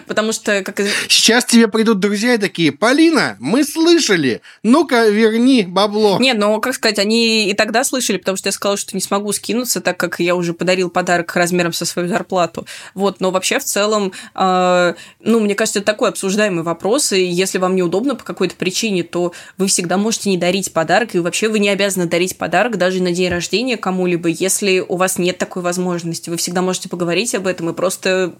Потому 0.08 0.32
что... 0.32 0.64
Как... 0.64 0.80
Сейчас 1.08 1.46
тебе 1.46 1.68
придут 1.68 2.00
друзья 2.00 2.34
и 2.34 2.38
такие, 2.38 2.72
Полина, 2.72 3.38
мы 3.40 3.64
слышали, 3.64 4.42
ну-ка 4.64 5.08
верни 5.08 5.64
бабло. 5.64 6.18
Нет, 6.20 6.38
ну, 6.40 6.60
как 6.60 6.74
сказать, 6.74 6.98
они 6.98 7.48
и 7.48 7.54
тогда 7.54 7.84
слышали, 7.84 8.18
потому 8.18 8.36
что 8.36 8.48
я 8.48 8.54
сказала, 8.54 8.78
что 8.78 8.96
не 8.96 9.02
смогу 9.02 9.32
скинуться, 9.34 9.82
так 9.82 9.98
как 9.98 10.20
я 10.20 10.36
уже 10.36 10.54
подарил 10.54 10.90
подарок 10.90 11.36
размером 11.36 11.74
со 11.74 11.86
свою 11.86 12.08
зарплату. 12.08 12.66
Вот, 12.96 13.20
но 13.20 13.30
вообще 13.30 13.60
в 13.60 13.64
целом, 13.64 14.12
э, 14.34 14.94
ну, 15.20 15.40
мне 15.42 15.54
кажется, 15.54 15.80
это 15.80 15.86
такой 15.86 16.10
обсуждаемый 16.10 16.64
вопрос, 16.64 17.09
и 17.12 17.24
если 17.24 17.58
вам 17.58 17.76
неудобно 17.76 18.16
по 18.16 18.24
какой-то 18.24 18.56
причине, 18.56 19.04
то 19.04 19.34
вы 19.58 19.68
всегда 19.68 19.98
можете 19.98 20.30
не 20.30 20.38
дарить 20.38 20.74
подарок, 20.74 21.16
и 21.16 21.20
вообще 21.20 21.50
вы 21.50 21.60
не 21.60 21.70
обязаны 21.70 22.06
дарить 22.06 22.38
подарок 22.38 22.78
даже 22.78 23.02
на 23.02 23.12
день 23.12 23.30
рождения 23.30 23.78
кому-либо, 23.78 24.30
если 24.30 24.80
у 24.80 24.96
вас 24.96 25.18
нет 25.18 25.38
такой 25.38 25.62
возможности. 25.62 26.30
Вы 26.30 26.38
всегда 26.38 26.62
можете 26.62 26.90
поговорить 26.90 27.36
об 27.36 27.48
этом 27.48 27.70
и 27.70 27.74
просто 27.74 28.34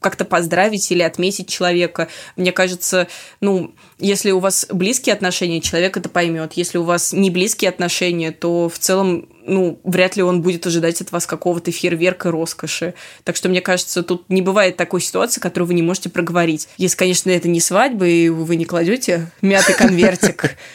как-то 0.00 0.24
поздравить 0.24 0.90
или 0.92 1.02
отметить 1.02 1.48
человека. 1.48 2.08
Мне 2.36 2.52
кажется, 2.52 3.08
ну, 3.40 3.74
если 3.98 4.30
у 4.30 4.38
вас 4.38 4.66
близкие 4.70 5.14
отношения, 5.14 5.60
человек 5.60 5.96
это 5.96 6.08
поймет. 6.08 6.52
Если 6.54 6.78
у 6.78 6.84
вас 6.84 7.12
не 7.12 7.30
близкие 7.30 7.68
отношения, 7.70 8.30
то 8.32 8.68
в 8.68 8.78
целом, 8.78 9.28
ну, 9.44 9.80
вряд 9.84 10.16
ли 10.16 10.22
он 10.22 10.42
будет 10.42 10.66
ожидать 10.66 11.00
от 11.00 11.12
вас 11.12 11.26
какого-то 11.26 11.72
фейерверка 11.72 12.30
роскоши. 12.30 12.94
Так 13.24 13.36
что, 13.36 13.48
мне 13.48 13.60
кажется, 13.60 14.02
тут 14.02 14.28
не 14.28 14.42
бывает 14.42 14.76
такой 14.76 15.00
ситуации, 15.00 15.40
которую 15.40 15.68
вы 15.68 15.74
не 15.74 15.82
можете 15.82 16.08
проговорить. 16.08 16.68
Если, 16.76 16.96
конечно, 16.96 17.30
это 17.30 17.48
не 17.48 17.60
свадьба, 17.60 18.06
и 18.06 18.28
вы 18.28 18.56
не 18.56 18.64
кладете 18.64 19.30
мятый 19.42 19.74
конвертик. 19.74 20.56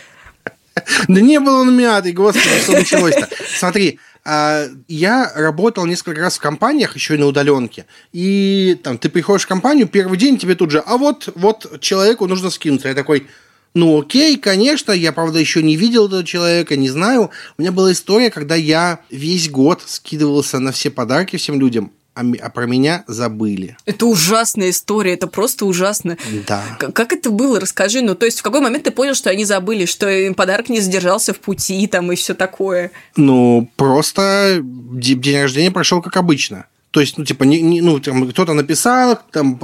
Да 1.08 1.22
не 1.22 1.40
был 1.40 1.54
он 1.54 1.78
мятый, 1.78 2.14
господи, 2.14 2.60
что 2.64 2.72
началось-то? 2.72 3.30
Смотри, 3.60 4.00
я 4.26 5.32
работал 5.36 5.86
несколько 5.86 6.22
раз 6.22 6.38
в 6.38 6.42
компаниях, 6.42 6.96
еще 6.96 7.16
и 7.16 7.18
на 7.18 7.26
удаленке, 7.26 7.86
и 8.14 8.80
там 8.84 8.98
ты 8.98 9.10
приходишь 9.10 9.44
в 9.44 9.48
компанию, 9.48 9.88
первый 9.88 10.18
день 10.18 10.38
тебе 10.38 10.56
тут 10.56 10.72
же, 10.72 10.80
а 10.80 10.98
вот, 10.98 11.30
вот 11.36 11.80
человеку 11.82 12.28
нужно 12.28 12.50
скинуться. 12.50 12.88
Я 12.88 12.94
такой, 12.94 13.28
ну 13.74 14.00
окей, 14.00 14.38
конечно, 14.38 14.92
я, 14.92 15.12
правда, 15.12 15.40
еще 15.40 15.64
не 15.64 15.76
видел 15.76 16.08
этого 16.08 16.24
человека, 16.24 16.76
не 16.76 16.90
знаю. 16.90 17.32
У 17.58 17.62
меня 17.62 17.72
была 17.72 17.92
история, 17.92 18.30
когда 18.30 18.56
я 18.56 19.00
весь 19.10 19.50
год 19.50 19.82
скидывался 19.86 20.60
на 20.60 20.72
все 20.72 20.90
подарки 20.90 21.38
всем 21.38 21.60
людям, 21.60 21.92
а, 22.16 22.22
а 22.42 22.50
про 22.50 22.66
меня 22.66 23.04
забыли. 23.08 23.78
Это 23.86 24.06
ужасная 24.06 24.70
история, 24.70 25.14
это 25.14 25.28
просто 25.28 25.66
ужасно. 25.66 26.18
Да. 26.48 26.64
Как, 26.80 26.94
как 26.94 27.14
это 27.14 27.32
было? 27.32 27.60
Расскажи. 27.60 28.02
Ну, 28.02 28.16
то 28.16 28.26
есть, 28.26 28.40
в 28.40 28.44
какой 28.44 28.62
момент 28.62 28.84
ты 28.84 28.92
понял, 28.92 29.16
что 29.16 29.30
они 29.30 29.46
забыли, 29.46 29.86
что 29.86 30.34
подарок 30.36 30.70
не 30.70 30.80
задержался 30.80 31.34
в 31.34 31.40
пути 31.40 31.88
там 31.88 32.12
и 32.12 32.16
все 32.16 32.34
такое? 32.34 32.92
Ну, 33.16 33.70
просто 33.76 34.60
день 34.62 35.42
рождения 35.42 35.72
прошел 35.72 36.02
как 36.02 36.16
обычно. 36.18 36.66
То 36.92 37.02
есть, 37.02 37.18
ну, 37.18 37.26
типа, 37.26 37.44
не, 37.44 37.60
не, 37.60 37.82
ну, 37.82 38.00
там, 38.00 38.30
кто-то 38.30 38.54
написал, 38.54 39.20
там, 39.32 39.60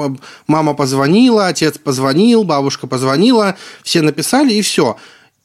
мама 0.47 0.73
позвонила, 0.73 1.45
отец 1.45 1.77
позвонил, 1.77 2.43
бабушка 2.43 2.87
позвонила, 2.87 3.55
все 3.83 4.01
написали, 4.01 4.51
и 4.53 4.63
все. 4.63 4.97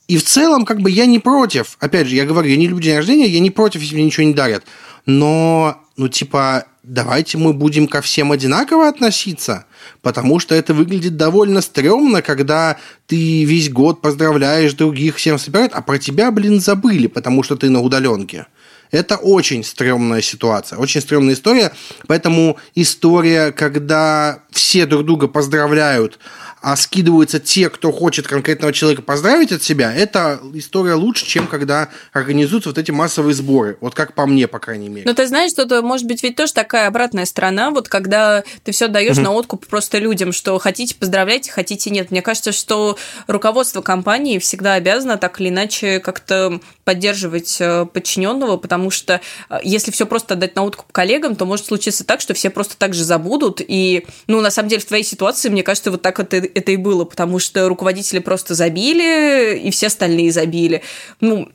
И 0.09 0.17
в 0.17 0.25
целом, 0.25 0.65
как 0.65 0.81
бы, 0.81 0.91
я 0.91 1.05
не 1.05 1.19
против. 1.19 1.77
Опять 1.81 2.07
же, 2.07 2.17
я 2.17 2.25
говорю, 2.25 2.49
я 2.49 2.57
не 2.57 2.69
люблю 2.69 2.83
день 2.83 2.97
рождения, 2.97 3.27
я 3.27 3.41
не 3.41 3.51
против, 3.51 3.83
если 3.83 3.97
мне 3.97 4.05
ничего 4.05 4.27
не 4.27 4.33
дарят. 4.33 4.65
Но, 5.05 5.77
ну, 5.99 6.09
типа, 6.09 6.65
давайте 6.85 7.39
мы 7.39 7.53
будем 7.53 7.89
ко 7.89 8.01
всем 8.01 8.31
одинаково 8.31 8.89
относиться, 8.89 9.67
потому 10.03 10.39
что 10.39 10.55
это 10.55 10.75
выглядит 10.75 11.17
довольно 11.17 11.61
стрёмно, 11.61 12.23
когда 12.23 12.77
ты 13.07 13.45
весь 13.45 13.71
год 13.71 14.01
поздравляешь 14.01 14.75
других, 14.75 15.17
всем 15.17 15.39
собирают, 15.39 15.73
а 15.75 15.83
про 15.83 15.99
тебя, 15.99 16.31
блин, 16.31 16.61
забыли, 16.61 17.07
потому 17.07 17.43
что 17.43 17.57
ты 17.57 17.71
на 17.71 17.81
удаленке. 17.81 18.47
Это 18.91 19.17
очень 19.17 19.65
стрёмная 19.65 20.21
ситуация, 20.21 20.79
очень 20.79 21.01
стрёмная 21.01 21.35
история. 21.35 21.73
Поэтому 22.07 22.59
история, 22.77 23.51
когда 23.51 24.41
все 24.53 24.87
друг 24.87 25.05
друга 25.05 25.27
поздравляют, 25.27 26.19
а 26.65 26.77
скидываются 26.77 27.41
те, 27.41 27.69
кто 27.69 27.93
хочет 27.93 28.27
конкретного 28.27 28.73
человека 28.73 29.03
поздравить 29.03 29.53
от 29.53 29.63
себя, 29.63 29.95
это 29.95 30.41
история 30.55 30.95
лучше, 30.95 31.27
чем 31.27 31.47
когда 31.47 31.91
организуются 32.15 32.71
вот 32.71 32.79
эти 32.79 32.91
массовые 32.91 33.35
сборы. 33.35 33.77
Вот 33.83 33.95
как 33.95 34.15
по 34.15 34.25
мне, 34.25 34.49
по 34.49 34.59
крайней 34.59 34.89
мере. 34.89 35.07
Но 35.07 35.13
ты 35.13 35.27
знаешь, 35.27 35.51
что 35.51 35.65
это 35.65 35.83
может 35.83 36.07
быть 36.07 36.23
ведь 36.23 36.37
тоже 36.37 36.55
такая 36.55 36.89
обратная 36.89 37.27
сторона, 37.27 37.71
вот 37.71 37.91
когда 37.91 38.45
ты 38.63 38.73
все 38.73 38.89
даешь 38.89 39.17
угу. 39.17 39.25
на 39.25 39.33
откуп 39.33 39.67
просто 39.67 39.99
людям, 39.99 40.33
что 40.33 40.59
хотите 40.59 40.95
поздравляйте, 40.95 41.53
хотите 41.53 41.91
нет. 41.91 42.11
Мне 42.11 42.23
кажется, 42.23 42.51
что 42.51 42.97
руководство 43.27 43.83
компании 43.83 44.39
всегда 44.39 44.73
обязано 44.73 45.19
так 45.19 45.43
или 45.43 45.51
иначе 45.51 46.01
как-то 46.01 46.61
поддерживать 46.85 47.59
э, 47.61 47.85
подчиненного, 47.85 48.57
потому 48.57 48.91
что 48.91 49.21
э, 49.51 49.59
если 49.65 49.91
все 49.91 50.07
просто 50.07 50.33
отдать 50.33 50.57
на 50.57 50.65
откуп 50.65 50.91
коллегам, 50.93 51.37
то 51.37 51.45
может 51.45 51.67
случиться 51.67 52.05
так, 52.05 52.23
что 52.23 52.33
все 52.33 52.49
просто 52.49 52.79
так 52.79 52.95
же 52.95 53.05
забудут. 53.05 53.61
И, 53.61 54.07
ну, 54.29 54.41
на 54.41 54.51
самом 54.51 54.71
деле, 54.71 54.81
в 54.81 54.87
твоей 54.87 55.05
ситуации, 55.05 55.51
мне 55.51 55.63
кажется, 55.63 55.91
вот 55.91 56.01
так 56.01 56.19
это 56.21 56.54
это 56.55 56.73
и 56.73 56.77
было, 56.77 57.05
потому 57.05 57.39
что 57.39 57.69
руководители 57.69 58.19
просто 58.19 58.55
забили, 58.55 59.59
и 59.59 59.71
все 59.71 59.89
остальные 59.89 60.33
забили. 60.33 60.83
Ну, 61.21 61.49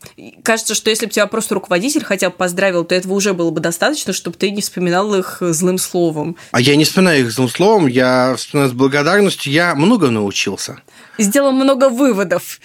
кажется, 0.43 0.75
что 0.75 0.89
если 0.89 1.05
бы 1.05 1.11
тебя 1.11 1.27
просто 1.27 1.55
руководитель 1.55 2.03
хотя 2.03 2.29
бы 2.29 2.35
поздравил, 2.35 2.83
то 2.83 2.95
этого 2.95 3.13
уже 3.13 3.33
было 3.33 3.51
бы 3.51 3.61
достаточно, 3.61 4.13
чтобы 4.13 4.37
ты 4.37 4.51
не 4.51 4.61
вспоминал 4.61 5.15
их 5.15 5.37
злым 5.41 5.77
словом. 5.77 6.35
А 6.51 6.61
я 6.61 6.75
не 6.75 6.85
вспоминаю 6.85 7.21
их 7.21 7.31
злым 7.31 7.49
словом, 7.49 7.87
я 7.87 8.35
вспоминаю 8.35 8.71
с 8.71 8.73
благодарностью, 8.73 9.51
я 9.51 9.75
много 9.75 10.09
научился. 10.09 10.81
Сделал 11.17 11.51
много 11.51 11.89
выводов. 11.89 12.59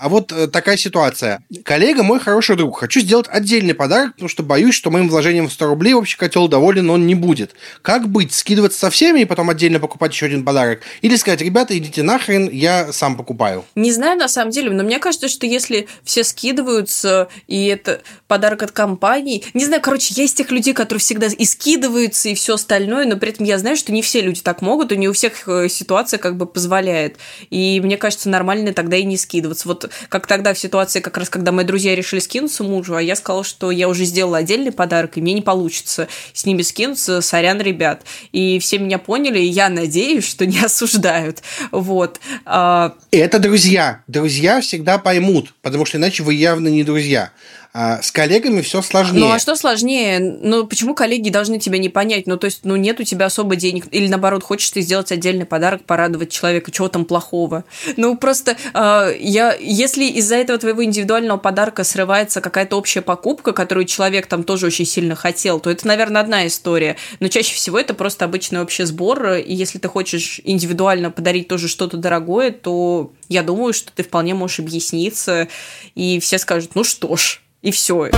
А 0.00 0.08
вот 0.08 0.32
э, 0.32 0.46
такая 0.46 0.78
ситуация. 0.78 1.44
Коллега 1.62 2.02
мой 2.02 2.20
хороший 2.20 2.56
друг. 2.56 2.78
Хочу 2.78 3.00
сделать 3.00 3.26
отдельный 3.28 3.74
подарок, 3.74 4.14
потому 4.14 4.30
что 4.30 4.42
боюсь, 4.42 4.74
что 4.74 4.90
моим 4.90 5.10
вложением 5.10 5.46
в 5.46 5.52
100 5.52 5.66
рублей 5.66 5.92
общий 5.92 6.16
котел 6.16 6.48
доволен 6.48 6.88
он 6.88 7.06
не 7.06 7.14
будет. 7.14 7.54
Как 7.82 8.08
быть? 8.08 8.32
Скидываться 8.32 8.78
со 8.78 8.88
всеми 8.88 9.20
и 9.20 9.24
потом 9.26 9.50
отдельно 9.50 9.78
покупать 9.78 10.12
еще 10.12 10.24
один 10.24 10.42
подарок? 10.42 10.80
Или 11.02 11.16
сказать, 11.16 11.42
ребята, 11.42 11.76
идите 11.76 12.02
нахрен, 12.02 12.48
я 12.48 12.94
сам 12.94 13.14
покупаю? 13.14 13.66
Не 13.74 13.92
знаю 13.92 14.18
на 14.18 14.28
самом 14.28 14.52
деле, 14.52 14.70
но 14.70 14.82
мне 14.84 14.98
кажется, 15.00 15.28
что 15.28 15.44
если 15.44 15.86
все 16.02 16.24
скидываются, 16.24 17.28
и 17.46 17.66
это 17.66 18.00
подарок 18.26 18.62
от 18.62 18.70
компании... 18.70 19.44
Не 19.52 19.66
знаю, 19.66 19.82
короче, 19.82 20.14
есть 20.16 20.38
тех 20.38 20.50
людей, 20.50 20.72
которые 20.72 21.00
всегда 21.00 21.26
и 21.26 21.44
скидываются, 21.44 22.30
и 22.30 22.34
все 22.34 22.54
остальное, 22.54 23.04
но 23.04 23.18
при 23.18 23.32
этом 23.32 23.44
я 23.44 23.58
знаю, 23.58 23.76
что 23.76 23.92
не 23.92 24.00
все 24.00 24.22
люди 24.22 24.40
так 24.40 24.62
могут, 24.62 24.92
и 24.92 24.96
не 24.96 25.10
у 25.10 25.12
всех 25.12 25.46
э, 25.46 25.68
ситуация 25.68 26.16
как 26.16 26.38
бы 26.38 26.46
позволяет. 26.46 27.18
И 27.50 27.82
мне 27.84 27.98
кажется, 27.98 28.30
нормально 28.30 28.72
тогда 28.72 28.96
и 28.96 29.04
не 29.04 29.18
скидываться. 29.18 29.68
Вот 29.68 29.89
как 30.08 30.26
тогда 30.26 30.54
в 30.54 30.58
ситуации, 30.58 31.00
как 31.00 31.16
раз 31.16 31.28
когда 31.28 31.52
мои 31.52 31.64
друзья 31.64 31.94
решили 31.94 32.20
скинуться 32.20 32.64
мужу, 32.64 32.94
а 32.94 33.02
я 33.02 33.16
сказала, 33.16 33.44
что 33.44 33.70
я 33.70 33.88
уже 33.88 34.04
сделала 34.04 34.38
отдельный 34.38 34.72
подарок, 34.72 35.16
и 35.16 35.20
мне 35.20 35.34
не 35.34 35.42
получится 35.42 36.08
с 36.32 36.44
ними 36.46 36.62
скинуться, 36.62 37.20
сорян, 37.20 37.60
ребят. 37.60 38.02
И 38.32 38.58
все 38.58 38.78
меня 38.78 38.98
поняли, 38.98 39.38
и 39.38 39.46
я 39.46 39.68
надеюсь, 39.68 40.28
что 40.28 40.46
не 40.46 40.60
осуждают. 40.64 41.42
Вот. 41.70 42.20
А, 42.44 42.94
Это 43.10 43.38
друзья. 43.38 44.02
Друзья 44.06 44.60
всегда 44.60 44.98
поймут, 44.98 45.54
потому 45.62 45.84
что 45.84 45.98
иначе 45.98 46.22
вы 46.22 46.34
явно 46.34 46.68
не 46.68 46.84
друзья. 46.84 47.32
А 47.72 48.02
с 48.02 48.10
коллегами 48.10 48.62
все 48.62 48.82
сложнее. 48.82 49.20
Ну 49.20 49.30
а 49.30 49.38
что 49.38 49.54
сложнее? 49.54 50.18
Ну 50.18 50.66
почему 50.66 50.92
коллеги 50.92 51.30
должны 51.30 51.60
тебя 51.60 51.78
не 51.78 51.88
понять? 51.88 52.26
Ну 52.26 52.36
то 52.36 52.46
есть, 52.46 52.64
ну 52.64 52.74
нет 52.74 52.98
у 52.98 53.04
тебя 53.04 53.26
особо 53.26 53.54
денег, 53.54 53.84
или 53.92 54.08
наоборот, 54.08 54.42
хочешь 54.42 54.70
ты 54.70 54.80
сделать 54.80 55.12
отдельный 55.12 55.46
подарок, 55.46 55.84
порадовать 55.84 56.32
человека, 56.32 56.72
чего 56.72 56.88
там 56.88 57.04
плохого? 57.04 57.64
Ну 57.96 58.16
просто 58.16 58.56
э, 58.74 59.16
я, 59.20 59.54
если 59.54 60.04
из-за 60.04 60.34
этого 60.34 60.58
твоего 60.58 60.84
индивидуального 60.84 61.38
подарка 61.38 61.84
срывается 61.84 62.40
какая-то 62.40 62.76
общая 62.76 63.02
покупка, 63.02 63.52
которую 63.52 63.84
человек 63.84 64.26
там 64.26 64.42
тоже 64.42 64.66
очень 64.66 64.86
сильно 64.86 65.14
хотел, 65.14 65.60
то 65.60 65.70
это, 65.70 65.86
наверное, 65.86 66.22
одна 66.22 66.48
история. 66.48 66.96
Но 67.20 67.28
чаще 67.28 67.54
всего 67.54 67.78
это 67.78 67.94
просто 67.94 68.24
обычный 68.24 68.60
общий 68.60 68.82
сбор, 68.82 69.34
и 69.34 69.54
если 69.54 69.78
ты 69.78 69.86
хочешь 69.86 70.40
индивидуально 70.42 71.12
подарить 71.12 71.46
тоже 71.46 71.68
что-то 71.68 71.96
дорогое, 71.96 72.50
то 72.50 73.12
я 73.28 73.44
думаю, 73.44 73.72
что 73.72 73.92
ты 73.92 74.02
вполне 74.02 74.34
можешь 74.34 74.58
объясниться, 74.58 75.46
и 75.94 76.18
все 76.18 76.38
скажут, 76.38 76.74
ну 76.74 76.82
что 76.82 77.14
ж, 77.14 77.40
и 77.62 77.70
все. 77.70 78.10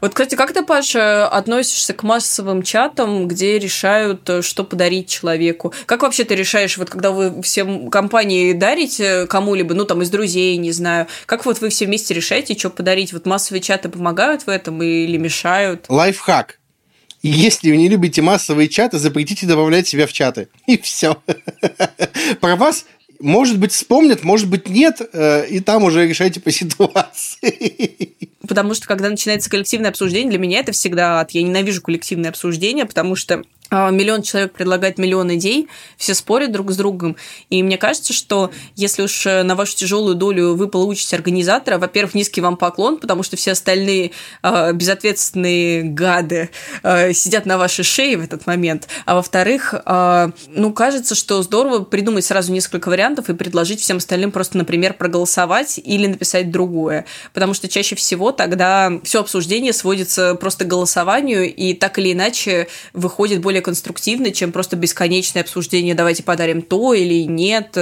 Вот, 0.00 0.14
кстати, 0.14 0.34
как 0.34 0.52
ты, 0.52 0.64
Паша, 0.64 1.28
относишься 1.28 1.94
к 1.94 2.02
массовым 2.02 2.64
чатам, 2.64 3.28
где 3.28 3.56
решают, 3.60 4.28
э, 4.28 4.42
что 4.42 4.64
подарить 4.64 5.08
человеку? 5.08 5.72
Как 5.86 6.02
вообще 6.02 6.24
ты 6.24 6.34
решаешь, 6.34 6.76
вот 6.76 6.90
когда 6.90 7.12
вы 7.12 7.40
всем 7.42 7.88
компании 7.88 8.52
дарите 8.52 9.28
кому-либо, 9.28 9.74
ну, 9.74 9.84
там, 9.84 10.02
из 10.02 10.10
друзей, 10.10 10.56
не 10.56 10.72
знаю, 10.72 11.06
как 11.24 11.46
вот 11.46 11.60
вы 11.60 11.68
все 11.68 11.86
вместе 11.86 12.14
решаете, 12.14 12.58
что 12.58 12.68
подарить? 12.68 13.12
Вот 13.12 13.26
массовые 13.26 13.62
чаты 13.62 13.88
помогают 13.88 14.42
в 14.42 14.48
этом 14.48 14.82
или 14.82 15.16
мешают? 15.18 15.86
Лайфхак. 15.88 16.58
Если 17.22 17.70
вы 17.70 17.76
не 17.76 17.88
любите 17.88 18.20
массовые 18.22 18.68
чаты, 18.68 18.98
запретите 18.98 19.46
добавлять 19.46 19.86
себя 19.86 20.08
в 20.08 20.12
чаты. 20.12 20.48
И 20.66 20.76
все. 20.78 21.22
Про 22.40 22.56
вас 22.56 22.86
может 23.22 23.58
быть, 23.58 23.72
вспомнят, 23.72 24.24
может 24.24 24.48
быть, 24.48 24.68
нет, 24.68 25.00
э, 25.12 25.46
и 25.46 25.60
там 25.60 25.84
уже 25.84 26.06
решайте 26.06 26.40
по 26.40 26.50
ситуации. 26.50 28.12
Потому 28.46 28.74
что, 28.74 28.86
когда 28.86 29.08
начинается 29.08 29.50
коллективное 29.50 29.90
обсуждение, 29.90 30.30
для 30.30 30.38
меня 30.38 30.60
это 30.60 30.72
всегда 30.72 31.20
ад. 31.20 31.30
Я 31.32 31.42
ненавижу 31.42 31.82
коллективное 31.82 32.30
обсуждение, 32.30 32.86
потому 32.86 33.14
что 33.14 33.42
а, 33.72 33.90
миллион 33.90 34.20
человек 34.20 34.52
предлагает 34.52 34.98
миллион 34.98 35.34
идей, 35.34 35.66
все 35.96 36.14
спорят 36.14 36.52
друг 36.52 36.70
с 36.72 36.76
другом. 36.76 37.16
И 37.48 37.62
мне 37.62 37.78
кажется, 37.78 38.12
что 38.12 38.50
если 38.76 39.00
уж 39.00 39.24
э, 39.24 39.42
на 39.44 39.54
вашу 39.54 39.74
тяжелую 39.74 40.14
долю 40.14 40.54
вы 40.54 40.68
получите 40.68 41.16
организатора, 41.16 41.78
во-первых, 41.78 42.14
низкий 42.14 42.42
вам 42.42 42.58
поклон, 42.58 42.98
потому 42.98 43.22
что 43.22 43.38
все 43.38 43.52
остальные 43.52 44.10
э, 44.42 44.72
безответственные 44.74 45.84
гады 45.84 46.50
э, 46.82 47.14
сидят 47.14 47.46
на 47.46 47.56
вашей 47.56 47.82
шее 47.82 48.18
в 48.18 48.22
этот 48.22 48.46
момент. 48.46 48.88
А 49.06 49.14
во-вторых, 49.14 49.74
э, 49.74 50.30
ну, 50.48 50.72
кажется, 50.74 51.14
что 51.14 51.42
здорово 51.42 51.82
придумать 51.82 52.26
сразу 52.26 52.52
несколько 52.52 52.90
вариантов 52.90 53.30
и 53.30 53.34
предложить 53.34 53.80
всем 53.80 53.96
остальным 53.96 54.32
просто, 54.32 54.58
например, 54.58 54.92
проголосовать 54.92 55.80
или 55.82 56.08
написать 56.08 56.50
другое. 56.50 57.06
Потому 57.32 57.54
что 57.54 57.68
чаще 57.68 57.96
всего 57.96 58.31
тогда 58.32 58.92
все 59.04 59.20
обсуждение 59.20 59.72
сводится 59.72 60.34
просто 60.34 60.64
к 60.64 60.68
голосованию, 60.68 61.52
и 61.54 61.74
так 61.74 61.98
или 61.98 62.12
иначе 62.12 62.68
выходит 62.92 63.40
более 63.40 63.62
конструктивно, 63.62 64.30
чем 64.30 64.52
просто 64.52 64.76
бесконечное 64.76 65.42
обсуждение 65.42 65.94
«давайте 65.94 66.22
подарим 66.22 66.62
то» 66.62 66.94
или 66.94 67.22
«нет». 67.24 67.76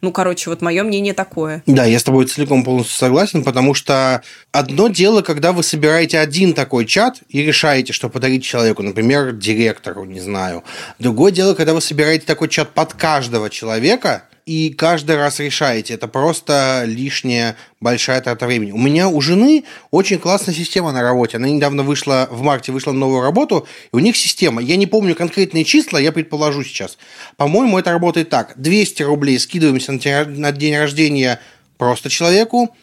Ну, 0.00 0.12
короче, 0.12 0.50
вот 0.50 0.62
мое 0.62 0.82
мнение 0.82 1.14
такое. 1.14 1.62
Да, 1.66 1.84
я 1.84 1.98
с 1.98 2.04
тобой 2.04 2.26
целиком 2.26 2.64
полностью 2.64 2.96
согласен, 2.96 3.44
потому 3.44 3.74
что 3.74 4.22
одно 4.52 4.88
дело, 4.88 5.22
когда 5.22 5.52
вы 5.52 5.62
собираете 5.62 6.18
один 6.18 6.54
такой 6.54 6.86
чат 6.86 7.18
и 7.28 7.42
решаете, 7.42 7.92
что 7.92 8.08
подарить 8.08 8.44
человеку, 8.44 8.82
например, 8.82 9.32
директору, 9.32 10.04
не 10.04 10.20
знаю. 10.20 10.64
Другое 10.98 11.32
дело, 11.32 11.54
когда 11.54 11.74
вы 11.74 11.80
собираете 11.80 12.26
такой 12.26 12.48
чат 12.48 12.70
под 12.70 12.94
каждого 12.94 13.50
человека– 13.50 14.24
и 14.46 14.70
каждый 14.70 15.16
раз 15.16 15.40
решаете. 15.40 15.94
Это 15.94 16.06
просто 16.06 16.84
лишняя 16.86 17.56
большая 17.80 18.20
трата 18.20 18.46
времени. 18.46 18.72
У 18.72 18.78
меня 18.78 19.08
у 19.08 19.20
жены 19.20 19.64
очень 19.90 20.18
классная 20.18 20.54
система 20.54 20.92
на 20.92 21.02
работе. 21.02 21.38
Она 21.38 21.48
недавно 21.48 21.82
вышла, 21.82 22.28
в 22.30 22.42
марте 22.42 22.70
вышла 22.70 22.92
на 22.92 22.98
новую 22.98 23.22
работу, 23.22 23.66
и 23.92 23.96
у 23.96 23.98
них 23.98 24.16
система. 24.16 24.60
Я 24.62 24.76
не 24.76 24.86
помню 24.86 25.14
конкретные 25.14 25.64
числа, 25.64 25.98
я 25.98 26.12
предположу 26.12 26.62
сейчас. 26.62 26.98
По-моему, 27.36 27.78
это 27.78 27.92
работает 27.92 28.28
так. 28.28 28.54
200 28.56 29.02
рублей 29.02 29.38
скидываемся 29.38 29.92
на 29.92 30.52
день 30.52 30.76
рождения 30.76 31.40
просто 31.78 32.10
человеку. 32.10 32.74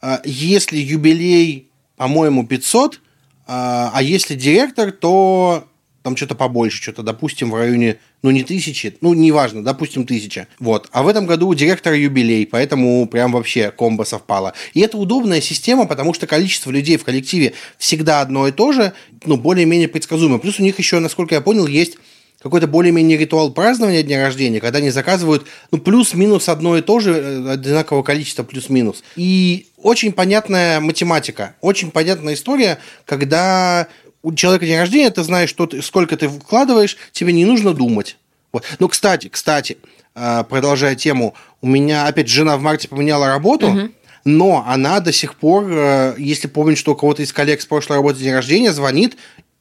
А, 0.00 0.20
если 0.24 0.78
юбилей, 0.78 1.68
по-моему, 1.96 2.46
500, 2.46 3.00
а, 3.46 3.90
а 3.92 4.02
если 4.02 4.34
директор, 4.34 4.92
то 4.92 5.67
там 6.08 6.16
что-то 6.16 6.34
побольше, 6.34 6.82
что-то, 6.82 7.02
допустим, 7.02 7.50
в 7.50 7.54
районе, 7.54 7.98
ну, 8.22 8.30
не 8.30 8.42
тысячи, 8.42 8.96
ну, 9.02 9.12
неважно, 9.12 9.62
допустим, 9.62 10.06
тысяча. 10.06 10.48
Вот. 10.58 10.88
А 10.90 11.02
в 11.02 11.08
этом 11.08 11.26
году 11.26 11.48
у 11.48 11.54
директора 11.54 11.96
юбилей, 11.96 12.46
поэтому 12.46 13.06
прям 13.06 13.32
вообще 13.32 13.70
комбо 13.70 14.04
совпало. 14.04 14.54
И 14.72 14.80
это 14.80 14.96
удобная 14.96 15.42
система, 15.42 15.86
потому 15.86 16.14
что 16.14 16.26
количество 16.26 16.70
людей 16.70 16.96
в 16.96 17.04
коллективе 17.04 17.52
всегда 17.76 18.22
одно 18.22 18.48
и 18.48 18.52
то 18.52 18.72
же, 18.72 18.94
ну, 19.26 19.36
более-менее 19.36 19.88
предсказуемо. 19.88 20.38
Плюс 20.38 20.58
у 20.58 20.62
них 20.62 20.78
еще, 20.78 20.98
насколько 20.98 21.34
я 21.34 21.42
понял, 21.42 21.66
есть 21.66 21.98
какой-то 22.40 22.66
более-менее 22.66 23.18
ритуал 23.18 23.52
празднования 23.52 24.02
дня 24.02 24.22
рождения, 24.22 24.60
когда 24.60 24.78
они 24.78 24.88
заказывают 24.90 25.44
ну, 25.72 25.78
плюс-минус 25.78 26.48
одно 26.48 26.78
и 26.78 26.82
то 26.82 27.00
же, 27.00 27.12
э, 27.12 27.50
одинакового 27.50 28.02
количества 28.02 28.44
плюс-минус. 28.44 29.02
И 29.16 29.66
очень 29.76 30.12
понятная 30.12 30.80
математика, 30.80 31.56
очень 31.60 31.90
понятная 31.90 32.34
история, 32.34 32.78
когда 33.04 33.88
у 34.22 34.34
человека 34.34 34.66
день 34.66 34.78
рождения, 34.78 35.10
ты 35.10 35.22
знаешь, 35.22 35.50
что 35.50 35.66
ты, 35.66 35.82
сколько 35.82 36.16
ты 36.16 36.28
вкладываешь, 36.28 36.96
тебе 37.12 37.32
не 37.32 37.44
нужно 37.44 37.74
думать. 37.74 38.16
Вот. 38.52 38.64
Ну, 38.78 38.88
кстати, 38.88 39.28
кстати, 39.28 39.78
а, 40.14 40.42
продолжая 40.44 40.94
тему, 40.94 41.34
у 41.60 41.66
меня 41.66 42.06
опять 42.06 42.28
жена 42.28 42.56
в 42.56 42.62
марте 42.62 42.88
поменяла 42.88 43.28
работу, 43.28 43.68
угу. 43.68 43.90
но 44.24 44.64
она 44.66 45.00
до 45.00 45.12
сих 45.12 45.34
пор, 45.36 45.66
э, 45.70 46.14
если 46.18 46.48
помнит, 46.48 46.78
что 46.78 46.92
у 46.92 46.96
кого-то 46.96 47.22
из 47.22 47.32
коллег 47.32 47.60
с 47.60 47.66
прошлой 47.66 47.96
работы 47.96 48.20
день 48.20 48.32
рождения, 48.32 48.72
звонит 48.72 49.16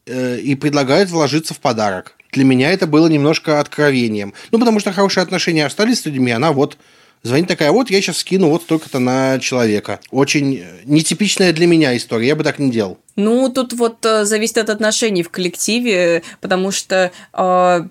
э, 0.05 0.39
и 0.39 0.55
предлагает 0.55 1.09
вложиться 1.09 1.53
в 1.53 1.59
подарок. 1.59 2.15
Для 2.31 2.43
меня 2.43 2.71
это 2.71 2.87
было 2.87 3.07
немножко 3.07 3.59
откровением. 3.59 4.33
Ну, 4.51 4.59
потому 4.59 4.79
что 4.79 4.91
хорошие 4.91 5.21
отношения 5.21 5.65
остались 5.65 6.01
с 6.01 6.05
людьми, 6.05 6.31
она 6.31 6.51
вот 6.51 6.77
Звонит 7.27 7.49
такая, 7.49 7.71
вот 7.71 7.89
я 7.89 8.01
сейчас 8.01 8.19
скину 8.19 8.49
вот 8.49 8.63
столько-то 8.63 8.99
на 8.99 9.37
человека. 9.39 9.99
Очень 10.11 10.63
нетипичная 10.85 11.51
для 11.51 11.67
меня 11.67 11.95
история, 11.97 12.27
я 12.27 12.35
бы 12.37 12.43
так 12.45 12.57
не 12.57 12.71
делал. 12.71 12.97
Ну, 13.17 13.49
тут 13.49 13.73
вот 13.73 14.05
э, 14.05 14.23
зависит 14.23 14.57
от 14.57 14.69
отношений 14.69 15.23
в 15.23 15.29
коллективе, 15.29 16.23
потому 16.39 16.71
что 16.71 17.11
э, 17.33 17.87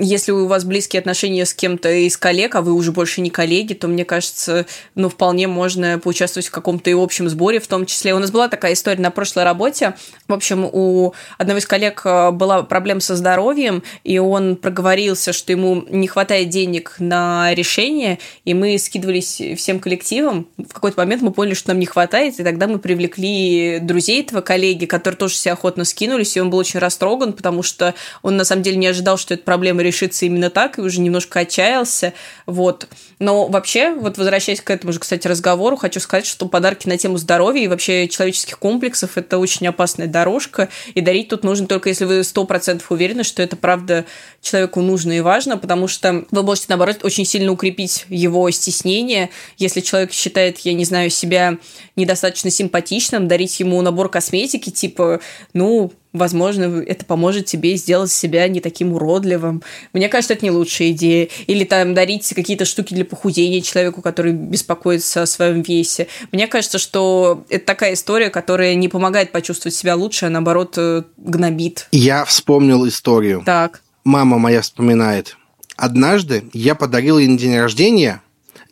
если 0.00 0.32
у 0.32 0.46
вас 0.46 0.64
близкие 0.64 1.00
отношения 1.00 1.44
с 1.44 1.54
кем-то 1.54 1.90
из 1.90 2.16
коллег, 2.16 2.54
а 2.54 2.62
вы 2.62 2.72
уже 2.72 2.90
больше 2.90 3.20
не 3.20 3.30
коллеги, 3.30 3.74
то, 3.74 3.86
мне 3.86 4.04
кажется, 4.04 4.66
ну, 4.94 5.08
вполне 5.08 5.46
можно 5.46 5.98
поучаствовать 5.98 6.48
в 6.48 6.50
каком-то 6.50 6.90
и 6.90 6.94
общем 6.94 7.28
сборе, 7.28 7.60
в 7.60 7.66
том 7.66 7.86
числе. 7.86 8.14
У 8.14 8.18
нас 8.18 8.30
была 8.30 8.48
такая 8.48 8.72
история 8.72 9.00
на 9.00 9.10
прошлой 9.10 9.44
работе. 9.44 9.94
В 10.26 10.32
общем, 10.32 10.64
у 10.64 11.12
одного 11.38 11.58
из 11.58 11.66
коллег 11.66 12.02
э, 12.04 12.30
была 12.30 12.62
проблема 12.62 13.00
со 13.00 13.14
здоровьем, 13.14 13.82
и 14.02 14.18
он 14.18 14.56
проговорился, 14.56 15.32
что 15.32 15.52
ему 15.52 15.84
не 15.90 16.08
хватает 16.08 16.48
денег 16.48 16.96
на 16.98 17.54
решение, 17.54 18.18
и 18.44 18.54
мы 18.54 18.78
скидывались 18.78 19.40
всем 19.56 19.80
коллективом. 19.80 20.48
В 20.56 20.72
какой-то 20.72 20.98
момент 20.98 21.22
мы 21.22 21.30
поняли, 21.30 21.54
что 21.54 21.68
нам 21.68 21.78
не 21.78 21.86
хватает, 21.86 22.40
и 22.40 22.44
тогда 22.44 22.66
мы 22.66 22.78
привлекли 22.78 23.78
друзей 23.80 24.22
этого 24.22 24.40
коллеги, 24.40 24.86
которые 24.86 25.18
тоже 25.18 25.34
все 25.34 25.52
охотно 25.52 25.84
скинулись, 25.84 26.36
и 26.36 26.40
он 26.40 26.48
был 26.48 26.58
очень 26.58 26.80
растроган, 26.80 27.34
потому 27.34 27.62
что 27.62 27.94
он 28.22 28.36
на 28.36 28.44
самом 28.44 28.62
деле 28.62 28.76
не 28.76 28.86
ожидал, 28.86 29.18
что 29.18 29.34
эта 29.34 29.42
проблема 29.44 29.82
решится 29.82 29.89
именно 30.26 30.50
так, 30.50 30.78
и 30.78 30.82
уже 30.82 31.00
немножко 31.00 31.40
отчаялся. 31.40 32.12
Вот. 32.46 32.88
Но 33.18 33.46
вообще, 33.46 33.92
вот 33.94 34.16
возвращаясь 34.16 34.60
к 34.60 34.70
этому 34.70 34.92
же, 34.92 34.98
кстати, 34.98 35.26
разговору, 35.26 35.76
хочу 35.76 36.00
сказать, 36.00 36.26
что 36.26 36.46
подарки 36.46 36.88
на 36.88 36.96
тему 36.96 37.18
здоровья 37.18 37.64
и 37.64 37.68
вообще 37.68 38.08
человеческих 38.08 38.58
комплексов– 38.58 39.12
это 39.16 39.38
очень 39.38 39.66
опасная 39.66 40.06
дорожка, 40.06 40.68
и 40.94 41.00
дарить 41.00 41.28
тут 41.28 41.44
нужно 41.44 41.66
только 41.66 41.90
если 41.90 42.04
вы 42.04 42.24
сто 42.24 42.44
процентов 42.44 42.90
уверены, 42.90 43.24
что 43.24 43.42
это 43.42 43.56
правда 43.56 44.06
человеку 44.40 44.80
нужно 44.80 45.12
и 45.12 45.20
важно, 45.20 45.58
потому 45.58 45.86
что 45.86 46.24
вы 46.30 46.42
можете, 46.42 46.66
наоборот, 46.70 47.00
очень 47.02 47.24
сильно 47.24 47.52
укрепить 47.52 48.06
его 48.08 48.50
стеснение. 48.50 49.30
Если 49.58 49.80
человек 49.80 50.12
считает, 50.12 50.58
я 50.60 50.72
не 50.72 50.84
знаю, 50.84 51.10
себя 51.10 51.58
недостаточно 51.96 52.50
симпатичным, 52.50 53.28
дарить 53.28 53.60
ему 53.60 53.80
набор 53.82 54.08
косметики, 54.08 54.70
типа, 54.70 55.20
ну, 55.52 55.92
Возможно, 56.12 56.82
это 56.82 57.04
поможет 57.04 57.46
тебе 57.46 57.76
сделать 57.76 58.10
себя 58.10 58.48
не 58.48 58.60
таким 58.60 58.92
уродливым. 58.92 59.62
Мне 59.92 60.08
кажется, 60.08 60.34
это 60.34 60.44
не 60.44 60.50
лучшая 60.50 60.90
идея. 60.90 61.28
Или 61.46 61.64
там 61.64 61.94
дарить 61.94 62.32
какие-то 62.34 62.64
штуки 62.64 62.94
для 62.94 63.04
похудения 63.04 63.60
человеку, 63.60 64.02
который 64.02 64.32
беспокоится 64.32 65.22
о 65.22 65.26
своем 65.26 65.62
весе. 65.62 66.08
Мне 66.32 66.48
кажется, 66.48 66.78
что 66.78 67.44
это 67.48 67.64
такая 67.64 67.94
история, 67.94 68.30
которая 68.30 68.74
не 68.74 68.88
помогает 68.88 69.30
почувствовать 69.30 69.74
себя 69.74 69.94
лучше, 69.94 70.26
а 70.26 70.30
наоборот 70.30 70.74
э, 70.76 71.04
гнобит. 71.16 71.86
Я 71.92 72.24
вспомнил 72.24 72.86
историю. 72.88 73.42
Так. 73.46 73.82
Мама 74.02 74.38
моя 74.38 74.62
вспоминает. 74.62 75.36
Однажды 75.76 76.44
я 76.52 76.74
подарил 76.74 77.18
ей 77.18 77.28
на 77.28 77.38
день 77.38 77.56
рождения 77.58 78.20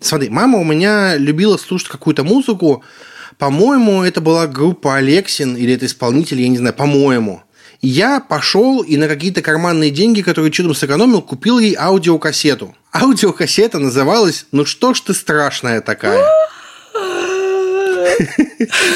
Смотри, 0.01 0.29
мама 0.29 0.59
у 0.59 0.65
меня 0.65 1.17
любила 1.17 1.57
слушать 1.57 1.89
какую-то 1.89 2.23
музыку. 2.23 2.85
По-моему, 3.39 4.03
это 4.03 4.21
была 4.21 4.49
группа 4.49 4.97
Алексин 4.97 5.57
или 5.57 5.75
это 5.75 5.87
исполнитель, 5.87 6.41
я 6.41 6.49
не 6.49 6.59
знаю, 6.59 6.75
по-моему. 6.75 7.43
Я 7.81 8.19
пошел 8.19 8.83
и 8.83 8.97
на 8.97 9.07
какие-то 9.07 9.41
карманные 9.41 9.93
деньги, 9.93 10.23
которые 10.23 10.51
чудом 10.51 10.75
сэкономил, 10.75 11.23
купил 11.23 11.61
ей 11.61 11.77
аудиокассету. 11.79 12.75
Аудиокассета 12.93 13.79
называлась 13.79 14.47
«Ну 14.51 14.65
что 14.65 14.93
ж 14.93 15.01
ты 15.01 15.15
страшная 15.15 15.81
такая?» 15.81 16.25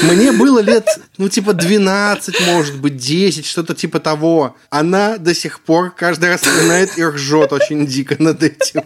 Мне 0.03 0.31
было 0.31 0.59
лет, 0.59 0.87
ну, 1.17 1.29
типа 1.29 1.53
12, 1.53 2.47
может 2.47 2.79
быть, 2.79 2.97
10, 2.97 3.45
что-то 3.45 3.73
типа 3.73 3.99
того. 3.99 4.55
Она 4.69 5.17
до 5.17 5.33
сих 5.33 5.61
пор 5.61 5.91
каждый 5.91 6.29
раз 6.29 6.41
вспоминает 6.41 6.97
и 6.97 7.03
ржет 7.03 7.53
очень 7.53 7.85
дико 7.85 8.15
над 8.19 8.43
этим. 8.43 8.83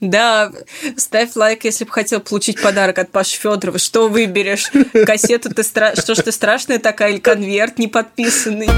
Да, 0.00 0.52
ставь 0.96 1.34
лайк, 1.36 1.64
если 1.64 1.84
бы 1.84 1.90
хотел 1.90 2.20
получить 2.20 2.60
подарок 2.60 2.98
от 2.98 3.10
Паши 3.10 3.38
Федорова. 3.38 3.78
Что 3.78 4.08
выберешь? 4.08 4.70
Кассету 5.06 5.54
ты 5.54 5.62
стра... 5.62 5.94
Что 5.96 6.14
ж 6.14 6.18
ты 6.18 6.32
страшная 6.32 6.78
такая 6.78 7.12
или 7.12 7.18
конверт 7.18 7.78
не 7.78 7.88
подписанный? 7.88 8.68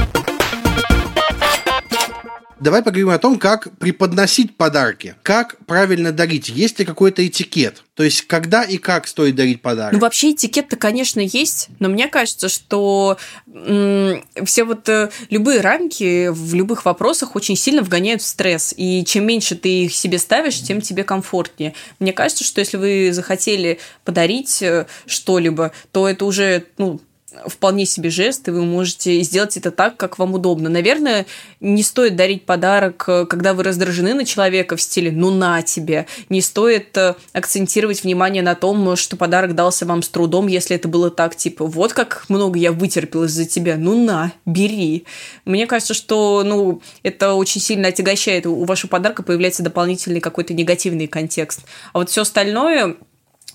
Давай 2.61 2.83
поговорим 2.83 3.11
о 3.11 3.19
том, 3.19 3.39
как 3.39 3.77
преподносить 3.79 4.57
подарки. 4.57 5.15
Как 5.23 5.57
правильно 5.67 6.13
дарить. 6.13 6.49
Есть 6.49 6.79
ли 6.79 6.85
какой-то 6.85 7.25
этикет? 7.27 7.85
То 7.95 8.03
есть, 8.03 8.23
когда 8.23 8.63
и 8.63 8.79
как 8.79 9.07
стоит 9.07 9.37
дарить 9.37 9.63
подарок? 9.63 9.93
Ну, 9.93 9.99
вообще 10.01 10.33
этикет-то, 10.33 10.77
конечно, 10.77 11.21
есть, 11.21 11.69
но 11.79 11.89
мне 11.89 12.09
кажется, 12.09 12.49
что 12.49 13.17
м- 13.53 14.25
все 14.45 14.65
вот 14.65 14.89
э, 14.89 15.11
любые 15.31 15.61
рамки 15.61 16.29
в 16.29 16.55
любых 16.55 16.85
вопросах 16.85 17.37
очень 17.37 17.57
сильно 17.57 17.83
вгоняют 17.83 18.23
в 18.23 18.27
стресс. 18.27 18.75
И 18.77 19.05
чем 19.05 19.27
меньше 19.27 19.55
ты 19.55 19.85
их 19.85 19.95
себе 19.95 20.19
ставишь, 20.19 20.61
тем 20.61 20.81
тебе 20.81 21.05
комфортнее. 21.05 21.75
Мне 21.99 22.13
кажется, 22.13 22.45
что 22.45 22.61
если 22.61 22.77
вы 22.77 23.11
захотели 23.13 23.79
подарить 24.05 24.63
э, 24.63 24.87
что-либо, 25.07 25.73
то 25.93 26.09
это 26.09 26.25
уже, 26.25 26.65
ну, 26.77 27.01
вполне 27.47 27.87
себе 27.87 28.11
жест, 28.11 28.49
и 28.49 28.51
вы 28.51 28.65
можете 28.65 29.21
сделать 29.23 29.57
это 29.57 29.71
так, 29.71 29.97
как 29.97 30.19
вам 30.19 30.35
удобно. 30.35 30.69
Наверное, 30.69 31.27
не 31.61 31.83
стоит 31.83 32.17
дарить 32.17 32.45
подарок, 32.45 33.05
э, 33.09 33.27
когда 33.27 33.55
вы 33.55 33.63
раздражены 33.63 34.15
на 34.15 34.25
человека 34.25 34.77
в 34.77 34.83
стиле 34.83 35.11
«ну 35.11 35.31
на 35.31 35.63
тебе». 35.63 36.07
Не 36.29 36.41
стоит 36.41 36.97
э, 36.97 37.15
акцентировать 37.33 38.03
внимание 38.03 38.43
на 38.43 38.55
том, 38.55 38.97
что 38.97 39.17
подарок 39.17 39.55
дался 39.55 39.87
вам 39.87 40.03
с 40.03 40.09
трудом, 40.09 40.47
если 40.47 40.77
это 40.77 40.89
было 40.89 41.11
так, 41.11 41.37
типа 41.37 41.67
«вот 41.67 41.93
как 41.93 42.25
много 42.29 42.59
я 42.59 42.73
вытерпел 42.73 43.25
из-за 43.25 43.45
тебя, 43.45 43.77
ну 43.77 44.05
на, 44.05 44.33
бери». 44.47 45.05
Мне 45.45 45.67
кажется, 45.67 45.95
что 45.95 46.43
ну, 46.45 46.83
это 47.03 47.35
очень 47.35 47.61
сильно 47.61 47.89
отягощает. 47.89 48.47
У 48.47 48.65
вашего 48.65 48.91
подарка 48.91 49.23
появляется 49.23 49.63
дополнительный 49.63 50.21
какой-то 50.21 50.55
негативный 50.55 51.07
контекст. 51.07 51.61
А 51.93 51.99
вот 51.99 52.11
все 52.11 52.23
остальное 52.23 52.97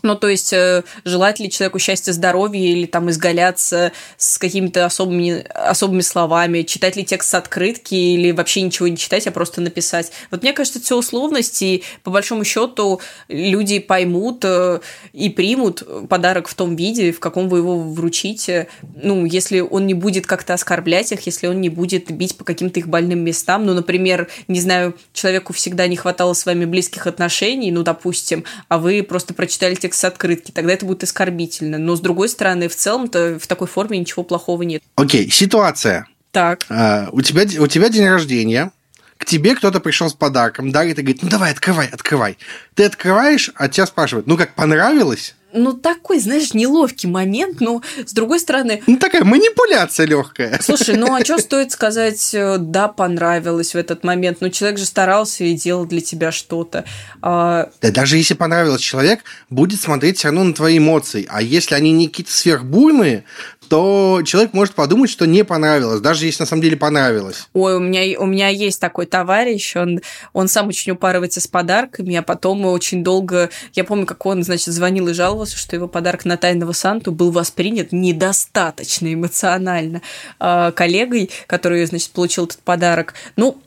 ну, 0.04 0.16
то 0.16 0.28
есть, 0.28 0.51
э, 0.51 0.84
желать 1.06 1.39
ли 1.39 1.49
человеку 1.49 1.80
счастья, 1.80 2.12
здоровья 2.12 2.60
или 2.60 2.86
там 2.86 3.10
изгаляться 3.10 3.93
с 4.18 4.38
какими-то 4.38 4.86
особыми, 4.86 5.45
особыми 5.49 6.01
словами, 6.01 6.64
читать 6.64 6.97
ли 6.97 7.06
текст 7.06 7.30
с 7.30 7.34
открытки 7.34 7.95
или 7.95 8.32
вообще 8.32 8.62
ничего 8.62 8.89
не 8.89 8.97
читать, 8.97 9.26
а 9.28 9.32
просто 9.32 9.62
написать. 9.62 10.12
Вот 10.30 10.43
мне 10.43 10.51
кажется, 10.51 10.80
это 10.80 10.86
все 10.86 10.97
условности, 10.97 11.64
и 11.64 11.84
по 12.04 12.12
большому 12.12 12.43
счету 12.43 12.99
люди 13.30 13.80
поймут 13.80 14.43
э, 14.43 14.82
и 15.14 15.30
примут 15.30 15.84
подарок 16.10 16.49
в 16.49 16.54
том 16.54 16.76
виде, 16.76 17.14
в 17.14 17.22
каком 17.22 17.47
вы 17.47 17.60
его 17.60 17.80
вручите. 17.80 18.68
Ну, 19.01 19.24
если 19.26 19.62
он 19.62 19.88
не 19.88 19.93
будет 19.93 20.28
как-то 20.28 20.54
оскорблять 20.54 21.14
их, 21.14 21.22
если 21.26 21.47
он 21.47 21.62
не 21.62 21.70
будет 21.70 22.12
бить 22.12 22.36
по 22.38 22.43
каким-то 22.43 22.82
их 22.82 22.89
больным 22.89 23.20
местам. 23.20 23.66
Ну, 23.66 23.74
например, 23.74 24.28
не 24.49 24.60
знаю, 24.60 24.97
человеку 25.14 25.54
всегда 25.54 25.88
не 25.88 25.95
хватало 25.95 26.34
с 26.34 26.45
вами 26.45 26.66
близких 26.66 27.08
отношений, 27.08 27.72
ну, 27.72 27.84
допустим, 27.84 28.43
а 28.68 28.78
вы 28.78 29.01
просто 29.01 29.34
прочитали 29.34 29.76
текст 29.76 29.93
с 29.94 30.04
открытки, 30.04 30.52
тогда 30.52 30.74
это 30.74 30.86
будет 30.86 31.04
оскорбительно. 31.04 31.78
Но 31.78 31.96
с 31.96 32.00
другой 32.00 32.30
стороны, 32.30 32.68
в 32.68 32.76
целом-то 32.76 33.39
в 33.39 33.48
такой 33.48 33.68
форме 33.68 33.98
ничего 33.98 34.24
плохого 34.24 34.64
нет. 34.64 34.84
Окей, 34.96 35.30
ситуация. 35.30 36.08
Так. 36.32 36.66
А, 36.70 37.10
у, 37.12 37.22
тебя, 37.22 37.44
у 37.62 37.68
тебя 37.68 37.89
день 37.89 38.08
рождения, 38.08 38.72
к 39.18 39.26
тебе 39.26 39.56
кто-то 39.56 39.80
пришел 39.80 40.10
с 40.10 40.14
подарком, 40.14 40.72
дарит 40.72 41.00
и 41.00 41.02
говорит, 41.02 41.22
ну 41.24 41.30
давай, 41.30 41.52
открывай, 41.52 41.88
открывай. 41.88 42.38
Ты 42.74 42.86
открываешь, 42.86 43.52
а 43.56 43.70
тебя 43.70 43.86
спрашивают, 43.86 44.28
ну 44.28 44.36
как, 44.36 44.56
понравилось? 44.56 45.36
Ну, 45.54 45.74
такой, 45.74 46.20
знаешь, 46.20 46.54
неловкий 46.54 47.10
момент, 47.10 47.62
но 47.62 47.82
с 48.06 48.12
другой 48.14 48.39
стороны... 48.39 48.82
Ну, 48.88 48.97
такая 48.97 49.24
манипуляция 49.24 50.06
легкая. 50.06 50.60
Слушай, 50.62 50.97
ну, 50.97 51.14
а 51.14 51.24
что 51.24 51.38
стоит 51.39 51.72
сказать, 51.72 52.34
э, 52.34 52.58
да, 52.60 52.88
понравилось 52.88 53.74
в 53.74 53.78
этот 53.78 54.04
момент? 54.04 54.39
Ну, 54.41 54.49
человек 54.49 54.80
же 54.80 54.86
старался 54.86 55.43
и 55.43 55.54
делал 55.54 55.86
для 55.86 56.01
тебя 56.01 56.32
что-то. 56.32 56.86
А... 57.22 57.70
Да 57.82 57.91
даже 57.91 58.18
если 58.18 58.34
понравилось, 58.34 58.82
человек 58.82 59.22
будет 59.49 59.80
смотреть 59.80 60.18
все 60.18 60.30
равно 60.30 60.43
на 60.43 60.54
твои 60.54 60.78
эмоции. 60.78 61.28
А 61.30 61.41
если 61.41 61.76
они 61.76 61.91
не 61.91 62.08
какие-то 62.08 62.34
сверхбуйные, 62.34 63.24
то 63.70 64.22
человек 64.26 64.53
может 64.53 64.76
подумать, 64.76 65.09
что 65.09 65.26
не 65.26 65.43
понравилось, 65.43 66.01
даже 66.01 66.26
если 66.26 66.43
на 66.43 66.47
самом 66.47 66.61
деле 66.61 66.78
понравилось. 66.78 67.47
Ой, 67.53 67.78
у 67.78 67.80
меня, 67.80 68.20
у 68.20 68.26
меня 68.26 68.49
есть 68.49 68.80
такой 68.80 69.05
товарищ, 69.05 69.76
он, 69.76 70.01
он 70.34 70.47
сам 70.47 70.68
очень 70.68 70.91
упарывается 70.91 71.41
с 71.41 71.47
подарками, 71.47 72.16
а 72.16 72.22
потом 72.22 72.66
очень 72.66 73.03
долго... 73.03 73.49
Я 73.74 73.84
помню, 73.84 74.05
как 74.05 74.26
он, 74.26 74.43
значит, 74.43 74.74
звонил 74.74 75.07
и 75.07 75.14
жаловался, 75.14 75.57
что 75.57 75.76
его 75.76 75.88
подарок 75.88 76.26
на 76.26 76.38
Тайного 76.38 76.74
Санту 76.74 77.11
был 77.11 77.32
воспринят 77.32 77.91
недостаточно 77.91 79.14
эмоционально 79.14 80.01
э, 80.39 80.72
коллегой, 80.76 81.30
который, 81.47 81.86
значит, 81.86 82.11
получил 82.11 82.45
этот 82.45 82.59
подарок. 82.59 83.14
Ну, 83.36 83.57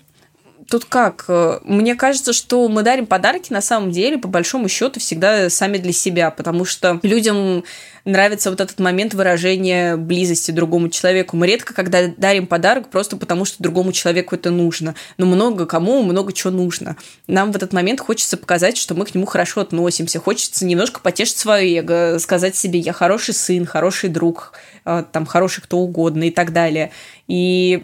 тут 0.68 0.84
как? 0.84 1.24
Э, 1.28 1.60
мне 1.64 1.94
кажется, 1.94 2.32
что 2.32 2.68
мы 2.68 2.82
дарим 2.82 3.06
подарки 3.06 3.52
на 3.52 3.60
самом 3.60 3.90
деле, 3.90 4.18
по 4.18 4.28
большому 4.28 4.68
счету, 4.68 5.00
всегда 5.00 5.50
сами 5.50 5.78
для 5.78 5.92
себя, 5.92 6.30
потому 6.30 6.64
что 6.64 7.00
людям 7.02 7.64
нравится 8.04 8.50
вот 8.50 8.60
этот 8.60 8.78
момент 8.78 9.14
выражения 9.14 9.96
близости 9.96 10.50
другому 10.52 10.88
человеку. 10.88 11.36
Мы 11.36 11.46
редко, 11.46 11.74
когда 11.74 12.06
дарим 12.16 12.46
подарок, 12.46 12.88
просто 12.88 13.16
потому 13.16 13.44
что 13.44 13.62
другому 13.62 13.92
человеку 13.92 14.34
это 14.34 14.50
нужно. 14.50 14.94
Но 15.18 15.26
много 15.26 15.66
кому 15.66 16.02
много 16.02 16.32
чего 16.32 16.52
нужно. 16.52 16.96
Нам 17.26 17.52
в 17.52 17.56
этот 17.56 17.72
момент 17.72 18.00
хочется 18.00 18.36
показать, 18.36 18.76
что 18.76 18.94
мы 18.94 19.04
к 19.04 19.14
нему 19.14 19.26
хорошо 19.26 19.62
относимся. 19.62 20.20
Хочется 20.20 20.64
немножко 20.64 21.00
потешить 21.00 21.36
свое 21.36 21.78
эго, 21.78 22.18
сказать 22.18 22.56
себе, 22.56 22.78
я 22.78 22.92
хороший 22.92 23.34
сын, 23.34 23.66
хороший 23.66 24.08
друг, 24.08 24.52
э, 24.84 25.04
там, 25.10 25.26
хороший 25.26 25.62
кто 25.62 25.78
угодно 25.78 26.24
и 26.24 26.30
так 26.30 26.52
далее. 26.52 26.92
И 27.26 27.82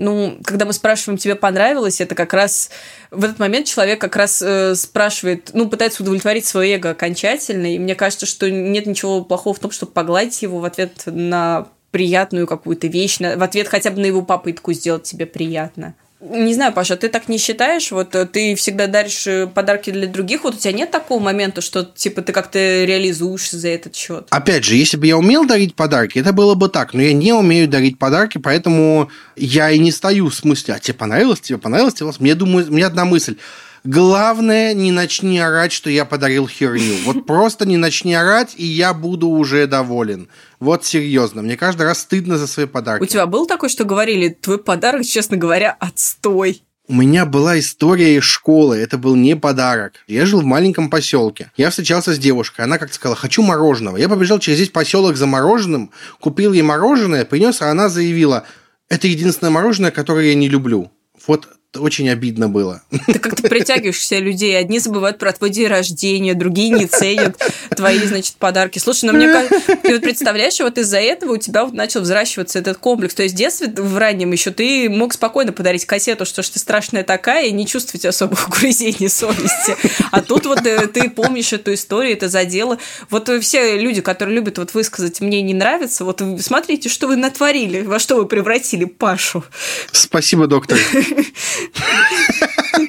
ну, 0.00 0.38
когда 0.42 0.64
мы 0.64 0.72
спрашиваем, 0.72 1.18
тебе 1.18 1.36
понравилось, 1.36 2.00
это 2.00 2.14
как 2.14 2.32
раз 2.32 2.70
в 3.10 3.22
этот 3.22 3.38
момент 3.38 3.66
человек 3.66 4.00
как 4.00 4.16
раз 4.16 4.42
э, 4.42 4.74
спрашивает, 4.74 5.50
ну, 5.52 5.68
пытается 5.68 6.02
удовлетворить 6.02 6.46
свое 6.46 6.76
эго 6.76 6.90
окончательно, 6.90 7.74
и 7.74 7.78
мне 7.78 7.94
кажется, 7.94 8.26
что 8.26 8.50
нет 8.50 8.86
ничего 8.86 9.22
плохого 9.22 9.54
в 9.54 9.58
том, 9.58 9.70
чтобы 9.70 9.92
погладить 9.92 10.40
его 10.42 10.58
в 10.58 10.64
ответ 10.64 11.02
на 11.04 11.68
приятную 11.90 12.46
какую-то 12.46 12.86
вещь, 12.86 13.18
на, 13.18 13.36
в 13.36 13.42
ответ 13.42 13.68
хотя 13.68 13.90
бы 13.90 14.00
на 14.00 14.06
его 14.06 14.22
попытку 14.22 14.72
сделать 14.72 15.02
тебе 15.02 15.26
приятно. 15.26 15.94
Не 16.20 16.52
знаю, 16.52 16.74
Паша, 16.74 16.96
ты 16.96 17.08
так 17.08 17.28
не 17.28 17.38
считаешь? 17.38 17.90
Вот 17.92 18.14
э, 18.14 18.26
ты 18.26 18.54
всегда 18.54 18.86
даришь 18.86 19.26
э, 19.26 19.46
подарки 19.46 19.88
для 19.88 20.06
других. 20.06 20.44
Вот 20.44 20.54
у 20.54 20.58
тебя 20.58 20.72
нет 20.72 20.90
такого 20.90 21.18
момента, 21.18 21.62
что 21.62 21.82
типа 21.82 22.20
ты 22.20 22.34
как-то 22.34 22.58
реализуешь 22.58 23.50
за 23.50 23.68
этот 23.68 23.96
счет? 23.96 24.26
Опять 24.28 24.64
же, 24.64 24.76
если 24.76 24.98
бы 24.98 25.06
я 25.06 25.16
умел 25.16 25.46
дарить 25.46 25.74
подарки, 25.74 26.18
это 26.18 26.34
было 26.34 26.54
бы 26.54 26.68
так. 26.68 26.92
Но 26.92 27.00
я 27.00 27.14
не 27.14 27.32
умею 27.32 27.68
дарить 27.68 27.98
подарки, 27.98 28.36
поэтому 28.36 29.10
я 29.34 29.70
и 29.70 29.78
не 29.78 29.90
стою 29.92 30.28
в 30.28 30.34
смысле, 30.34 30.74
а 30.74 30.78
тебе 30.78 30.92
понравилось, 30.92 31.40
тебе 31.40 31.56
понравилось, 31.56 31.94
тебе 31.94 32.06
понравилось. 32.06 32.20
Мне 32.20 32.34
думаю, 32.34 32.66
у 32.68 32.72
меня 32.72 32.88
одна 32.88 33.06
мысль. 33.06 33.36
Главное, 33.84 34.74
не 34.74 34.92
начни 34.92 35.38
орать, 35.38 35.72
что 35.72 35.88
я 35.88 36.04
подарил 36.04 36.46
херню. 36.46 36.96
Вот 37.04 37.26
просто 37.26 37.66
не 37.66 37.76
начни 37.76 38.14
орать, 38.14 38.54
и 38.56 38.64
я 38.64 38.92
буду 38.92 39.28
уже 39.28 39.66
доволен. 39.66 40.28
Вот 40.58 40.84
серьезно, 40.84 41.42
мне 41.42 41.56
каждый 41.56 41.82
раз 41.82 42.00
стыдно 42.00 42.36
за 42.36 42.46
свои 42.46 42.66
подарки. 42.66 43.02
У 43.02 43.06
тебя 43.06 43.26
был 43.26 43.46
такой, 43.46 43.68
что 43.68 43.84
говорили, 43.84 44.28
твой 44.28 44.58
подарок, 44.58 45.04
честно 45.04 45.36
говоря, 45.36 45.76
отстой? 45.80 46.62
У 46.90 46.94
меня 46.94 47.24
была 47.24 47.56
история 47.58 48.16
из 48.16 48.24
школы, 48.24 48.76
это 48.76 48.98
был 48.98 49.14
не 49.14 49.36
подарок. 49.36 49.94
Я 50.08 50.26
жил 50.26 50.40
в 50.40 50.44
маленьком 50.44 50.90
поселке. 50.90 51.52
Я 51.56 51.70
встречался 51.70 52.12
с 52.12 52.18
девушкой, 52.18 52.62
она 52.62 52.78
как-то 52.78 52.96
сказала, 52.96 53.16
хочу 53.16 53.42
мороженого. 53.42 53.96
Я 53.96 54.08
побежал 54.08 54.40
через 54.40 54.58
весь 54.58 54.70
поселок 54.70 55.16
за 55.16 55.26
мороженым, 55.26 55.92
купил 56.18 56.52
ей 56.52 56.62
мороженое, 56.62 57.24
принес, 57.24 57.62
а 57.62 57.70
она 57.70 57.88
заявила, 57.88 58.44
это 58.88 59.06
единственное 59.06 59.52
мороженое, 59.52 59.92
которое 59.92 60.30
я 60.30 60.34
не 60.34 60.48
люблю. 60.48 60.90
Вот 61.28 61.48
очень 61.76 62.08
обидно 62.08 62.48
было. 62.48 62.82
Ты 63.06 63.18
как-то 63.18 63.48
притягиваешь 63.48 63.98
все 63.98 64.18
людей. 64.18 64.58
Одни 64.58 64.78
забывают 64.78 65.18
про 65.18 65.32
твой 65.32 65.50
день 65.50 65.68
рождения, 65.68 66.34
другие 66.34 66.70
не 66.70 66.86
ценят 66.86 67.40
твои, 67.76 68.00
значит, 68.00 68.34
подарки. 68.36 68.78
Слушай, 68.78 69.06
ну 69.06 69.12
мне 69.12 69.32
кажется, 69.32 69.76
ты 69.76 69.92
вот 69.92 70.02
представляешь, 70.02 70.58
вот 70.58 70.78
из-за 70.78 70.98
этого 70.98 71.34
у 71.34 71.36
тебя 71.36 71.64
вот 71.64 71.74
начал 71.74 72.00
взращиваться 72.00 72.58
этот 72.58 72.78
комплекс. 72.78 73.14
То 73.14 73.22
есть 73.22 73.34
в 73.34 73.38
детстве, 73.38 73.68
в 73.68 73.96
раннем 73.98 74.32
еще, 74.32 74.50
ты 74.50 74.88
мог 74.90 75.12
спокойно 75.12 75.52
подарить 75.52 75.84
кассету, 75.84 76.26
что 76.26 76.42
ж 76.42 76.48
ты 76.48 76.58
страшная 76.58 77.04
такая, 77.04 77.46
и 77.46 77.52
не 77.52 77.66
чувствовать 77.66 78.04
особого 78.04 78.40
угрызения 78.46 79.08
совести. 79.08 79.76
А 80.10 80.22
тут 80.22 80.46
вот 80.46 80.66
э, 80.66 80.88
ты 80.88 81.08
помнишь 81.08 81.52
эту 81.52 81.74
историю, 81.74 82.14
это 82.14 82.28
задело. 82.28 82.78
Вот 83.10 83.30
все 83.42 83.78
люди, 83.78 84.00
которые 84.00 84.34
любят 84.34 84.58
вот 84.58 84.74
высказать 84.74 85.20
«мне 85.20 85.40
не 85.42 85.54
нравится», 85.54 86.04
вот 86.04 86.22
смотрите, 86.40 86.88
что 86.88 87.06
вы 87.06 87.16
натворили, 87.16 87.82
во 87.82 87.98
что 87.98 88.16
вы 88.16 88.26
превратили 88.26 88.84
Пашу. 88.84 89.44
Спасибо, 89.92 90.46
доктор. 90.46 90.78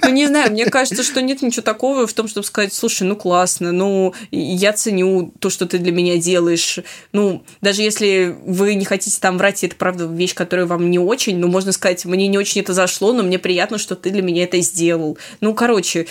Ну, 0.03 0.09
не 0.09 0.27
знаю, 0.27 0.51
мне 0.51 0.65
кажется, 0.65 1.03
что 1.03 1.21
нет 1.21 1.41
ничего 1.41 1.61
такого 1.61 2.07
в 2.07 2.13
том, 2.13 2.27
чтобы 2.27 2.45
сказать, 2.45 2.73
слушай, 2.73 3.03
ну 3.03 3.15
классно, 3.15 3.71
ну 3.71 4.13
я 4.31 4.73
ценю 4.73 5.33
то, 5.39 5.49
что 5.49 5.65
ты 5.65 5.77
для 5.77 5.91
меня 5.91 6.17
делаешь. 6.17 6.79
Ну, 7.11 7.43
даже 7.61 7.81
если 7.81 8.35
вы 8.45 8.75
не 8.75 8.85
хотите 8.85 9.19
там 9.19 9.37
врать, 9.37 9.63
это 9.63 9.75
правда 9.75 10.05
вещь, 10.05 10.33
которая 10.33 10.65
вам 10.65 10.89
не 10.89 10.99
очень, 10.99 11.37
ну, 11.37 11.47
можно 11.47 11.71
сказать, 11.71 12.05
мне 12.05 12.27
не 12.27 12.37
очень 12.37 12.61
это 12.61 12.73
зашло, 12.73 13.13
но 13.13 13.23
мне 13.23 13.39
приятно, 13.39 13.77
что 13.77 13.95
ты 13.95 14.09
для 14.09 14.21
меня 14.21 14.43
это 14.43 14.59
сделал. 14.61 15.17
Ну, 15.39 15.53
короче, 15.53 16.07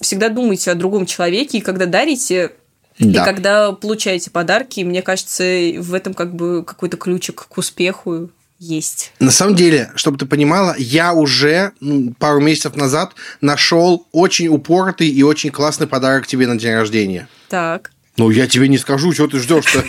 всегда 0.00 0.28
думайте 0.28 0.70
о 0.70 0.74
другом 0.74 1.06
человеке, 1.06 1.58
и 1.58 1.62
когда 1.62 1.86
дарите, 1.86 2.52
да. 2.98 3.22
И 3.22 3.24
когда 3.24 3.72
получаете 3.72 4.30
подарки, 4.30 4.80
мне 4.80 5.02
кажется, 5.02 5.44
в 5.78 5.94
этом 5.94 6.14
как 6.14 6.34
бы 6.34 6.64
какой-то 6.64 6.96
ключик 6.96 7.46
к 7.48 7.56
успеху 7.56 8.30
есть. 8.58 9.12
На 9.20 9.30
самом 9.30 9.54
деле, 9.54 9.90
чтобы 9.94 10.18
ты 10.18 10.26
понимала, 10.26 10.74
я 10.78 11.12
уже 11.14 11.72
пару 12.18 12.40
месяцев 12.40 12.76
назад 12.76 13.14
нашел 13.40 14.06
очень 14.12 14.48
упоротый 14.48 15.08
и 15.08 15.22
очень 15.22 15.50
классный 15.50 15.86
подарок 15.86 16.26
тебе 16.26 16.46
на 16.46 16.58
день 16.58 16.74
рождения. 16.74 17.28
Так. 17.48 17.90
Ну, 18.16 18.30
я 18.30 18.48
тебе 18.48 18.66
не 18.66 18.78
скажу, 18.78 19.12
что 19.12 19.28
ты 19.28 19.38
ждешь-то. 19.38 19.84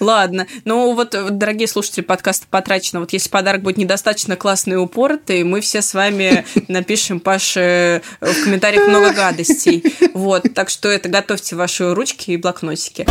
Ладно. 0.00 0.46
Ну, 0.64 0.94
вот, 0.94 1.16
дорогие 1.30 1.66
слушатели 1.66 2.02
подкаста 2.02 2.46
«Потрачено», 2.50 3.00
вот 3.00 3.12
если 3.12 3.30
подарок 3.30 3.62
будет 3.62 3.78
недостаточно 3.78 4.36
классный 4.36 4.74
и 4.74 4.76
упоротый, 4.76 5.44
мы 5.44 5.60
все 5.60 5.80
с 5.80 5.94
вами 5.94 6.44
напишем 6.68 7.20
Паше 7.20 8.02
в 8.20 8.44
комментариях 8.44 8.86
много 8.88 9.12
гадостей. 9.12 9.82
Вот, 10.12 10.44
так 10.54 10.68
что 10.68 10.88
это 10.88 11.08
готовьте 11.08 11.56
ваши 11.56 11.94
ручки 11.94 12.32
и 12.32 12.36
блокнотики. 12.36 13.06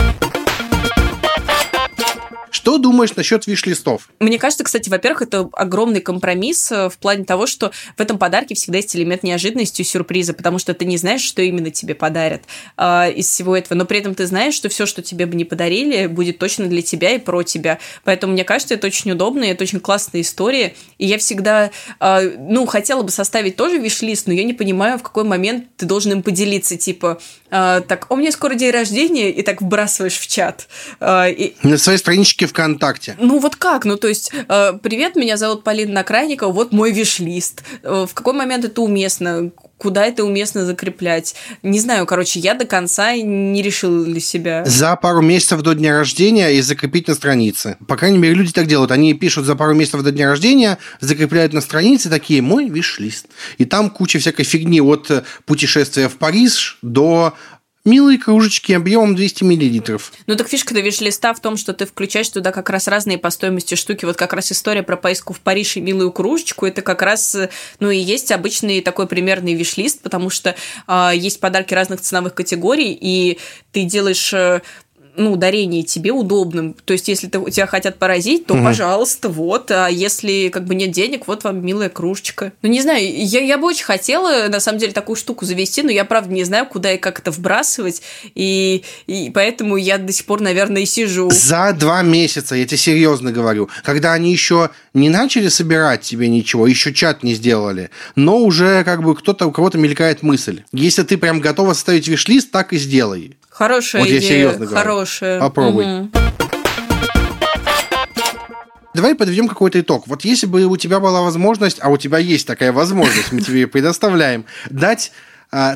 Что 2.62 2.78
думаешь 2.78 3.16
насчет 3.16 3.48
виш-листов? 3.48 4.12
Мне 4.20 4.38
кажется, 4.38 4.64
кстати, 4.64 4.88
во-первых, 4.88 5.24
это 5.24 5.50
огромный 5.54 6.00
компромисс 6.00 6.72
э, 6.72 6.90
в 6.90 7.00
плане 7.00 7.26
того, 7.26 7.48
что 7.48 7.72
в 7.98 8.00
этом 8.00 8.20
подарке 8.20 8.54
всегда 8.54 8.78
есть 8.78 8.96
элемент 8.96 9.24
неожиданности 9.24 9.82
и 9.82 9.84
сюрприза, 9.84 10.34
потому 10.34 10.60
что 10.60 10.76
ты 10.76 10.86
не 10.86 10.98
знаешь, 10.98 11.22
что 11.22 11.42
именно 11.42 11.72
тебе 11.72 11.96
подарят 11.96 12.44
э, 12.78 13.14
из 13.14 13.26
всего 13.26 13.58
этого, 13.58 13.76
но 13.76 13.86
при 13.86 13.98
этом 13.98 14.14
ты 14.14 14.28
знаешь, 14.28 14.54
что 14.54 14.70
все, 14.70 14.86
что 14.86 15.02
тебе 15.02 15.26
бы 15.26 15.36
не 15.36 15.44
подарили, 15.44 16.06
будет 16.06 16.38
точно 16.38 16.68
для 16.68 16.84
тебя 16.84 17.16
и 17.16 17.18
про 17.18 17.42
тебя. 17.42 17.80
Поэтому 18.04 18.34
мне 18.34 18.44
кажется, 18.44 18.76
это 18.76 18.86
очень 18.86 19.10
удобно, 19.10 19.44
и 19.44 19.48
это 19.48 19.64
очень 19.64 19.80
классная 19.80 20.22
история. 20.22 20.76
И 21.00 21.08
я 21.08 21.18
всегда, 21.18 21.72
э, 22.00 22.36
ну, 22.38 22.68
хотела 22.68 23.02
бы 23.02 23.10
составить 23.10 23.56
тоже 23.56 23.80
виш-лист, 23.80 24.28
но 24.28 24.34
я 24.34 24.44
не 24.44 24.54
понимаю, 24.54 25.00
в 25.00 25.02
какой 25.02 25.24
момент 25.24 25.66
ты 25.78 25.88
должен 25.88 26.12
им 26.12 26.22
поделиться, 26.22 26.78
типа, 26.78 27.20
так, 27.52 28.08
у 28.10 28.16
меня 28.16 28.32
скоро 28.32 28.56
день 28.56 28.72
рождения, 28.72 29.30
и 29.30 29.42
так 29.42 29.62
вбрасываешь 29.62 30.18
в 30.18 30.28
чат. 30.28 30.68
Э, 31.00 31.30
и... 31.30 31.56
На 31.64 31.78
своей 31.78 31.98
страничке 31.98 32.48
ВКонтакте. 32.48 33.16
Ну 33.20 33.40
вот 33.40 33.56
как? 33.56 33.86
Ну 33.86 33.98
то 33.98 34.08
есть, 34.08 34.32
э, 34.34 34.74
привет, 34.82 35.16
меня 35.16 35.38
зовут 35.38 35.64
Полина 35.64 35.94
Накрайникова, 35.94 36.52
вот 36.52 36.72
мой 36.72 36.92
виш-лист. 36.92 37.64
Э, 37.84 38.06
в 38.10 38.14
какой 38.14 38.34
момент 38.34 38.66
это 38.66 38.82
уместно? 38.82 39.52
куда 39.82 40.06
это 40.06 40.24
уместно 40.24 40.64
закреплять. 40.64 41.34
Не 41.64 41.80
знаю, 41.80 42.06
короче, 42.06 42.40
я 42.40 42.54
до 42.54 42.66
конца 42.66 43.16
не 43.16 43.64
решил 43.64 44.06
для 44.06 44.20
себя. 44.20 44.64
За 44.64 44.96
пару 44.96 45.24
месяцев 45.24 45.64
до 45.64 45.74
дня 45.74 45.98
рождения 45.98 46.50
и 46.50 46.62
закрепить 46.62 47.08
на 47.08 47.16
странице. 47.16 47.78
По 47.88 47.98
крайней 47.98 48.20
мере, 48.20 48.36
люди 48.36 48.52
так 48.52 48.68
делают. 48.68 48.92
Они 48.92 49.16
пишут 49.16 49.48
за 49.48 49.56
пару 49.56 49.74
месяцев 49.74 50.04
до 50.04 50.12
дня 50.12 50.30
рождения, 50.30 50.78
закрепляют 51.00 51.54
на 51.54 51.62
странице 51.62 52.12
такие 52.12 52.44
«мой 52.44 52.70
виш-лист». 52.70 53.26
И 53.58 53.66
там 53.66 53.90
куча 53.90 54.20
всякой 54.20 54.44
фигни 54.44 54.82
от 54.82 55.10
путешествия 55.46 56.10
в 56.10 56.18
Париж 56.18 56.78
до 56.84 57.34
Милые 57.84 58.20
кружечки 58.20 58.74
объемом 58.74 59.16
200 59.16 59.44
миллилитров. 59.44 60.14
Ну 60.28 60.36
так 60.36 60.48
фишка 60.48 60.76
до 60.76 60.82
виш-листа 60.82 61.34
в 61.34 61.40
том, 61.40 61.58
что 61.58 61.74
ты 61.74 61.88
включаешь 61.88 62.30
туда 62.30 62.52
как 62.52 62.70
раз 62.70 62.88
разные 62.88 63.18
по 63.18 63.32
стоимости 63.32 63.74
штуки. 63.74 64.06
Вот 64.06 64.18
как 64.18 64.34
раз 64.34 64.52
история 64.52 64.84
про 64.84 64.98
поездку 64.98 65.34
в 65.34 65.40
Париж 65.40 65.78
и 65.78 65.82
милую 65.82 66.12
кружечку, 66.12 66.68
это 66.68 66.84
как 66.84 67.02
раз, 67.02 67.36
ну 67.80 67.90
и 67.90 67.98
есть 67.98 68.32
обычный 68.32 68.82
такой 68.82 69.08
примерный 69.08 69.56
виш-лист, 69.56 70.02
потому 70.02 70.30
что 70.30 70.56
э, 70.88 71.12
есть 71.16 71.40
подарки 71.40 71.74
разных 71.74 72.02
ценовых 72.02 72.36
категорий, 72.36 72.96
и 73.00 73.40
ты 73.72 73.84
делаешь 73.84 74.32
э, 74.32 74.62
ну, 75.16 75.36
дарение 75.36 75.84
тебе 75.84 76.12
удобным. 76.12 76.76
То 76.86 76.94
есть, 76.94 77.08
если 77.08 77.28
ты, 77.28 77.52
тебя 77.52 77.68
хотят 77.68 77.98
поразить, 77.98 78.46
то, 78.46 78.54
угу. 78.54 78.64
пожалуйста, 78.64 79.30
вот. 79.30 79.72
А 79.72 79.88
если 79.88 80.50
как 80.50 80.66
бы 80.66 80.76
нет 80.76 80.92
денег, 80.92 81.28
вот 81.28 81.44
вам 81.44 81.66
милая 81.66 81.90
кружечка. 81.90 82.54
Ну, 82.62 82.70
не 82.70 82.82
знаю, 82.82 83.04
я, 83.04 83.42
я 83.42 83.58
бы 83.58 83.68
очень 83.68 83.86
хотела, 83.86 84.48
на 84.48 84.60
самом 84.60 84.80
деле, 84.80 84.94
такую 84.94 85.16
штуку 85.16 85.46
завести, 85.46 85.84
но 85.84 85.92
я, 85.92 86.06
правда, 86.06 86.34
не 86.34 86.44
знаю, 86.44 86.66
куда 86.66 86.94
и 86.94 86.98
как 86.98 87.20
это 87.20 87.32
вбрасывать. 87.32 88.02
И, 88.36 88.84
и 89.08 89.32
поэтому 89.34 89.78
я 89.78 89.98
до 89.98 90.12
сих 90.12 90.26
пор, 90.26 90.42
наверное, 90.42 90.84
и 90.84 90.86
сижу. 90.86 91.30
За 91.32 91.74
два 91.74 92.02
месяца, 92.02 92.56
я 92.56 92.66
тебе 92.66 92.78
серьезно 92.78 93.32
говорю, 93.32 93.70
когда 93.84 94.14
они 94.14 94.32
еще 94.32 94.70
не 94.94 95.10
начали 95.10 95.48
собирать 95.50 96.02
тебе 96.02 96.28
ничего, 96.28 96.68
еще 96.68 96.94
чат 96.94 97.24
не 97.24 97.34
сделали, 97.34 97.90
но 98.16 98.38
уже 98.38 98.84
как 98.84 99.04
бы 99.04 99.16
кто-то, 99.16 99.48
у 99.48 99.52
кого-то 99.52 99.78
мелькает 99.78 100.24
мысль. 100.24 100.64
Если 100.72 101.04
ты 101.04 101.18
прям 101.18 101.40
готова 101.40 101.74
составить 101.74 102.08
виш-лист, 102.08 102.52
так 102.52 102.74
и 102.74 102.78
сделай. 102.78 103.38
Хорошая 103.62 104.02
вот 104.02 104.08
идея. 104.08 104.22
Я 104.22 104.28
серьезно 104.28 104.66
говорю. 104.66 104.76
Хорошая. 104.76 105.40
Попробуй. 105.40 105.86
Угу. 105.86 106.10
Давай 108.96 109.14
подведем 109.14 109.48
какой-то 109.48 109.80
итог. 109.80 110.08
Вот 110.08 110.26
если 110.26 110.48
бы 110.48 110.66
у 110.66 110.78
тебя 110.78 111.00
была 111.00 111.22
возможность, 111.22 111.78
а 111.80 111.90
у 111.90 111.98
тебя 111.98 112.18
есть 112.18 112.48
такая 112.48 112.72
возможность, 112.72 113.32
мы 113.32 113.40
тебе 113.42 113.68
предоставляем, 113.68 114.46
дать 114.72 115.12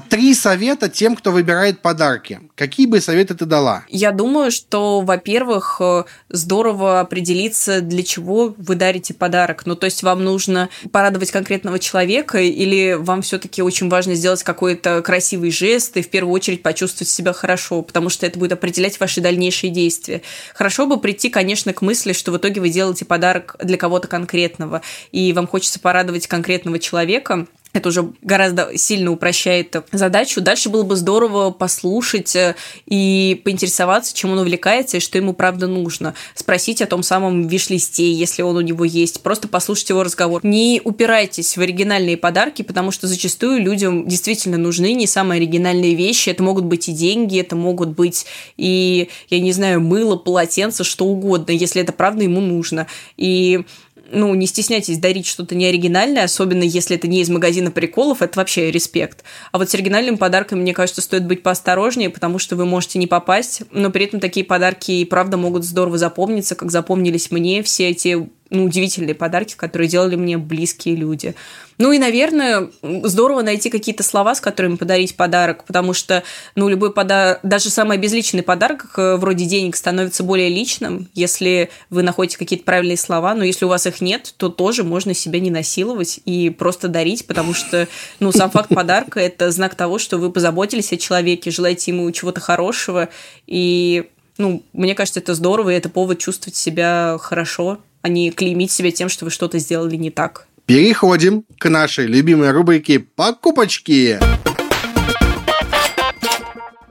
три 0.09 0.33
совета 0.33 0.89
тем, 0.89 1.15
кто 1.15 1.31
выбирает 1.31 1.81
подарки. 1.81 2.39
Какие 2.55 2.87
бы 2.87 3.01
советы 3.01 3.35
ты 3.35 3.45
дала? 3.45 3.83
Я 3.89 4.11
думаю, 4.11 4.51
что, 4.51 5.01
во-первых, 5.01 5.77
э, 5.81 6.03
здорово 6.29 7.01
определиться, 7.01 7.81
для 7.81 8.03
чего 8.03 8.55
вы 8.57 8.75
дарите 8.75 9.13
подарок. 9.13 9.65
Ну, 9.65 9.75
то 9.75 9.85
есть 9.85 10.01
вам 10.03 10.23
нужно 10.23 10.69
порадовать 10.91 11.31
конкретного 11.31 11.79
человека 11.79 12.39
или 12.39 12.93
вам 12.93 13.21
все-таки 13.21 13.61
очень 13.61 13.89
важно 13.89 14.15
сделать 14.15 14.43
какой-то 14.43 15.01
красивый 15.01 15.51
жест 15.51 15.97
и 15.97 16.01
в 16.01 16.09
первую 16.09 16.33
очередь 16.33 16.63
почувствовать 16.63 17.09
себя 17.09 17.33
хорошо, 17.33 17.81
потому 17.81 18.09
что 18.09 18.25
это 18.25 18.39
будет 18.39 18.53
определять 18.53 18.99
ваши 18.99 19.19
дальнейшие 19.19 19.71
действия. 19.71 20.21
Хорошо 20.53 20.87
бы 20.87 20.99
прийти, 20.99 21.29
конечно, 21.29 21.73
к 21.73 21.81
мысли, 21.81 22.13
что 22.13 22.31
в 22.31 22.37
итоге 22.37 22.61
вы 22.61 22.69
делаете 22.69 23.03
подарок 23.03 23.57
для 23.61 23.77
кого-то 23.77 24.07
конкретного, 24.07 24.81
и 25.11 25.33
вам 25.33 25.47
хочется 25.47 25.79
порадовать 25.79 26.27
конкретного 26.27 26.79
человека, 26.79 27.47
это 27.75 27.89
уже 27.89 28.13
гораздо 28.21 28.77
сильно 28.77 29.11
упрощает 29.11 29.75
задачу. 29.91 30.41
Дальше 30.41 30.69
было 30.69 30.83
бы 30.83 30.95
здорово 30.95 31.51
послушать 31.51 32.35
э, 32.35 32.55
и 32.85 33.41
поинтересоваться, 33.43 34.15
чем 34.15 34.31
он 34.31 34.39
увлекается 34.39 34.97
и 34.97 34.99
что 34.99 35.17
ему 35.17 35.33
правда 35.33 35.67
нужно. 35.67 36.13
Спросить 36.33 36.81
о 36.81 36.87
том 36.87 37.03
самом 37.03 37.47
виш-листе, 37.47 38.11
если 38.11 38.41
он 38.41 38.57
у 38.57 38.61
него 38.61 38.85
есть. 38.85 39.21
Просто 39.21 39.47
послушать 39.47 39.89
его 39.89 40.03
разговор. 40.03 40.41
Не 40.43 40.81
упирайтесь 40.83 41.57
в 41.57 41.61
оригинальные 41.61 42.17
подарки, 42.17 42.61
потому 42.61 42.91
что 42.91 43.07
зачастую 43.07 43.61
людям 43.61 44.07
действительно 44.07 44.57
нужны 44.57 44.93
не 44.93 45.07
самые 45.07 45.37
оригинальные 45.37 45.95
вещи. 45.95 46.29
Это 46.29 46.43
могут 46.43 46.65
быть 46.65 46.89
и 46.89 46.93
деньги, 46.93 47.39
это 47.39 47.55
могут 47.55 47.89
быть 47.89 48.25
и, 48.57 49.09
я 49.29 49.39
не 49.39 49.51
знаю, 49.51 49.81
мыло, 49.81 50.15
полотенце, 50.15 50.83
что 50.83 51.05
угодно, 51.05 51.51
если 51.51 51.81
это 51.81 51.91
правда 51.91 52.23
ему 52.23 52.41
нужно. 52.41 52.87
И 53.17 53.65
ну, 54.11 54.33
не 54.35 54.47
стесняйтесь 54.47 54.97
дарить 54.97 55.25
что-то 55.25 55.55
неоригинальное, 55.55 56.23
особенно 56.23 56.63
если 56.63 56.95
это 56.95 57.07
не 57.07 57.21
из 57.21 57.29
магазина 57.29 57.71
приколов, 57.71 58.21
это 58.21 58.39
вообще 58.39 58.71
респект. 58.71 59.23
А 59.51 59.57
вот 59.57 59.69
с 59.69 59.73
оригинальным 59.73 60.17
подарком, 60.17 60.59
мне 60.59 60.73
кажется, 60.73 61.01
стоит 61.01 61.25
быть 61.25 61.43
поосторожнее, 61.43 62.09
потому 62.09 62.39
что 62.39 62.55
вы 62.55 62.65
можете 62.65 62.99
не 62.99 63.07
попасть, 63.07 63.63
но 63.71 63.89
при 63.89 64.05
этом 64.05 64.19
такие 64.19 64.45
подарки 64.45 64.91
и 64.91 65.05
правда 65.05 65.37
могут 65.37 65.63
здорово 65.63 65.97
запомниться, 65.97 66.55
как 66.55 66.71
запомнились 66.71 67.31
мне 67.31 67.63
все 67.63 67.89
эти 67.89 68.29
ну, 68.55 68.65
удивительные 68.65 69.15
подарки, 69.15 69.55
которые 69.55 69.87
делали 69.87 70.15
мне 70.15 70.37
близкие 70.37 70.95
люди. 70.95 71.35
Ну 71.77 71.91
и, 71.91 71.99
наверное, 71.99 72.69
здорово 72.81 73.41
найти 73.41 73.69
какие-то 73.69 74.03
слова, 74.03 74.33
с 74.33 74.39
которыми 74.39 74.77
подарить 74.77 75.15
подарок, 75.17 75.65
потому 75.65 75.93
что, 75.93 76.23
ну, 76.55 76.69
любой 76.69 76.93
подарок, 76.93 77.39
даже 77.43 77.69
самый 77.69 77.97
безличный 77.97 78.43
подарок, 78.43 78.93
э, 78.97 79.17
вроде 79.17 79.45
денег, 79.45 79.75
становится 79.75 80.23
более 80.23 80.47
личным, 80.47 81.09
если 81.13 81.69
вы 81.89 82.01
находите 82.01 82.37
какие-то 82.37 82.63
правильные 82.63 82.97
слова, 82.97 83.35
но 83.35 83.43
если 83.43 83.65
у 83.65 83.67
вас 83.67 83.85
их 83.87 83.99
нет, 83.99 84.33
то 84.37 84.49
тоже 84.49 84.83
можно 84.83 85.13
себя 85.13 85.39
не 85.41 85.51
насиловать 85.51 86.21
и 86.23 86.49
просто 86.49 86.87
дарить, 86.87 87.27
потому 87.27 87.53
что, 87.53 87.87
ну, 88.21 88.31
сам 88.31 88.49
факт 88.51 88.69
подарка– 88.73 89.19
это 89.21 89.51
знак 89.51 89.75
того, 89.75 89.99
что 89.99 90.17
вы 90.17 90.31
позаботились 90.31 90.93
о 90.93 90.97
человеке, 90.97 91.51
желаете 91.51 91.91
ему 91.91 92.09
чего-то 92.11 92.39
хорошего, 92.39 93.09
и, 93.47 94.05
ну, 94.37 94.63
мне 94.71 94.95
кажется, 94.95 95.19
это 95.19 95.33
здорово, 95.33 95.71
и 95.71 95.75
это 95.75 95.89
повод 95.89 96.19
чувствовать 96.19 96.55
себя 96.55 97.17
хорошо, 97.19 97.79
а 98.05 98.07
не 98.07 98.29
клеймить 98.29 98.71
себя 98.71 98.91
тем, 98.91 99.09
что 99.09 99.25
вы 99.25 99.31
что-то 99.31 99.57
сделали 99.57 99.95
не 99.95 100.11
так. 100.11 100.45
Переходим 100.67 101.43
к 101.57 101.69
нашей 101.69 102.05
любимой 102.05 102.51
рубрике 102.51 102.99
«Покупочки». 102.99 104.19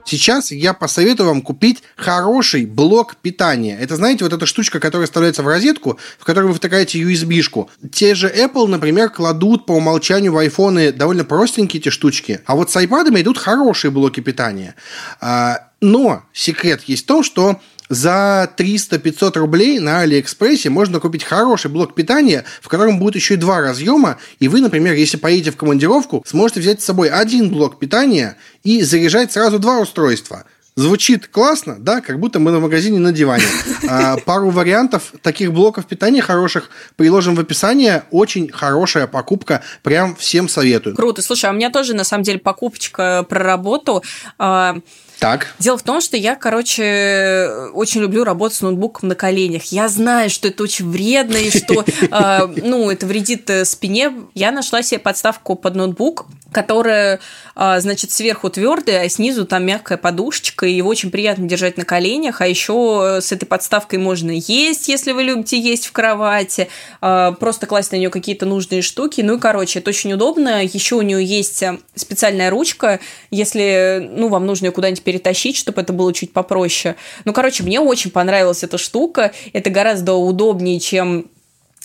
Сейчас 0.03 0.51
я 0.51 0.73
посоветую 0.73 1.29
вам 1.29 1.41
купить 1.41 1.83
хороший 1.95 2.65
блок 2.65 3.15
питания. 3.15 3.77
Это, 3.79 3.95
знаете, 3.95 4.25
вот 4.25 4.33
эта 4.33 4.45
штучка, 4.45 4.81
которая 4.81 5.07
вставляется 5.07 5.41
в 5.41 5.47
розетку, 5.47 5.97
в 6.19 6.25
которой 6.25 6.47
вы 6.47 6.53
втыкаете 6.53 7.01
USB-шку. 7.01 7.69
Те 7.93 8.13
же 8.13 8.27
Apple, 8.27 8.67
например, 8.67 9.09
кладут 9.09 9.65
по 9.65 9.71
умолчанию 9.71 10.33
в 10.33 10.37
айфоны 10.37 10.91
довольно 10.91 11.23
простенькие 11.23 11.79
эти 11.79 11.89
штучки. 11.89 12.41
А 12.45 12.57
вот 12.57 12.71
с 12.71 12.75
iPad 12.75 13.21
идут 13.21 13.37
хорошие 13.37 13.89
блоки 13.89 14.19
питания. 14.19 14.75
А, 15.21 15.69
но 15.79 16.23
секрет 16.33 16.83
есть 16.87 17.03
в 17.03 17.07
том, 17.07 17.23
что 17.23 17.61
за 17.89 18.51
300-500 18.57 19.37
рублей 19.37 19.79
на 19.79 20.01
Алиэкспрессе 20.01 20.69
можно 20.69 20.99
купить 20.99 21.23
хороший 21.23 21.69
блок 21.69 21.95
питания, 21.95 22.45
в 22.61 22.67
котором 22.67 22.99
будет 22.99 23.15
еще 23.15 23.35
и 23.35 23.37
два 23.37 23.61
разъема, 23.61 24.17
и 24.39 24.47
вы, 24.47 24.61
например, 24.61 24.93
если 24.93 25.17
поедете 25.17 25.51
в 25.51 25.57
командировку, 25.57 26.23
сможете 26.25 26.59
взять 26.59 26.81
с 26.81 26.85
собой 26.85 27.09
один 27.09 27.49
блок 27.49 27.79
питания 27.79 28.37
и 28.63 28.81
заряжать 28.81 29.31
сразу 29.31 29.59
два 29.59 29.79
устройства– 29.79 30.45
Звучит 30.77 31.27
классно, 31.29 31.77
да, 31.79 32.01
как 32.01 32.19
будто 32.19 32.39
мы 32.39 32.51
на 32.51 32.59
магазине 32.59 32.99
на 32.99 33.13
диване. 33.13 33.45
А, 33.87 34.17
пару 34.17 34.49
вариантов 34.49 35.13
таких 35.21 35.53
блоков 35.53 35.85
питания 35.85 36.21
хороших 36.21 36.69
приложим 36.97 37.35
в 37.35 37.39
описании. 37.39 38.01
Очень 38.11 38.51
хорошая 38.51 39.07
покупка, 39.07 39.61
прям 39.83 40.17
всем 40.17 40.49
советую. 40.49 40.95
Круто. 40.95 41.21
Слушай, 41.21 41.45
а 41.45 41.53
у 41.53 41.55
меня 41.55 41.69
тоже, 41.69 41.93
на 41.93 42.03
самом 42.03 42.23
деле, 42.23 42.39
покупочка 42.39 43.25
про 43.29 43.41
работу. 43.41 44.03
А, 45.17 45.21
так. 45.21 45.53
Дело 45.59 45.77
в 45.77 45.83
том, 45.83 46.01
что 46.01 46.17
я, 46.17 46.35
короче, 46.35 47.69
очень 47.73 48.01
люблю 48.01 48.23
работать 48.23 48.57
с 48.57 48.61
ноутбуком 48.61 49.09
на 49.09 49.15
коленях. 49.15 49.63
Я 49.65 49.87
знаю, 49.87 50.29
что 50.29 50.47
это 50.47 50.63
очень 50.63 50.89
вредно 50.89 51.37
и 51.37 51.49
что, 51.49 51.83
э, 51.83 52.47
ну, 52.63 52.89
это 52.89 53.05
вредит 53.05 53.49
э, 53.49 53.65
спине. 53.65 54.13
Я 54.33 54.51
нашла 54.51 54.81
себе 54.81 54.99
подставку 54.99 55.55
под 55.55 55.75
ноутбук, 55.75 56.25
которая, 56.55 57.19
э, 57.57 57.79
значит, 57.81 58.11
сверху 58.11 58.49
твердая, 58.49 59.03
а 59.03 59.09
снизу 59.09 59.45
там 59.45 59.65
мягкая 59.65 59.97
подушечка, 59.97 60.65
и 60.65 60.71
его 60.71 60.87
очень 60.87 61.11
приятно 61.11 61.49
держать 61.49 61.75
на 61.75 61.83
коленях. 61.83 62.39
А 62.39 62.47
еще 62.47 63.19
с 63.21 63.33
этой 63.33 63.45
подставкой 63.45 63.99
можно 63.99 64.31
есть, 64.31 64.87
если 64.87 65.11
вы 65.11 65.23
любите 65.23 65.59
есть 65.59 65.85
в 65.85 65.91
кровати, 65.91 66.69
э, 67.01 67.33
просто 67.37 67.67
класть 67.67 67.91
на 67.91 67.97
нее 67.97 68.09
какие-то 68.09 68.45
нужные 68.45 68.81
штуки. 68.81 69.19
Ну 69.19 69.35
и, 69.35 69.39
короче, 69.39 69.79
это 69.79 69.89
очень 69.89 70.13
удобно. 70.13 70.63
Еще 70.63 70.95
у 70.95 71.01
нее 71.01 71.25
есть 71.25 71.61
специальная 71.93 72.49
ручка, 72.49 73.01
если, 73.31 74.09
ну, 74.15 74.29
вам 74.29 74.45
нужно 74.45 74.67
ее 74.67 74.71
куда-нибудь 74.71 75.03
перетащить, 75.03 75.57
чтобы 75.57 75.81
это 75.81 75.91
было 75.91 76.13
чуть 76.13 76.31
попроще. 76.31 76.95
Ну, 77.25 77.33
короче, 77.33 77.63
мне 77.63 77.81
очень 77.81 78.11
понравилась 78.11 78.63
эта 78.63 78.77
штука. 78.77 79.33
Это 79.51 79.69
гораздо 79.69 80.13
удобнее, 80.13 80.79
чем 80.79 81.25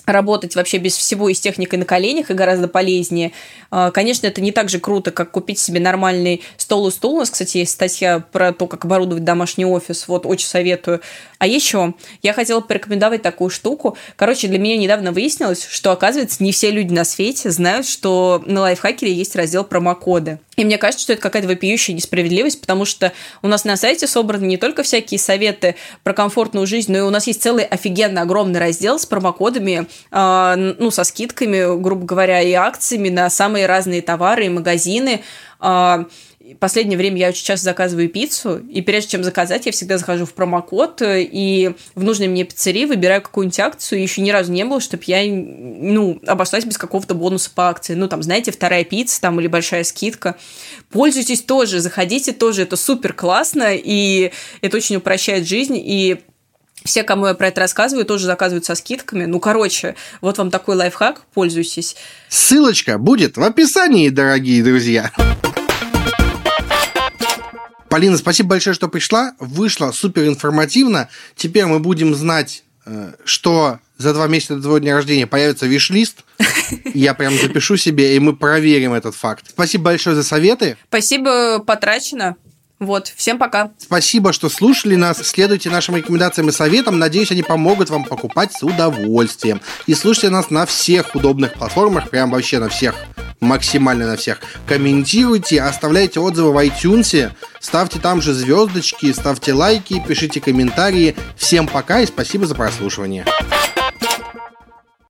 работать 0.07 0.57
вообще 0.57 0.79
без 0.79 0.97
всего 0.97 1.29
и 1.29 1.35
с 1.35 1.41
техникой 1.41 1.79
на 1.79 1.85
коленях 1.85 2.31
и 2.31 2.35
гораздо 2.35 2.69
полезнее. 2.69 3.33
А, 3.71 3.91
конечно, 3.91 4.27
это 4.27 4.41
не 4.41 4.53
так 4.53 4.69
же 4.69 4.81
круто, 4.81 5.11
как 5.11 5.31
купить 5.31 5.59
себе 5.59 5.81
нормальный 5.81 6.43
стол 6.57 6.89
и 6.89 6.91
стул. 6.91 7.17
У 7.17 7.19
нас, 7.21 7.31
кстати, 7.31 7.59
есть 7.59 7.73
статья 7.73 8.21
про 8.33 8.53
то, 8.53 8.67
как 8.67 8.85
оборудовать 8.85 9.25
домашний 9.25 9.65
офис. 9.65 10.09
Вот, 10.09 10.27
очень 10.27 10.47
советую. 10.47 11.01
А 11.39 11.47
еще 11.47 11.95
я 12.23 12.33
хотела 12.33 12.61
порекомендовать 12.61 13.23
такую 13.23 13.51
штуку. 13.51 13.97
Короче, 14.17 14.49
для 14.49 14.59
меня 14.59 14.77
недавно 14.77 15.13
выяснилось, 15.13 15.65
что, 15.65 15.93
оказывается, 15.93 16.43
не 16.43 16.53
все 16.53 16.71
люди 16.71 16.93
на 16.93 17.05
свете 17.05 17.51
знают, 17.51 17.87
что 17.87 18.43
на 18.47 18.61
лайфхакере 18.63 19.13
есть 19.13 19.37
раздел 19.37 19.65
промокоды. 19.65 20.39
И 20.61 20.65
мне 20.67 20.77
кажется, 20.77 21.05
что 21.05 21.15
это 21.15 21.23
какая-то 21.23 21.49
вопиющая 21.49 21.95
несправедливость, 21.95 22.61
потому 22.61 22.85
что 22.85 23.15
у 23.41 23.49
нас 23.49 23.65
на 23.65 23.79
сайте 23.79 24.07
собраны 24.07 24.45
не 24.45 24.59
только 24.59 24.83
всякие 24.83 25.19
советы 25.19 25.75
про 26.03 26.13
комфортную 26.13 26.67
жизнь, 26.67 26.93
но 26.93 26.99
и 26.99 27.01
у 27.01 27.09
нас 27.09 27.27
есть 27.27 27.43
целый 27.43 27.65
офигенно 27.65 28.21
огромный 28.21 28.61
раздел 28.61 28.99
с 28.99 29.07
промокодами, 29.07 29.87
э, 30.11 30.75
ну, 30.79 30.91
со 30.91 31.05
скидками, 31.05 31.81
грубо 31.81 32.05
говоря, 32.05 32.43
и 32.43 32.53
акциями 32.53 33.09
на 33.09 33.31
самые 33.31 33.65
разные 33.65 34.03
товары 34.03 34.45
и 34.45 34.49
магазины. 34.51 35.23
Э, 35.63 36.05
последнее 36.59 36.99
время 36.99 37.19
я 37.19 37.29
очень 37.29 37.45
часто 37.45 37.65
заказываю 37.65 38.09
пиццу, 38.09 38.59
и 38.59 38.81
прежде 38.83 39.11
чем 39.11 39.25
заказать, 39.25 39.67
я 39.67 39.73
всегда 39.73 39.99
захожу 39.99 40.27
в 40.27 40.35
промокод 40.35 41.03
и 41.05 41.75
в 41.95 42.03
нужной 42.03 42.29
мне 42.29 42.45
пиццерии 42.45 42.85
выбираю 42.85 43.23
какую-нибудь 43.23 43.61
акцию, 43.61 44.01
и 44.01 44.03
еще 44.03 44.21
ни 44.21 44.31
разу 44.31 44.53
не 44.53 44.65
было, 44.65 44.81
чтобы 44.81 45.03
я, 45.07 45.23
ну, 45.25 46.21
обошлась 46.27 46.65
без 46.65 46.79
какого-то 46.79 47.15
бонуса 47.15 47.51
по 47.55 47.69
акции. 47.69 47.95
Ну, 47.95 48.09
там, 48.09 48.23
знаете, 48.23 48.53
вторая 48.53 48.85
пицца 48.85 49.21
там 49.21 49.41
или 49.41 49.47
большая 49.47 49.85
скидка. 49.85 50.37
Пользуйтесь 50.91 51.43
тоже, 51.43 51.81
заходите 51.81 52.33
тоже, 52.33 52.63
это 52.63 52.77
супер 52.77 53.13
классно, 53.13 53.75
и 53.75 54.33
это 54.61 54.77
очень 54.77 54.97
упрощает 54.97 55.47
жизнь, 55.47 55.77
и 55.77 56.19
все, 56.85 57.03
кому 57.03 57.27
я 57.27 57.35
про 57.35 57.49
это 57.49 57.61
рассказываю, 57.61 58.07
тоже 58.07 58.27
заказывают 58.27 58.65
со 58.65 58.75
скидками. 58.75 59.27
Ну, 59.27 59.39
короче, 59.39 59.97
вот 60.21 60.39
вам 60.39 60.51
такой 60.51 60.77
лайфхак, 60.77 61.23
пользуйтесь. 61.35 61.97
Ссылочка 62.29 62.99
будет 62.99 63.37
в 63.37 63.43
описании, 63.43 64.09
дорогие 64.09 64.65
друзья. 64.65 65.13
Полина, 67.91 68.17
спасибо 68.17 68.51
большое, 68.51 68.73
что 68.73 68.89
пришла. 68.89 69.35
Вышло 69.41 69.91
супер 69.91 70.29
информативно. 70.29 71.09
Теперь 71.35 71.67
мы 71.67 71.81
будем 71.81 72.15
знать, 72.15 72.63
э, 72.87 73.15
что 73.25 73.81
за 73.99 74.15
два 74.15 74.29
месяца 74.29 74.55
до 74.55 74.63
твоего 74.63 74.79
дня 74.79 74.95
рождения 74.95 75.27
появится 75.27 75.67
виш-лист. 75.67 76.25
Я 76.95 77.15
прям 77.15 77.35
запишу 77.37 77.77
себе, 77.77 78.15
и 78.15 78.21
мы 78.21 78.37
проверим 78.37 78.93
этот 78.93 79.17
факт. 79.17 79.47
Спасибо 79.49 79.87
большое 79.87 80.15
за 80.15 80.23
советы. 80.23 80.77
Спасибо, 80.89 81.59
потрачено. 81.59 82.37
Вот, 82.79 83.09
всем 83.09 83.39
пока. 83.39 83.73
Спасибо, 83.77 84.33
что 84.33 84.49
слушали 84.49 84.95
нас. 84.95 85.19
Следуйте 85.19 85.69
нашим 85.69 85.97
рекомендациям 85.97 86.49
и 86.49 86.53
советам. 86.53 86.97
Надеюсь, 86.97 87.33
они 87.33 87.43
помогут 87.43 87.91
вам 87.91 88.05
покупать 88.05 88.53
с 88.53 88.63
удовольствием. 88.63 89.61
И 89.89 89.95
слушайте 89.95 90.31
нас 90.31 90.49
на 90.49 90.65
всех 90.65 91.17
удобных 91.17 91.55
платформах, 91.55 92.09
прям 92.09 92.31
вообще 92.31 92.61
на 92.61 92.69
всех, 92.69 92.95
максимально 93.41 94.07
на 94.07 94.17
всех. 94.17 94.41
Комментируйте, 94.67 95.63
оставляйте 95.63 96.21
отзывы 96.21 96.53
в 96.53 96.59
iTunes, 96.59 97.33
ставьте 97.59 97.99
там 97.99 98.23
же 98.23 98.33
звездочки, 98.33 99.13
ставьте 99.13 99.53
лайки, 99.53 100.03
пишите 100.07 100.41
комментарии. 100.41 101.17
Всем 101.37 101.67
пока 101.67 102.01
и 102.01 102.07
спасибо 102.07 102.47
за 102.47 102.55
прослушивание. 102.55 103.25